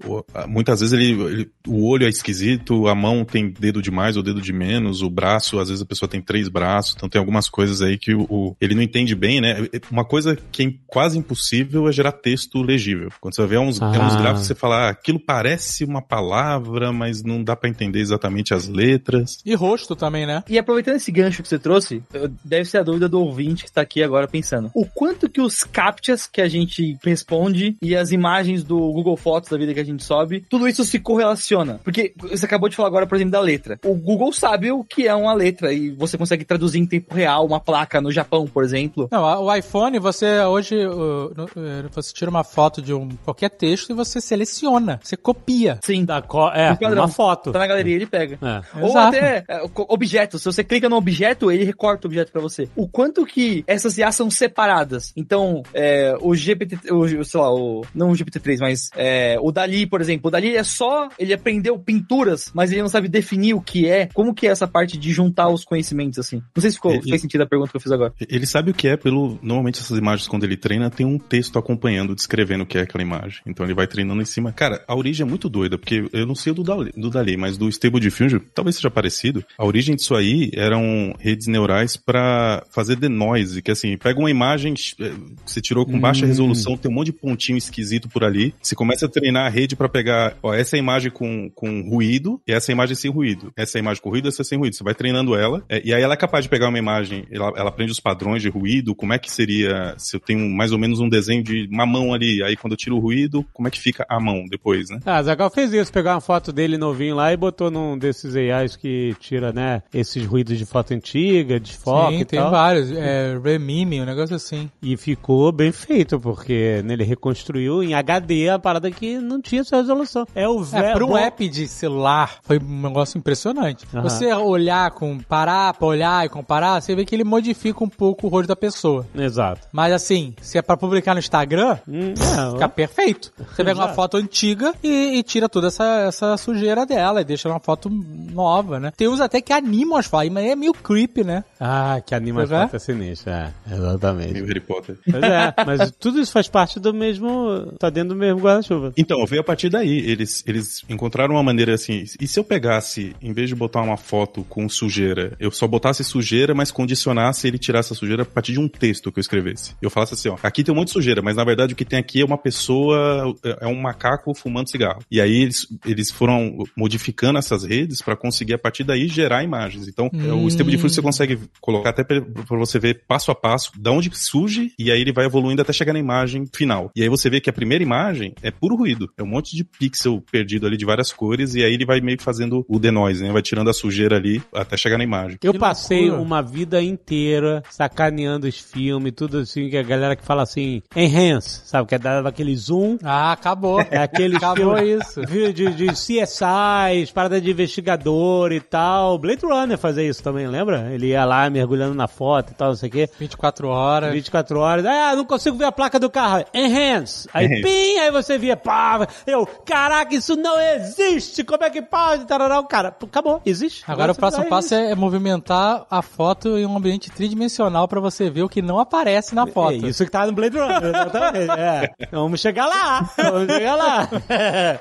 muitas 0.46 0.80
vezes 0.80 0.92
ele, 0.92 1.12
ele- 1.22 1.50
o 1.66 1.86
olho 1.88 2.07
é 2.07 2.09
esquisito, 2.09 2.86
a 2.88 2.94
mão 2.94 3.24
tem 3.24 3.50
dedo 3.50 3.80
de 3.82 3.90
mais 3.90 4.16
ou 4.16 4.22
dedo 4.22 4.40
de 4.40 4.52
menos, 4.52 5.02
o 5.02 5.11
braço, 5.11 5.59
às 5.59 5.68
vezes 5.68 5.82
a 5.82 5.86
pessoa 5.86 6.09
tem 6.09 6.20
três 6.20 6.48
braços, 6.48 6.94
então 6.96 7.09
tem 7.09 7.18
algumas 7.18 7.48
coisas 7.48 7.80
aí 7.82 7.98
que 7.98 8.14
o, 8.14 8.22
o- 8.28 8.57
ele 8.61 8.74
não 8.74 8.82
entende 8.82 9.14
bem, 9.14 9.40
né? 9.40 9.68
Uma 9.90 10.05
coisa 10.05 10.34
que 10.53 10.62
é 10.66 10.72
quase 10.87 11.18
impossível 11.18 11.89
é 11.89 11.93
gerar 11.93 12.12
texto 12.12 12.62
legível. 12.62 13.11
Quando 13.20 13.35
você 13.35 13.47
vê 13.47 13.59
uns, 13.59 13.80
Ah. 13.80 13.89
uns 13.89 14.16
gráficos, 14.16 14.47
você 14.47 14.55
fala, 14.55 14.87
ah, 14.87 14.89
aquilo 14.91 15.18
parece 15.18 15.85
uma 15.85 16.01
palavra, 16.03 16.93
mas 16.93 17.22
não 17.22 17.43
dá 17.43 17.57
pra 17.57 17.68
entender 17.68 18.01
exatamente 18.01 18.55
as 18.55 18.68
letras. 18.68 19.39
E 19.45 19.55
rosto 19.55 19.95
também, 19.97 20.26
né? 20.26 20.43
E 20.49 20.59
aproveitando 20.59 20.97
esse 20.97 21.11
gancho 21.12 21.43
que 21.43 21.49
você 21.49 21.59
trouxe, 21.59 22.03
deve 22.45 22.64
ser 22.68 22.78
a 22.78 22.82
dúvida 22.82 23.09
do 23.09 23.20
ouvinte 23.20 23.64
que 23.64 23.68
está 23.70 23.80
aqui 23.80 24.03
agora 24.03 24.26
pensando. 24.28 24.70
O 24.74 24.87
quanto 24.87 25.28
que 25.28 25.41
os 25.41 25.62
captchas 25.64 26.26
que 26.26 26.41
a 26.41 26.49
gente 26.49 26.97
responde 27.05 27.76
e 27.82 27.97
as 27.97 28.11
imagens 28.12 28.62
do 28.62 28.78
Google 28.93 29.16
Fotos 29.16 29.51
da 29.51 29.57
vida 29.59 29.74
que 29.74 29.80
a 29.80 29.85
gente 29.85 30.03
sobe, 30.05 30.45
tudo 30.49 30.68
isso 30.68 30.85
se 30.85 30.99
correlaciona? 30.99 31.80
Porque 31.82 32.12
você 32.18 32.45
acabou 32.47 32.68
de 32.68 32.76
falar 32.76 32.89
agora, 32.89 33.07
por 33.07 33.16
exemplo, 33.16 33.32
da 33.32 33.41
letra. 33.41 33.78
O 33.85 33.95
Google 33.95 34.32
sabe 34.32 34.70
o 34.70 34.85
que 34.85 35.07
é 35.07 35.14
uma 35.14 35.32
letra 35.35 35.72
e 35.72 35.91
você 35.91 36.16
consegue 36.16 36.45
traduzir 36.45 36.78
em 36.78 36.87
tempo 36.87 37.14
real 37.14 37.45
uma 37.47 37.61
placa 37.61 38.01
no 38.01 38.12
Japão, 38.12 38.47
por 38.47 38.64
exemplo. 38.64 39.09
Não, 39.11 39.22
o 39.45 39.55
iPhone, 39.55 39.99
você 39.99 40.23
hoje, 40.46 40.74
uh, 40.86 41.32
no- 41.36 41.44
uh, 41.44 41.88
você 41.92 42.12
tira 42.12 42.30
uma 42.30 42.44
foto 42.44 42.80
de 42.82 42.92
um 42.92 43.08
qualquer 43.24 43.50
texto 43.50 43.90
e 43.90 43.94
você 43.94 44.20
seleciona, 44.20 45.00
você 45.02 45.16
copia. 45.16 45.78
Sim, 45.82 46.04
Da 46.04 46.20
co 46.22 46.48
é, 46.50 46.72
Um 46.72 46.92
uma 46.94 47.08
foto. 47.08 47.52
tá 47.52 47.58
na 47.58 47.66
galeria 47.66 47.94
ele 47.96 48.06
pega. 48.06 48.38
É. 48.42 48.80
Ou 48.80 48.90
Exato. 48.90 49.16
até 49.16 49.44
é, 49.48 49.62
objetos. 49.88 50.42
Se 50.42 50.46
você 50.46 50.62
clica 50.64 50.88
no 50.88 50.96
objeto, 50.96 51.50
ele 51.50 51.64
recorta 51.64 52.06
o 52.06 52.08
objeto 52.08 52.30
pra 52.32 52.40
você. 52.40 52.68
O 52.76 52.86
quanto 52.88 53.24
que 53.26 53.64
essas 53.66 53.96
IAs 53.98 54.14
são 54.16 54.30
separadas. 54.30 55.12
Então, 55.16 55.62
é, 55.72 56.16
o 56.20 56.34
GPT, 56.34 56.92
o, 56.92 57.24
sei 57.24 57.40
lá, 57.40 57.52
o, 57.52 57.82
não 57.94 58.10
o 58.10 58.14
GPT-3, 58.14 58.58
mas 58.60 58.90
é, 58.96 59.36
o 59.40 59.50
Dali, 59.50 59.86
por 59.86 60.00
exemplo. 60.00 60.28
O 60.28 60.30
Dali 60.30 60.56
é 60.56 60.62
só, 60.62 61.08
ele 61.18 61.32
aprendeu 61.32 61.78
pinturas, 61.78 62.50
mas 62.54 62.70
ele 62.72 62.82
não 62.82 62.88
sabe 62.88 63.08
definir 63.08 63.54
o 63.54 63.60
que 63.60 63.88
é. 63.88 64.08
Como 64.12 64.34
que 64.34 64.46
é 64.46 64.50
essa 64.50 64.66
parte 64.68 64.96
de 64.98 65.12
juntar 65.12 65.48
os 65.48 65.64
conhecimentos, 65.64 66.18
assim? 66.18 66.42
Não 66.54 66.60
sei 66.60 66.70
se 66.70 66.76
ficou, 66.76 66.92
Ele- 66.92 67.02
fez 67.08 67.20
sentido 67.20 67.42
a 67.42 67.46
pergunta 67.46 67.70
que 67.70 67.76
eu 67.76 67.80
fiz 67.80 67.92
agora. 67.92 68.12
Ele 68.28 68.46
sabe 68.46 68.70
o 68.70 68.74
que 68.74 68.88
é 68.88 68.96
pelo. 68.96 69.38
Normalmente 69.42 69.80
essas 69.80 69.96
imagens, 69.98 70.13
quando 70.26 70.44
ele 70.44 70.56
treina, 70.56 70.90
tem 70.90 71.04
um 71.04 71.18
texto 71.18 71.58
acompanhando, 71.58 72.14
descrevendo 72.14 72.64
o 72.64 72.66
que 72.66 72.78
é 72.78 72.82
aquela 72.82 73.02
imagem. 73.02 73.40
Então 73.46 73.66
ele 73.66 73.74
vai 73.74 73.86
treinando 73.86 74.22
em 74.22 74.24
cima. 74.24 74.52
Cara, 74.52 74.82
a 74.86 74.94
origem 74.94 75.26
é 75.26 75.28
muito 75.28 75.48
doida, 75.48 75.76
porque 75.76 76.08
eu 76.12 76.26
não 76.26 76.34
sei 76.34 76.52
do 76.52 76.62
Dali, 76.62 76.90
do 76.96 77.10
Dali 77.10 77.34
mas 77.36 77.56
do 77.56 77.68
Stable 77.68 78.00
Diffusion, 78.00 78.40
talvez 78.54 78.76
seja 78.76 78.90
parecido. 78.90 79.44
A 79.58 79.64
origem 79.64 79.96
disso 79.96 80.14
aí 80.14 80.50
eram 80.54 81.14
redes 81.18 81.46
neurais 81.46 81.96
pra 81.96 82.64
fazer 82.70 82.96
denoise, 82.96 83.62
que 83.62 83.70
assim, 83.70 83.96
pega 83.96 84.18
uma 84.18 84.30
imagem 84.30 84.74
eh, 85.00 85.12
que 85.44 85.52
você 85.52 85.60
tirou 85.60 85.84
com 85.84 85.98
baixa 85.98 86.26
resolução, 86.26 86.76
tem 86.76 86.90
um 86.90 86.94
monte 86.94 87.06
de 87.06 87.12
pontinho 87.12 87.58
esquisito 87.58 88.08
por 88.08 88.24
ali. 88.24 88.54
Você 88.60 88.74
começa 88.74 89.06
a 89.06 89.08
treinar 89.08 89.46
a 89.46 89.48
rede 89.48 89.76
pra 89.76 89.88
pegar, 89.88 90.36
ó, 90.42 90.54
essa 90.54 90.76
é 90.76 90.78
imagem 90.78 91.10
com, 91.10 91.50
com 91.50 91.82
ruído 91.82 92.40
e 92.46 92.52
essa 92.52 92.70
é 92.70 92.72
imagem 92.72 92.94
sem 92.94 93.10
ruído. 93.10 93.52
Essa 93.56 93.78
é 93.78 93.80
imagem 93.80 94.02
com 94.02 94.10
ruído, 94.10 94.28
essa 94.28 94.42
é 94.42 94.44
sem 94.44 94.58
ruído. 94.58 94.76
Você 94.76 94.84
vai 94.84 94.94
treinando 94.94 95.34
ela, 95.34 95.64
eh, 95.68 95.82
e 95.84 95.94
aí 95.94 96.02
ela 96.02 96.14
é 96.14 96.16
capaz 96.16 96.44
de 96.44 96.48
pegar 96.48 96.68
uma 96.68 96.78
imagem, 96.78 97.26
ela, 97.30 97.52
ela 97.56 97.68
aprende 97.68 97.92
os 97.92 98.00
padrões 98.00 98.42
de 98.42 98.48
ruído, 98.48 98.94
como 98.94 99.12
é 99.12 99.18
que 99.18 99.30
seria 99.30 99.94
se 100.05 100.16
eu 100.16 100.20
tenho 100.20 100.48
mais 100.50 100.72
ou 100.72 100.78
menos 100.78 101.00
um 101.00 101.09
desenho 101.09 101.42
de 101.42 101.68
uma 101.70 101.86
mão 101.86 102.12
ali, 102.14 102.42
aí 102.42 102.57
quando 102.57 102.72
eu 102.72 102.76
tiro 102.76 102.96
o 102.96 103.00
ruído, 103.00 103.44
como 103.52 103.68
é 103.68 103.70
que 103.70 103.80
fica 103.80 104.05
a 104.09 104.20
mão 104.20 104.44
depois, 104.48 104.90
né? 104.90 105.00
Ah, 105.05 105.22
Zagal 105.22 105.50
fez 105.50 105.72
isso, 105.72 105.92
pegou 105.92 106.12
uma 106.12 106.20
foto 106.20 106.52
dele 106.52 106.76
novinho 106.78 107.14
lá 107.16 107.32
e 107.32 107.36
botou 107.36 107.70
num 107.70 107.96
desses 107.98 108.36
AIs 108.36 108.76
que 108.76 109.14
tira, 109.20 109.52
né, 109.52 109.82
esses 109.92 110.24
ruídos 110.26 110.59
de 110.59 110.64
foto 110.66 110.92
antiga, 110.94 111.59
de 111.59 111.72
foco 111.76 112.12
Sim, 112.12 112.20
e 112.20 112.24
tem 112.24 112.38
tal. 112.40 112.50
vários. 112.50 112.90
É, 112.92 113.38
Remime, 113.42 114.00
um 114.00 114.05
negócio 114.05 114.36
assim. 114.36 114.70
E 114.82 114.96
ficou 114.96 115.50
bem 115.52 115.72
feito, 115.72 116.18
porque 116.20 116.82
né, 116.84 116.94
ele 116.94 117.05
reconstruiu 117.05 117.82
em 117.82 117.94
HD 117.94 118.48
a 118.50 118.59
parada 118.59 118.90
que 118.90 119.18
não 119.18 119.40
tinha 119.40 119.61
essa 119.62 119.76
resolução. 119.76 120.26
É 120.34 120.48
o 120.48 120.61
É, 120.62 120.64
velho. 120.64 120.92
para 120.94 121.05
um 121.07 121.16
app 121.16 121.48
de 121.48 121.66
celular, 121.66 122.38
foi 122.42 122.59
um 122.59 122.82
negócio 122.82 123.18
impressionante. 123.18 123.86
Aham. 123.92 124.02
Você 124.02 124.32
olhar, 124.34 124.90
com, 124.92 125.18
parar 125.18 125.72
pra 125.74 125.86
olhar 125.86 126.24
e 126.26 126.28
comparar, 126.28 126.80
você 126.80 126.94
vê 126.94 127.05
que 127.05 127.14
ele 127.14 127.24
modifica 127.24 127.82
um 127.82 127.88
pouco 127.88 128.26
o 128.26 128.30
rosto 128.30 128.48
da 128.48 128.57
pessoa. 128.57 129.07
Exato. 129.14 129.66
Mas 129.72 129.92
assim, 129.95 130.34
se 130.40 130.59
é 130.59 130.62
pra 130.62 130.76
publicar 130.76 131.14
no 131.14 131.20
Instagram, 131.20 131.78
Hum, 131.88 132.14
fica 132.53 132.68
perfeito. 132.68 133.32
Você 133.55 133.64
pega 133.64 133.78
uma 133.78 133.88
foto 133.95 134.16
antiga 134.16 134.74
e, 134.82 135.18
e 135.18 135.22
tira 135.22 135.49
toda 135.49 135.68
essa, 135.68 135.84
essa 136.09 136.36
sujeira 136.36 136.84
dela 136.86 137.20
e 137.20 137.24
deixa 137.24 137.49
uma 137.49 137.61
foto 137.61 137.88
nova, 137.90 138.78
né? 138.80 138.92
Tem 138.97 139.09
uns 139.09 139.20
até 139.20 139.40
que 139.40 139.53
animam 139.53 139.99
as 139.99 140.07
fotos, 140.07 140.28
mas 140.30 140.45
é 140.47 140.57
meio 140.57 140.72
creepy, 140.72 141.24
né? 141.24 141.45
Ah, 141.61 142.01
que 142.05 142.14
anima 142.14 142.40
Pois 142.40 142.53
é. 142.53 142.62
foto 142.62 142.76
é 142.76 142.78
sinistro. 142.78 143.30
É, 143.30 143.53
exatamente. 143.70 144.32
Meio 144.32 144.47
Harry 144.47 144.61
Potter. 144.61 144.97
Pois 145.11 145.22
é, 145.22 145.55
mas 145.66 145.90
tudo 145.99 146.20
isso 146.20 146.32
faz 146.32 146.49
parte 146.49 146.78
do 146.80 146.92
mesmo. 146.92 147.72
tá 147.78 147.90
dentro 147.90 148.11
do 148.11 148.16
mesmo 148.16 148.40
guarda-chuva. 148.40 148.92
Então, 148.97 149.24
veio 149.26 149.40
a 149.40 149.45
partir 149.45 149.68
daí. 149.68 149.99
Eles, 149.99 150.42
eles 150.47 150.82
encontraram 150.88 151.34
uma 151.34 151.42
maneira 151.42 151.74
assim. 151.74 152.05
E 152.20 152.26
se 152.26 152.38
eu 152.38 152.45
pegasse, 152.45 153.14
em 153.22 153.32
vez 153.32 153.49
de 153.49 153.55
botar 153.55 153.82
uma 153.82 153.97
foto 153.97 154.45
com 154.49 154.68
sujeira, 154.68 155.36
eu 155.38 155.51
só 155.51 155.66
botasse 155.66 156.03
sujeira, 156.05 156.55
mas 156.55 156.70
condicionasse 156.70 157.47
ele 157.47 157.59
tirar 157.59 157.80
essa 157.80 157.95
sujeira 157.95 158.22
a 158.22 158.26
partir 158.26 158.53
de 158.53 158.61
um 158.61 158.68
texto 158.68 159.11
que 159.12 159.18
eu 159.18 159.20
escrevesse? 159.22 159.74
Eu 159.85 159.91
falasse 159.91 160.14
assim, 160.14 160.28
ó, 160.28 160.37
aqui 160.43 160.62
tem 160.64 160.72
um 160.74 160.76
monte 160.76 160.89
de 160.89 160.93
sujeira, 160.95 161.22
mas 161.22 161.37
na 161.37 161.45
verdade 161.45 161.74
o 161.74 161.76
que 161.76 161.85
tem 161.85 161.99
aqui 161.99 162.20
é 162.20 162.24
uma 162.24 162.39
pessoa, 162.39 163.35
é 163.61 163.66
um 163.66 163.80
macaco 163.80 164.35
fumando 164.35 164.70
cigarro. 164.70 165.01
E 165.11 165.20
aí 165.20 165.43
eles, 165.43 165.66
eles 165.87 166.11
foram 166.11 166.64
modificando 166.76 167.39
essas 167.39 167.64
redes 167.64 168.01
para 168.01 168.16
conseguir 168.16 168.55
a 168.55 168.59
partir 168.59 168.85
daí 168.85 169.09
gerar 169.09 169.43
imagens. 169.43 169.89
Então, 169.89 170.11
é, 170.12 170.32
o 170.32 170.49
Stable 170.49 170.72
Diffusion 170.72 170.95
você 170.95 171.03
consegue 171.03 171.39
colocar 171.61 171.91
até 171.91 172.05
para 172.05 172.22
você 172.59 172.78
ver 172.78 173.03
passo 173.07 173.30
a 173.30 173.35
passo 173.35 173.72
da 173.78 173.91
onde 173.91 174.11
surge 174.14 174.72
e 174.78 174.91
aí 174.91 175.01
ele 175.01 175.12
vai 175.12 175.26
evoluindo 175.26 175.62
até 175.62 175.72
chegar 175.72 175.93
na 175.93 175.99
imagem 175.99 176.47
final. 176.53 176.91
E 176.95 177.03
aí 177.03 177.09
você 177.09 177.28
vê 177.28 177.41
que 177.41 177.51
a 177.51 177.53
primeira 177.53 177.82
imagem 177.82 178.35
é 178.43 178.51
puro 178.51 178.76
ruído. 178.76 179.09
É 179.18 179.22
um 179.22 179.26
monte 179.26 179.57
de 179.57 179.64
pixel 179.64 180.22
perdido 180.30 180.66
ali 180.66 180.76
de 180.76 180.85
várias 180.85 181.12
cores 181.12 181.55
e 181.55 181.64
aí 181.64 181.74
ele 181.74 181.85
vai 181.85 182.01
meio 182.01 182.16
que 182.16 182.24
fazendo 182.24 182.64
o 182.68 182.78
denoise, 182.78 183.22
né? 183.22 183.32
Vai 183.32 183.43
tirando 183.43 183.70
a 183.70 183.72
sujeira 183.72 184.16
ali 184.16 184.43
até 184.53 184.76
chegar 184.76 184.99
na 184.99 185.05
imagem. 185.05 185.39
Eu 185.43 185.53
Que 185.53 185.59
passei 185.59 186.03
loucura. 186.03 186.22
uma 186.22 186.43
vida 186.43 186.82
inteira 186.82 187.62
sacaneando 187.70 188.47
os 188.47 188.59
filmes, 188.59 189.12
tudo 189.16 189.39
assim. 189.39 189.68
A 189.76 189.82
galera 189.82 190.16
que 190.16 190.24
fala 190.24 190.42
assim, 190.42 190.82
enhance, 190.94 191.62
sabe? 191.64 191.88
Que 191.88 191.94
é 191.94 191.98
dado 191.98 192.26
aquele 192.26 192.56
zoom. 192.56 192.98
Ah, 193.02 193.32
acabou. 193.32 193.80
É 193.90 193.98
aquele 193.98 194.36
Acabou 194.36 194.78
isso. 194.78 195.20
de, 195.26 195.52
de, 195.52 195.86
CSI, 195.92 197.12
parada 197.12 197.40
de 197.40 197.50
investigador 197.50 198.52
e 198.52 198.60
tal. 198.60 199.18
Blade 199.18 199.44
Runner 199.44 199.78
fazia 199.78 200.02
isso 200.02 200.22
também, 200.22 200.46
lembra? 200.46 200.90
Ele 200.92 201.08
ia 201.08 201.24
lá 201.24 201.48
mergulhando 201.48 201.94
na 201.94 202.08
foto 202.08 202.50
e 202.50 202.54
tal, 202.54 202.68
não 202.68 202.76
sei 202.76 202.88
o 202.88 202.92
quê. 202.92 203.08
24 203.18 203.68
horas. 203.68 204.12
24 204.12 204.58
horas. 204.58 204.86
Ah, 204.86 205.14
não 205.16 205.24
consigo 205.24 205.56
ver 205.56 205.64
a 205.64 205.72
placa 205.72 205.98
do 205.98 206.10
carro. 206.10 206.44
Enhance. 206.52 207.28
Aí, 207.32 207.46
Enhance. 207.46 207.62
pim, 207.62 207.98
aí 207.98 208.10
você 208.10 208.38
via, 208.38 208.56
pá. 208.56 209.06
Eu, 209.26 209.46
caraca, 209.64 210.14
isso 210.14 210.36
não 210.36 210.60
existe. 210.60 211.44
Como 211.44 211.62
é 211.64 211.70
que 211.70 211.82
pode? 211.82 212.24
Tarará, 212.26 212.58
o 212.58 212.64
cara, 212.64 212.88
acabou, 212.88 213.40
existe. 213.44 213.84
Agora 213.86 214.12
o 214.12 214.14
você 214.14 214.20
próximo 214.20 214.44
passo 214.46 214.74
é 214.74 214.94
movimentar 214.94 215.86
a 215.90 216.02
foto 216.02 216.56
em 216.58 216.66
um 216.66 216.76
ambiente 216.76 217.10
tridimensional 217.10 217.88
pra 217.88 218.00
você 218.00 218.28
ver 218.30 218.42
o 218.42 218.48
que 218.48 218.62
não 218.62 218.78
aparece 218.78 219.34
na 219.34 219.46
foto. 219.46 219.63
É 219.72 219.76
isso 219.76 220.04
que 220.04 220.10
tá 220.10 220.26
no 220.26 220.32
Blade 220.32 220.56
Runner, 220.58 220.84
exatamente. 220.84 221.50
é. 221.50 221.90
Vamos 222.10 222.40
chegar 222.40 222.66
lá. 222.66 223.10
Vamos 223.16 223.52
chegar 223.52 223.76
lá. 223.76 224.08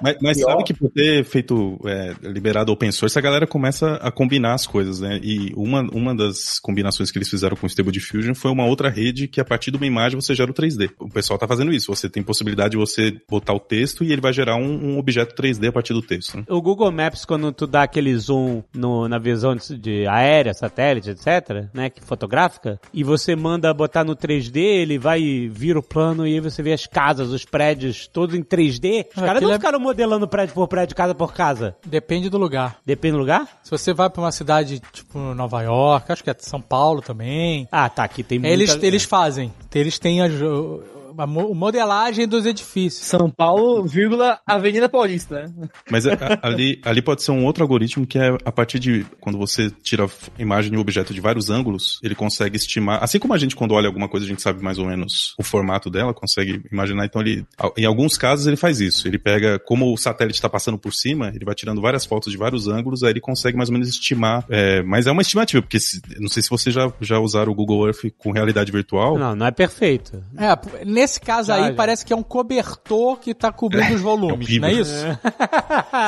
Mas, 0.02 0.18
mas 0.22 0.38
E, 0.38 0.44
ó, 0.46 0.52
sabe 0.52 0.64
que 0.64 0.74
por 0.74 0.90
ter 0.90 1.24
feito, 1.24 1.80
é, 1.86 2.14
liberado 2.24 2.72
open 2.72 2.92
source, 2.92 3.18
a 3.18 3.22
galera 3.22 3.46
começa 3.48 3.96
a 3.96 4.12
combinar 4.12 4.54
as 4.54 4.66
coisas, 4.68 5.00
né? 5.00 5.20
E 5.22 5.52
uma, 5.56 5.82
uma 5.92 6.16
das 6.16 6.60
combinações 6.60 7.12
que 7.12 7.18
eles 7.18 7.30
fizeram 7.30 7.56
com 7.56 7.66
o 7.66 7.70
Stable 7.70 7.92
Diffusion 7.92 8.34
foi 8.36 8.52
uma 8.52 8.66
outra 8.66 8.90
rede 8.90 9.28
que 9.28 9.40
a 9.42 9.46
partir 9.46 9.72
de 9.72 9.78
uma 9.78 9.86
imagem 9.86 10.20
você 10.20 10.34
gera 10.36 10.50
o 10.52 10.54
3D. 10.54 10.92
O 11.00 11.10
pessoal 11.10 11.38
tá 11.40 11.48
fazendo 11.48 11.72
isso. 11.74 11.94
Você 11.94 12.10
tem 12.10 12.24
possibilidade 12.24 12.72
de 12.72 12.78
você 12.78 13.16
botar 13.30 13.54
o 13.54 13.60
texto 13.60 14.04
e 14.04 14.12
ele 14.12 14.22
vai 14.22 14.34
gerar 14.34 14.56
um, 14.56 14.94
um 14.94 14.98
objeto 14.98 15.36
3D 15.42 15.68
a 15.68 15.72
partir 15.72 15.94
do 15.94 16.02
texto. 16.02 16.38
Né? 16.38 16.44
O 16.50 16.62
Google 16.62 16.92
Maps, 16.92 17.26
quando 17.26 17.52
tu 17.52 17.68
dá 17.68 17.84
aquele 17.84 18.16
zoom 18.18 18.64
no- 18.74 19.08
na 19.08 19.18
visão 19.20 19.56
de, 19.56 19.78
de 19.78 20.08
aérea, 20.08 20.54
satélite, 20.54 21.10
etc., 21.12 21.66
né, 21.74 21.90
que 21.90 22.02
fotográfica, 22.04 22.80
e 22.94 23.04
você 23.04 23.36
manda 23.36 23.74
botar 23.74 24.04
no 24.04 24.16
3D, 24.16 24.63
ele 24.64 24.98
vai 24.98 25.50
vir 25.52 25.78
o 25.78 25.84
plano 25.84 26.26
e 26.28 26.34
aí 26.34 26.40
você 26.40 26.62
vê 26.64 26.74
as 26.74 26.86
casas, 26.86 27.30
os 27.30 27.46
prédios, 27.46 28.08
todos 28.08 28.36
em 28.36 28.44
3D. 28.44 29.08
Os 29.16 29.22
caras 29.22 29.42
não 29.42 29.52
é- 29.52 29.56
ficaram 29.56 29.80
modelando 29.80 30.28
prédio 30.28 30.54
por 30.56 30.68
prédio, 30.68 30.96
casa 30.96 31.14
por 31.16 31.34
casa. 31.34 31.76
Depende 31.86 32.30
do 32.30 32.38
lugar. 32.38 32.78
Depende 32.86 33.14
do 33.14 33.20
lugar? 33.20 33.48
Se 33.64 33.72
você 33.72 33.94
vai 33.94 34.10
pra 34.10 34.22
uma 34.22 34.32
cidade 34.32 34.82
tipo 34.92 35.18
Nova 35.20 35.62
York, 35.62 36.12
acho 36.12 36.24
que 36.24 36.30
é 36.30 36.36
São 36.40 36.62
Paulo 36.62 37.02
também, 37.02 37.68
Ah, 37.72 37.90
tá, 37.90 38.04
aqui 38.04 38.24
tem 38.24 38.40
muita... 38.40 38.54
eles, 38.54 38.78
eles 38.82 39.04
fazem. 39.04 39.52
Eles 39.74 39.98
têm 40.00 40.22
a, 40.22 40.28
jo- 40.28 40.82
a 41.18 41.28
mo- 41.28 41.54
modelagem 41.54 42.28
dos 42.28 42.46
edifícios. 42.46 43.06
São 43.06 43.30
Paulo, 43.30 43.84
vírgula, 43.86 44.40
Avenida 44.46 44.88
Paulista, 44.90 45.48
né? 45.48 45.70
Mas 45.90 46.06
é- 46.06 46.14
a- 46.14 46.40
ali, 46.48 46.80
ali 46.84 47.02
pode 47.02 47.24
ser 47.24 47.32
um 47.32 47.46
outro 47.46 47.64
algoritmo 47.64 48.06
que 48.06 48.18
é 48.18 48.36
a 48.46 48.52
partir 48.52 48.80
de 48.80 49.06
quando 49.20 49.38
você 49.38 49.70
tira 49.82 50.04
f- 50.06 50.32
imagem 50.38 50.74
e 50.74 50.78
objeto 50.78 51.14
de 51.14 51.22
vários 51.22 51.50
ângulos, 51.50 52.00
ele 52.04 52.16
consegue 52.16 52.56
estimar. 52.58 53.04
Assim 53.04 53.20
como 53.20 53.34
a 53.34 53.38
gente, 53.38 53.56
quando 53.56 53.74
olha 53.74 53.88
alguma 53.88 54.08
coisa, 54.10 54.26
a 54.26 54.30
gente 54.30 54.42
sabe 54.42 54.62
mais 54.64 54.78
ou 54.78 54.86
menos 54.86 55.34
o 55.38 55.44
formato 55.44 55.90
dela, 55.90 56.14
consegue 56.14 56.62
imaginar. 56.72 57.06
Então, 57.06 57.22
ele, 57.22 57.46
em 57.78 57.86
alguns 57.86 58.18
casos, 58.18 58.48
ele 58.48 58.56
faz 58.58 58.80
isso. 58.80 59.08
Ele 59.08 59.18
pega, 59.20 59.60
como 59.60 59.94
o 59.94 59.98
satélite 59.98 60.38
está 60.38 60.50
passando 60.50 60.78
por 60.78 60.94
cima, 60.94 61.30
ele 61.36 61.46
vai 61.46 61.56
tirando 61.56 61.82
várias 61.82 62.06
fotos 62.06 62.32
de 62.32 62.38
vários 62.38 62.68
ângulos, 62.68 63.04
aí 63.04 63.12
ele 63.12 63.22
consegue 63.22 63.58
mais 63.58 63.70
ou 63.70 63.74
menos 63.74 63.88
estimar. 63.90 64.46
é, 64.50 64.82
mas 64.84 65.08
é 65.08 65.12
uma 65.12 65.22
estimativa, 65.22 65.62
porque 65.62 65.80
se- 65.80 66.02
não 66.20 66.28
sei 66.28 66.42
se 66.44 66.50
vocês 66.50 66.74
já, 66.74 66.92
já 67.02 67.20
usaram 67.20 67.52
o 67.52 67.56
Google 67.56 67.86
Earth 67.88 68.12
com 68.18 68.32
realidade 68.32 68.72
virtual. 68.72 69.18
Não, 69.18 69.36
não 69.36 69.46
é 69.46 69.52
perfeito. 69.52 70.24
É, 70.38 70.56
p- 70.56 70.86
nesse 71.04 71.20
caso 71.20 71.48
Já, 71.48 71.56
aí 71.56 71.64
já. 71.68 71.74
parece 71.74 72.06
que 72.06 72.14
é 72.14 72.16
um 72.16 72.24
cobertor 72.24 73.18
que 73.20 73.34
tá 73.34 73.52
cobrindo 73.52 73.94
os 73.94 74.02
volumes, 74.02 74.48
horrível. 74.48 74.62
não 74.62 74.68
é 74.70 74.74
isso? 74.74 75.06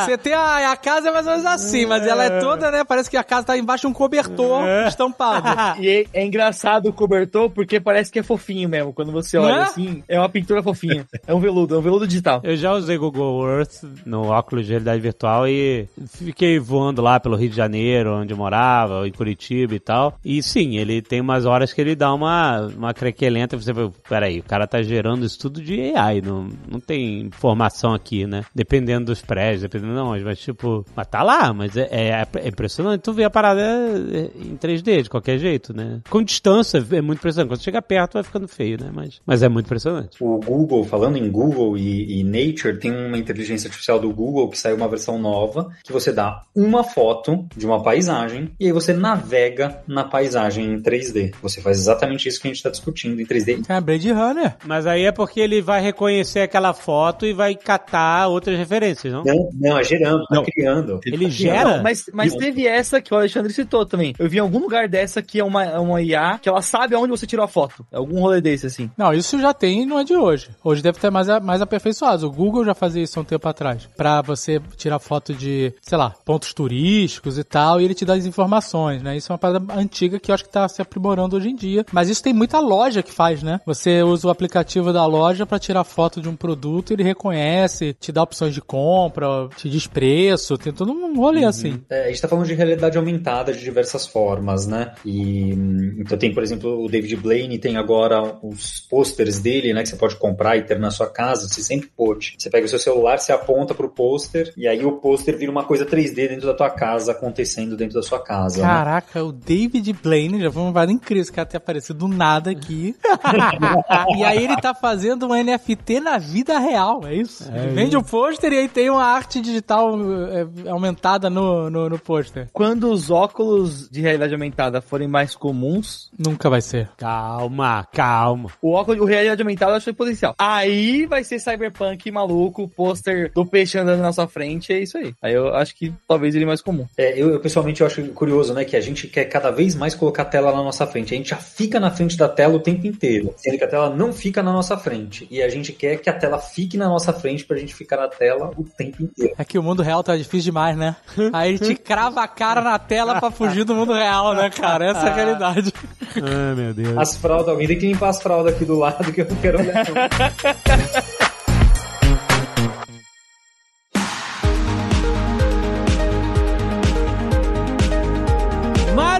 Você 0.06 0.18
tem 0.18 0.34
a, 0.34 0.72
a 0.72 0.78
casa 0.78 1.10
é 1.10 1.12
mais 1.12 1.26
ou 1.26 1.34
menos 1.34 1.46
assim, 1.46 1.86
mas 1.86 2.06
ela 2.08 2.24
é 2.24 2.40
toda, 2.40 2.72
né? 2.72 2.84
Parece 2.84 3.10
que 3.10 3.18
a 3.18 3.24
casa 3.24 3.48
tá 3.48 3.58
embaixo 3.58 3.82
de 3.82 3.88
um 3.88 3.94
cobertor 3.94 4.64
estampado. 4.88 5.46
E 5.80 5.90
é, 5.90 6.06
é 6.22 6.26
engraçado 6.26 6.88
o 6.88 6.94
cobertor 6.94 7.50
porque 7.50 7.80
parece 7.80 8.12
que 8.12 8.20
é 8.20 8.24
fofinho 8.24 8.70
mesmo. 8.70 8.94
Quando 8.94 9.12
você 9.12 9.38
olha 9.38 9.56
Não 9.56 9.60
é? 9.62 9.64
assim, 9.64 10.04
é 10.08 10.18
uma 10.18 10.30
pintura 10.30 10.64
fofinha. 10.64 11.06
É 11.28 11.34
um 11.34 11.40
veludo, 11.40 11.76
é 11.76 11.78
um 11.80 11.82
veludo 11.82 12.08
digital. 12.08 12.40
Eu 12.44 12.56
já 12.56 12.72
usei 12.72 12.98
Google 12.98 13.46
Earth 13.50 13.84
no 14.06 14.28
óculos 14.28 14.66
de 14.66 14.72
realidade 14.72 15.02
virtual 15.02 15.48
e 15.48 15.88
fiquei 16.08 16.60
voando 16.60 17.02
lá 17.02 17.20
pelo 17.20 17.36
Rio 17.36 17.50
de 17.50 17.56
Janeiro, 17.56 18.16
onde 18.16 18.34
eu 18.34 18.38
morava, 18.38 19.08
em 19.08 19.12
Curitiba 19.12 19.76
e 19.76 19.80
tal. 19.80 20.18
E 20.24 20.42
sim, 20.42 20.78
ele 20.78 21.02
tem 21.02 21.20
umas 21.20 21.46
horas 21.46 21.74
que 21.74 21.82
ele 21.82 21.96
dá 21.96 22.14
uma, 22.14 22.62
uma 22.68 22.94
crequelenta 22.94 23.56
e 23.56 23.62
você 23.62 23.74
fala, 23.74 23.92
peraí, 24.08 24.40
o 24.40 24.44
cara 24.44 24.68
tá 24.68 24.82
gerando 24.86 25.26
isso 25.26 25.38
tudo 25.40 25.62
de 25.62 25.94
AI, 25.96 26.22
não, 26.22 26.50
não 26.70 26.80
tem 26.80 27.22
informação 27.22 27.94
aqui, 27.94 28.26
né? 28.26 28.44
Dependendo 28.54 29.06
dos 29.08 29.22
prédios, 29.22 29.62
dependendo 29.62 29.94
de 29.94 30.00
onde, 30.00 30.24
mas 30.24 30.40
tipo, 30.40 30.86
mas 30.96 31.08
tá 31.08 31.22
lá, 31.24 31.54
mas 31.54 31.76
é, 31.76 31.88
é- 31.92 32.28
é 32.36 32.48
impressionante 32.48 33.02
tu 33.02 33.14
ver 33.14 33.26
a 33.26 33.30
parada 33.30 33.62
é, 33.62 34.30
em 34.40 34.56
3D, 34.58 35.04
de 35.04 35.10
qualquer 35.10 35.38
jeito, 35.38 35.76
né? 35.76 36.02
Com 36.10 36.22
distância 36.24 36.78
é 36.92 37.02
muito 37.02 37.20
impressionante, 37.20 37.50
quando 37.50 37.64
chega 37.64 37.82
perto 37.82 38.14
vai 38.14 38.24
ficando 38.24 38.48
feio, 38.48 38.78
né? 38.82 38.90
Mas, 38.94 39.20
mas 39.26 39.44
é 39.44 39.50
muito 39.50 39.66
impressionante. 39.66 40.18
O 40.22 40.40
Google, 40.40 40.84
falando 40.84 41.18
em 41.18 41.30
Google 41.30 41.78
e, 41.78 42.20
e 42.20 42.24
Nature, 42.24 42.78
tem 42.80 42.92
uma 42.92 43.18
inteligência 43.18 43.68
artificial 43.68 44.00
do 44.00 44.10
Google 44.12 44.50
que 44.50 44.58
saiu 44.58 44.76
uma 44.76 44.88
versão 44.88 45.18
nova, 45.20 45.70
que 45.84 45.92
você 45.92 46.12
dá 46.12 46.44
uma 46.56 46.84
foto 46.84 47.46
de 47.56 47.66
uma 47.66 47.82
paisagem 47.82 48.52
e 48.60 48.66
aí 48.68 48.72
você 48.72 48.94
navega 48.94 49.80
na 49.88 50.04
paisagem 50.04 50.66
em 50.74 50.82
3D. 50.82 51.34
Você 51.42 51.62
faz 51.62 51.78
exatamente 51.78 52.28
isso 52.28 52.40
que 52.42 52.48
a 52.48 52.50
gente 52.50 52.58
está 52.58 52.70
discutindo 52.70 53.20
em 53.22 53.26
3D. 53.26 53.64
É 53.70 53.80
Blade 53.82 54.12
Runner. 54.12 54.56
Mas 54.66 54.75
aí 54.86 55.06
é 55.06 55.12
porque 55.12 55.40
ele 55.40 55.62
vai 55.62 55.82
reconhecer 55.82 56.40
aquela 56.42 56.74
foto 56.74 57.26
e 57.26 57.34
vai 57.34 57.56
catar 57.56 58.28
outras 58.28 58.58
referências, 58.58 59.14
não? 59.14 59.24
Não, 59.24 59.50
não, 59.54 59.78
é 59.80 59.84
gerando, 59.84 60.26
tá 60.26 60.36
Não. 60.36 60.44
criando. 60.44 61.00
Ele 61.06 61.30
gera? 61.30 61.78
Não, 61.78 61.84
mas, 61.84 62.06
mas 62.14 62.34
teve 62.36 62.66
essa 62.68 63.00
que 63.02 63.14
o 63.14 63.18
Alexandre 63.18 63.54
citou 63.54 63.86
também. 63.86 64.14
Eu 64.18 64.30
vi 64.30 64.38
em 64.38 64.42
algum 64.42 64.60
lugar 64.60 64.88
dessa 64.88 65.22
que 65.22 65.40
é 65.40 65.44
uma, 65.44 65.64
é 65.64 65.80
uma 65.80 66.02
IA 66.02 66.40
que 66.42 66.50
ela 66.50 66.62
sabe 66.62 66.96
aonde 66.96 67.12
você 67.12 67.28
tirou 67.28 67.46
a 67.46 67.48
foto. 67.48 67.86
É 67.92 67.98
algum 67.98 68.20
rolê 68.20 68.42
desse, 68.42 68.66
assim. 68.66 68.90
Não, 68.98 69.14
isso 69.14 69.40
já 69.40 69.54
tem 69.54 69.84
e 69.84 69.86
não 69.86 70.00
é 70.00 70.04
de 70.04 70.16
hoje. 70.16 70.50
Hoje 70.64 70.82
deve 70.82 71.00
ter 71.00 71.10
mais, 71.10 71.28
mais 71.42 71.62
aperfeiçoado. 71.62 72.28
O 72.28 72.32
Google 72.32 72.66
já 72.66 72.74
fazia 72.74 73.04
isso 73.04 73.20
há 73.20 73.22
um 73.22 73.26
tempo 73.26 73.48
atrás. 73.48 73.88
Pra 73.96 74.22
você 74.22 74.60
tirar 74.76 75.00
foto 75.00 75.34
de, 75.34 75.74
sei 75.82 75.98
lá, 75.98 76.14
pontos 76.26 76.54
turísticos 76.54 77.38
e 77.38 77.44
tal, 77.44 77.80
e 77.80 77.86
ele 77.86 77.94
te 77.94 78.06
dá 78.06 78.14
as 78.14 78.26
informações, 78.26 79.02
né? 79.02 79.16
Isso 79.16 79.32
é 79.32 79.34
uma 79.34 79.40
parada 79.40 79.74
antiga 79.74 80.20
que 80.20 80.32
eu 80.32 80.36
acho 80.36 80.44
que 80.44 80.52
tá 80.52 80.68
se 80.68 80.82
aprimorando 80.82 81.36
hoje 81.36 81.50
em 81.50 81.56
dia. 81.56 81.86
Mas 81.92 82.10
isso 82.10 82.24
tem 82.24 82.34
muita 82.34 82.60
loja 82.60 83.04
que 83.04 83.12
faz, 83.12 83.44
né? 83.44 83.60
Você 83.66 84.02
usa 84.04 84.28
o 84.28 84.32
aplicativo 84.32 84.65
da 84.94 85.06
loja 85.06 85.46
pra 85.46 85.60
tirar 85.60 85.84
foto 85.84 86.22
de 86.22 86.30
um 86.30 86.36
produto, 86.36 86.92
ele 86.92 87.04
reconhece, 87.04 87.94
te 88.00 88.12
dá 88.12 88.24
opções 88.24 88.54
de 88.54 88.62
compra, 88.62 89.48
te 89.56 89.70
diz 89.70 89.88
preço, 89.88 90.58
tem 90.58 90.74
todo 90.74 90.92
um 90.92 91.16
rolê 91.16 91.46
assim. 91.46 91.82
É, 91.90 92.06
a 92.06 92.08
gente 92.08 92.22
tá 92.22 92.28
falando 92.28 92.46
de 92.46 92.54
realidade 92.54 92.98
aumentada 92.98 93.54
de 93.54 93.60
diversas 93.60 94.06
formas, 94.08 94.68
né? 94.68 94.94
E 95.06 95.52
então 96.00 96.18
tem, 96.18 96.34
por 96.34 96.44
exemplo, 96.44 96.84
o 96.84 96.90
David 96.90 97.16
Blaine 97.18 97.58
tem 97.58 97.78
agora 97.78 98.38
os 98.44 98.80
posters 98.80 99.40
dele, 99.40 99.74
né? 99.74 99.84
Que 99.84 99.90
você 99.90 99.96
pode 99.96 100.16
comprar 100.18 100.58
e 100.58 100.64
ter 100.64 100.80
na 100.80 100.92
sua 100.92 101.08
casa. 101.08 101.48
Você 101.48 101.62
sempre 101.62 101.90
pode. 101.96 102.36
Você 102.38 102.50
pega 102.50 102.66
o 102.66 102.70
seu 102.70 102.80
celular, 102.80 103.20
você 103.20 103.32
aponta 103.32 103.74
pro 103.74 103.90
pôster 103.90 104.54
e 104.58 104.68
aí 104.68 104.86
o 104.86 104.94
pôster 104.94 105.38
vira 105.38 105.52
uma 105.52 105.64
coisa 105.64 105.86
3D 105.86 106.16
dentro 106.30 106.48
da 106.48 106.54
tua 106.54 106.70
casa, 106.70 107.12
acontecendo 107.12 107.78
dentro 107.78 107.96
da 107.96 108.04
sua 108.04 108.20
casa. 108.20 108.62
né? 108.62 108.68
Caraca, 108.68 109.24
o 109.24 109.32
David 109.32 109.94
Blaine 109.94 110.42
já 110.42 110.52
foi 110.52 110.62
uma 110.62 110.74
parada 110.74 110.92
incrível, 110.92 111.22
esse 111.22 111.32
cara 111.32 111.48
ter 111.48 111.58
aparecido 111.58 112.00
do 112.00 112.08
nada 112.08 112.52
aqui. 112.52 112.96
e 114.18 114.24
aí 114.24 114.44
ele 114.44 114.55
tá 114.56 114.74
fazendo 114.74 115.28
um 115.28 115.34
NFT 115.34 116.00
na 116.00 116.18
vida 116.18 116.58
real, 116.60 117.02
é 117.06 117.16
isso? 117.16 117.50
Ele 117.54 117.68
vende 117.68 117.98
o 117.98 118.04
pôster 118.04 118.52
e 118.54 118.58
aí 118.58 118.68
tem 118.68 118.90
uma 118.90 119.04
arte 119.04 119.42
digital 119.42 119.96
é, 120.30 120.70
aumentada 120.70 121.30
no, 121.30 121.70
no, 121.70 121.90
no 121.90 122.00
pôster. 122.00 122.48
Quando 122.54 122.92
os 122.92 123.10
óculos 123.10 123.90
de 123.90 124.02
realidade 124.02 124.34
aumentada 124.34 124.82
forem 124.82 125.08
mais 125.08 125.36
comuns, 125.36 126.10
Nunca 126.18 126.50
vai 126.50 126.62
ser. 126.62 126.90
Calma, 126.98 127.88
calma. 127.92 128.50
o 128.62 128.72
óculos 128.72 129.06
de 129.06 129.12
realidade 129.12 129.42
aumentada 129.42 129.72
eu 129.72 129.76
acho 129.76 129.86
que 129.86 129.92
tem 129.92 129.98
potencial. 129.98 130.36
Aí 130.38 131.06
vai 131.06 131.24
ser 131.24 131.40
cyberpunk 131.40 132.10
maluco, 132.12 132.68
pôster 132.68 133.32
do 133.34 133.46
peixe 133.46 133.78
andando 133.78 134.02
na 134.02 134.14
sua 134.14 134.28
frente, 134.28 134.74
é 134.74 134.80
isso 134.80 134.98
aí. 134.98 135.14
Aí 135.22 135.34
eu 135.34 135.54
acho 135.56 135.76
que 135.76 135.94
talvez 136.08 136.36
ele 136.36 136.44
é 136.44 136.48
mais 136.48 136.62
comum. 136.62 136.86
É, 136.98 137.20
eu, 137.20 137.32
eu, 137.32 137.40
pessoalmente 137.40 137.82
eu 137.82 137.88
acho 137.88 138.04
curioso, 138.10 138.54
né? 138.54 138.66
Que 138.66 138.76
a 138.76 138.82
gente 138.82 139.08
quer 139.08 139.26
cada 139.26 139.52
vez 139.52 139.76
mais 139.76 139.96
colocar 139.96 140.24
a 140.24 140.26
tela 140.26 140.52
na 140.52 140.64
nossa 140.64 140.86
frente. 140.88 141.14
A 141.14 141.18
gente 141.18 141.30
já 141.30 141.38
fica 141.38 141.80
na 141.80 141.92
frente 141.92 142.18
da 142.18 142.30
tela 142.30 142.56
o 142.56 142.60
tempo 142.60 142.88
inteiro, 142.88 143.34
sendo 143.38 143.58
que 143.58 143.64
a 143.64 143.68
tela 143.68 143.90
não 143.90 144.14
fica 144.14 144.42
na 144.46 144.54
nossa 144.54 144.78
frente. 144.78 145.28
E 145.30 145.42
a 145.42 145.50
gente 145.50 145.74
quer 145.74 145.98
que 145.98 146.10
a 146.10 146.14
tela 146.14 146.38
fique 146.40 146.78
na 146.78 146.88
nossa 146.88 147.12
frente 147.12 147.44
pra 147.44 147.58
gente 147.58 147.74
ficar 147.74 147.98
na 147.98 148.08
tela 148.08 148.52
o 148.56 148.64
tempo 148.64 149.04
inteiro. 149.04 149.34
É 149.38 149.44
que 149.44 149.58
o 149.58 149.64
mundo 149.64 149.82
real 149.82 150.04
tá 150.04 150.16
difícil 150.16 150.52
demais, 150.52 150.78
né? 150.78 150.96
Aí 151.34 151.50
ele 151.50 151.60
te 151.60 151.76
crava 151.76 152.22
a 152.22 152.28
cara 152.28 152.62
na 152.62 152.80
tela 152.80 153.20
pra 153.20 153.32
fugir 153.32 153.64
do 153.64 153.76
mundo 153.76 153.94
real, 153.94 154.34
né, 154.34 154.50
cara? 154.50 154.86
Essa 154.86 155.08
é 155.08 155.10
a 155.10 155.14
realidade. 155.14 155.74
Ai, 156.16 156.56
meu 156.56 156.74
Deus. 156.74 156.98
As 156.98 157.18
fraldas, 157.18 157.50
alguém 157.50 157.68
tem 157.68 157.78
que 157.78 157.88
limpar 157.88 158.10
as 158.10 158.22
fraldas 158.22 158.54
aqui 158.54 158.64
do 158.64 158.78
lado 158.78 159.12
que 159.12 159.22
eu 159.22 159.28
não 159.30 159.36
quero 159.38 159.60
olhar. 159.60 159.86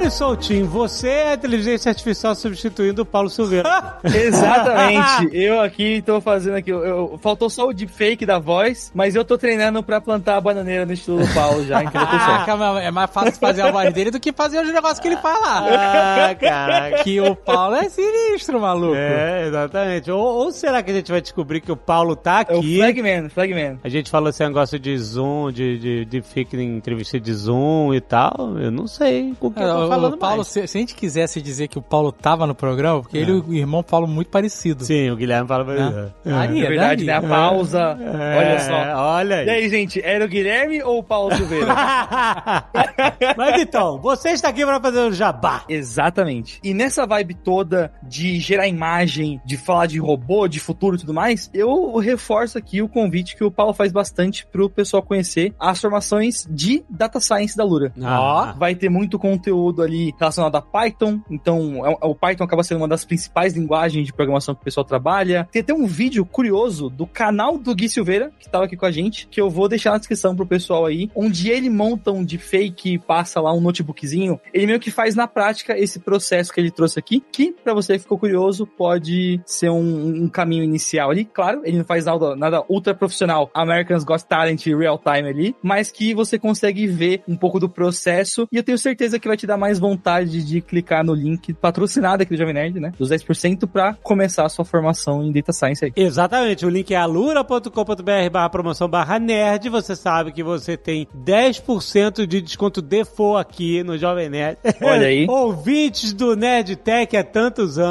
não. 0.06 0.10
Mário 0.10 0.12
sou 0.12 0.32
o 0.32 0.36
Tim. 0.36 0.64
Você 0.64 1.08
é 1.10 1.32
a 1.32 1.34
inteligência 1.36 1.90
artificial 1.90 2.36
substituindo 2.36 3.02
o 3.02 3.06
Paulo 3.06 3.30
Silveira. 3.30 3.98
Exatamente. 4.04 5.30
eu 5.36 5.62
aqui 5.62 6.02
tô 6.06 6.22
fazendo 6.22 6.56
aqui. 6.56 6.70
Eu, 6.72 6.84
eu- 6.86 7.20
faltou 7.22 7.50
só 7.50 7.68
o 7.68 7.74
deepfake 7.74 8.26
da 8.26 8.38
voz, 8.40 8.92
mas 8.94 9.16
eu 9.16 9.24
tô 9.26 9.38
treinando 9.38 9.82
pra 9.84 10.00
plantar 10.02 10.38
a 10.38 10.42
bananeira 10.42 10.86
no 10.86 10.94
estilo 10.94 11.20
do 11.20 11.34
Paulo 11.34 11.66
já, 11.66 11.84
então 11.84 12.02
eu 12.02 12.08
tô 12.08 12.14
certo. 12.18 12.26
Caraca, 12.26 12.56
mas 12.58 12.84
é 12.84 12.92
mais 12.92 13.10
fácil 13.12 13.40
fazer 13.40 13.62
a 13.62 13.72
voz 13.72 13.94
dele 13.94 14.12
do 14.12 14.20
que 14.20 14.32
fazer 14.32 14.60
os 14.64 14.72
negócios 14.74 15.00
que 15.00 15.08
ele 15.08 15.18
fala. 15.18 16.30
ah, 16.30 16.36
cara. 16.36 17.04
Que 17.04 17.20
o 17.22 17.36
Paulo 17.36 17.76
é 17.76 17.90
sinistro, 17.90 18.60
maluco. 18.60 18.96
É, 18.96 19.48
exatamente. 19.48 20.12
Ou, 20.12 20.20
ou 20.22 20.52
será 20.52 20.82
que 20.84 20.92
a 20.92 20.94
gente 20.94 21.12
vai 21.12 21.22
descobrir 21.22 21.62
que 21.62 21.72
o 21.72 21.78
Paulo 21.78 22.16
tá 22.16 22.46
É 22.48 22.54
o 22.56 22.60
aqui? 22.60 22.78
Flagman, 22.78 23.30
Flagman. 23.30 23.80
A 23.84 23.90
gente 23.90 24.10
falou 24.10 24.30
esse 24.30 24.44
negócio 24.44 24.78
de 24.80 24.98
Zoom, 24.98 25.52
de, 25.52 25.78
de, 25.80 26.06
de 26.06 26.24
em 26.54 26.78
entrevista 26.78 27.20
de 27.20 27.34
Zoom 27.34 27.94
e 27.94 28.02
tal. 28.02 28.58
Eu 28.60 28.72
não 28.72 28.88
sei 28.88 29.34
com 29.40 29.48
o 29.48 29.52
que 29.52 29.60
eu 29.62 29.68
É, 29.68 29.72
tô 29.72 29.86
o- 29.86 29.90
falando 29.96 30.14
o 30.14 30.18
Paulo, 30.18 30.38
mais. 30.38 30.48
se, 30.48 30.68
se 30.68 30.78
a 30.78 30.80
gente 30.82 30.96
quisesse 30.96 31.42
dizer 31.42 31.68
que 31.68 31.78
o 31.78 31.82
Paulo 31.82 32.12
tava 32.12 32.46
no 32.48 32.56
programa, 32.56 33.02
porque 33.02 33.18
ele 33.18 33.32
e 33.32 33.36
o 33.36 33.54
irmão 33.54 33.84
falam 33.86 34.08
muito 34.08 34.30
parecido. 34.30 34.84
Sim, 34.86 35.10
o 35.12 35.16
Guilherme 35.16 35.48
fala 35.48 35.66
pra 35.66 35.74
ele. 35.74 35.84
É. 36.26 36.30
Daria, 36.30 36.66
É 36.66 36.68
verdade, 36.68 37.06
né? 37.06 37.14
A 37.14 37.22
pausa. 37.22 37.98
Olha 38.00 38.60
só. 38.60 39.02
Olha 39.16 39.44
E 39.44 39.50
aí. 39.50 39.64
aí, 39.64 39.70
gente, 39.70 40.02
era 40.04 40.24
o 40.24 40.28
Guilherme 40.28 40.82
ou 40.84 41.00
o 41.00 41.04
Paulo 41.04 41.36
Silveira? 41.36 41.68
Mas 43.38 43.62
então, 43.62 44.00
você 44.00 44.30
está 44.32 44.50
aqui 44.50 44.66
pra 44.66 44.80
fazer 44.80 45.00
o 45.00 45.12
jabá. 45.12 45.64
Exatamente. 45.70 46.60
E 46.64 46.74
nessa 46.74 47.06
vibe 47.06 47.34
toda 47.36 47.92
de 48.08 48.40
gerar 48.40 48.68
imagem, 48.68 49.42
de 49.46 49.58
falar 49.58 49.86
de 49.88 50.00
robô, 50.00 50.48
de 50.48 50.60
futuro 50.60 50.96
e 50.96 51.00
tudo 51.00 51.14
mais, 51.14 51.50
eu 51.54 51.98
reforço 51.98 52.58
aqui 52.58 52.82
o 52.82 52.90
convite 52.90 53.36
que 53.36 53.44
o 53.44 53.52
Paulo 53.52 53.74
faz 53.74 53.92
bastante 53.92 54.46
pro 54.48 54.70
pessoal 54.70 55.04
conhecer 55.04 55.54
as 55.60 55.80
formações 55.80 56.48
de 56.50 56.84
Data 56.90 57.20
Science 57.20 57.56
da 57.56 57.64
Lura. 57.64 57.94
Ah. 58.02 58.56
Vai 58.58 58.76
ter 58.76 58.90
muito 58.90 59.18
conteúdo 59.20 59.82
ali 59.82 60.14
relacionado 60.20 60.56
a 60.56 60.62
Python, 60.62 61.20
então 61.30 61.86
é- 61.86 61.98
o 62.06 62.16
Python 62.16 62.44
acaba 62.44 62.64
sendo 62.64 62.78
uma 62.80 62.88
das 62.88 63.06
principais 63.06 63.54
linguagens 63.54 64.06
de 64.06 64.14
programação 64.14 64.56
que 64.56 64.62
o 64.62 64.66
pessoal 64.66 64.86
trabalha. 64.86 65.48
Tem 65.52 65.62
até 65.62 65.74
um 65.74 65.86
vídeo 65.86 66.26
curioso 66.26 66.90
do 66.90 67.06
canal 67.08 67.58
do 67.58 67.74
Gui 67.76 67.90
Silveira, 67.90 68.32
que 68.40 68.46
estava 68.46 68.66
aqui 68.66 68.76
com 68.76 68.86
a 68.86 68.92
gente, 68.92 69.28
que 69.28 69.40
eu 69.40 69.50
vou 69.50 69.68
deixar 69.68 69.92
na 69.92 69.98
descrição 69.98 70.36
pro 70.36 70.46
pessoal 70.46 70.86
aí, 70.86 71.10
onde 71.16 71.50
ele 71.50 71.70
monta 71.70 72.12
um 72.12 72.24
deepfake 72.24 72.94
e 72.94 73.00
passa 73.00 73.40
lá 73.42 73.54
um 73.54 73.62
notebookzinho. 73.62 74.40
Ele 74.54 74.68
meio 74.68 74.80
que 74.80 74.92
faz 74.92 75.16
na 75.16 75.28
prática 75.28 75.78
esse 75.78 76.00
processo 76.00 76.54
que 76.54 76.60
ele 76.60 76.72
trouxe 76.72 77.00
aqui, 77.00 77.24
que 77.32 77.52
pra 77.64 77.74
você 77.74 77.95
ficou 78.00 78.18
curioso, 78.18 78.66
pode 78.66 79.40
ser 79.46 79.70
um, 79.70 80.24
um 80.24 80.30
caminho 80.30 80.64
inicial 80.64 81.12
ali. 81.12 81.26
Claro, 81.26 81.62
ele 81.64 81.78
não 81.78 81.86
faz 81.86 82.06
nada, 82.06 82.36
nada 82.36 82.64
ultra 82.70 82.94
profissional, 82.94 83.50
Americans 83.54 84.04
Got 84.04 84.26
Talent 84.26 84.66
real 84.66 84.98
time 84.98 85.30
ali, 85.30 85.56
mas 85.62 85.92
que 85.92 86.14
você 86.14 86.38
consegue 86.38 86.88
ver 86.88 87.24
um 87.28 87.36
pouco 87.36 87.60
do 87.60 87.70
processo 87.70 88.48
e 88.52 88.58
eu 88.58 88.64
tenho 88.64 88.78
certeza 88.78 89.20
que 89.20 89.28
vai 89.28 89.38
te 89.38 89.48
dar 89.48 89.58
mais 89.58 89.80
vontade 89.80 90.44
de 90.44 90.62
clicar 90.62 91.04
no 91.04 91.14
link 91.14 91.54
patrocinado 91.54 92.24
aqui 92.24 92.34
do 92.34 92.38
Jovem 92.38 92.54
Nerd, 92.54 92.80
né? 92.80 92.92
Dos 92.98 93.10
10% 93.10 93.68
pra 93.68 93.94
começar 94.02 94.46
a 94.46 94.50
sua 94.50 94.66
formação 94.66 95.24
em 95.24 95.32
Data 95.32 95.52
Science 95.52 95.86
aí. 95.86 95.92
Exatamente, 95.96 96.66
o 96.66 96.70
link 96.70 96.94
é 96.94 96.98
alura.com.br 96.98 98.30
barra 98.32 98.50
promoção 98.50 98.88
barra 98.88 99.20
nerd. 99.20 99.70
Você 99.70 99.96
sabe 99.96 100.32
que 100.32 100.44
você 100.44 100.78
tem 100.78 101.08
10% 101.16 102.26
de 102.26 102.42
desconto 102.42 102.82
default 102.82 103.42
aqui 103.42 103.84
no 103.84 103.98
Jovem 103.98 104.30
Nerd. 104.30 104.58
Olha 104.82 105.08
aí. 105.08 105.26
Ouvintes 105.30 106.14
do 106.14 106.36
Nerd 106.36 106.76
Tech 106.76 107.16
há 107.16 107.24
tantos 107.24 107.78
anos. 107.78 107.85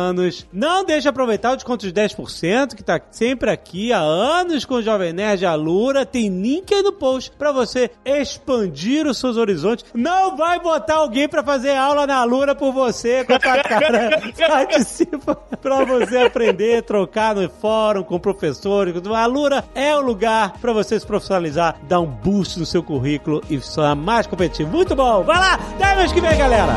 Não 0.53 0.85
deixe 0.85 1.03
de 1.03 1.09
aproveitar 1.09 1.53
o 1.53 1.57
desconto 1.57 1.87
de 1.87 1.93
10%, 1.93 2.75
que 2.75 2.83
tá 2.83 3.01
sempre 3.11 3.51
aqui 3.51 3.93
há 3.93 4.01
anos 4.01 4.65
com 4.65 4.75
o 4.75 4.83
Jovem 4.83 5.13
Nerd 5.13 5.45
Alura. 5.45 6.05
Tem 6.05 6.29
link 6.29 6.73
aí 6.73 6.83
no 6.83 6.93
post 6.93 7.31
pra 7.39 7.53
você 7.53 7.91
expandir 8.05 9.07
os 9.07 9.19
seus 9.19 9.37
horizontes. 9.37 9.85
Não 9.95 10.37
vai 10.37 10.59
botar 10.61 10.97
alguém 10.97 11.29
pra 11.29 11.43
fazer 11.43 11.77
aula 11.77 12.07
na 12.07 12.17
Alura 12.17 12.55
por 12.55 12.73
você 12.73 13.25
com 13.25 13.35
a 13.35 13.39
tua 13.39 13.63
cara. 13.63 14.23
Participa 14.49 15.35
pra 15.35 15.85
você 15.85 16.19
aprender, 16.19 16.83
trocar 16.83 17.35
no 17.35 17.49
fórum 17.49 18.03
com 18.03 18.19
professores. 18.19 18.95
A 19.07 19.23
Alura 19.23 19.65
é 19.75 19.95
o 19.95 20.01
lugar 20.01 20.59
pra 20.61 20.73
você 20.73 20.99
se 20.99 21.07
profissionalizar, 21.07 21.77
dar 21.89 22.01
um 22.01 22.07
boost 22.07 22.59
no 22.59 22.67
seu 22.67 22.83
currículo 22.83 23.43
e 23.49 23.61
ser 23.61 23.95
mais 23.95 24.27
competitivo. 24.27 24.71
Muito 24.71 24.95
bom! 24.95 25.23
Vai 25.23 25.39
lá! 25.39 25.55
Até 25.55 25.97
mês 25.97 26.13
que 26.13 26.21
vem, 26.21 26.37
galera! 26.37 26.77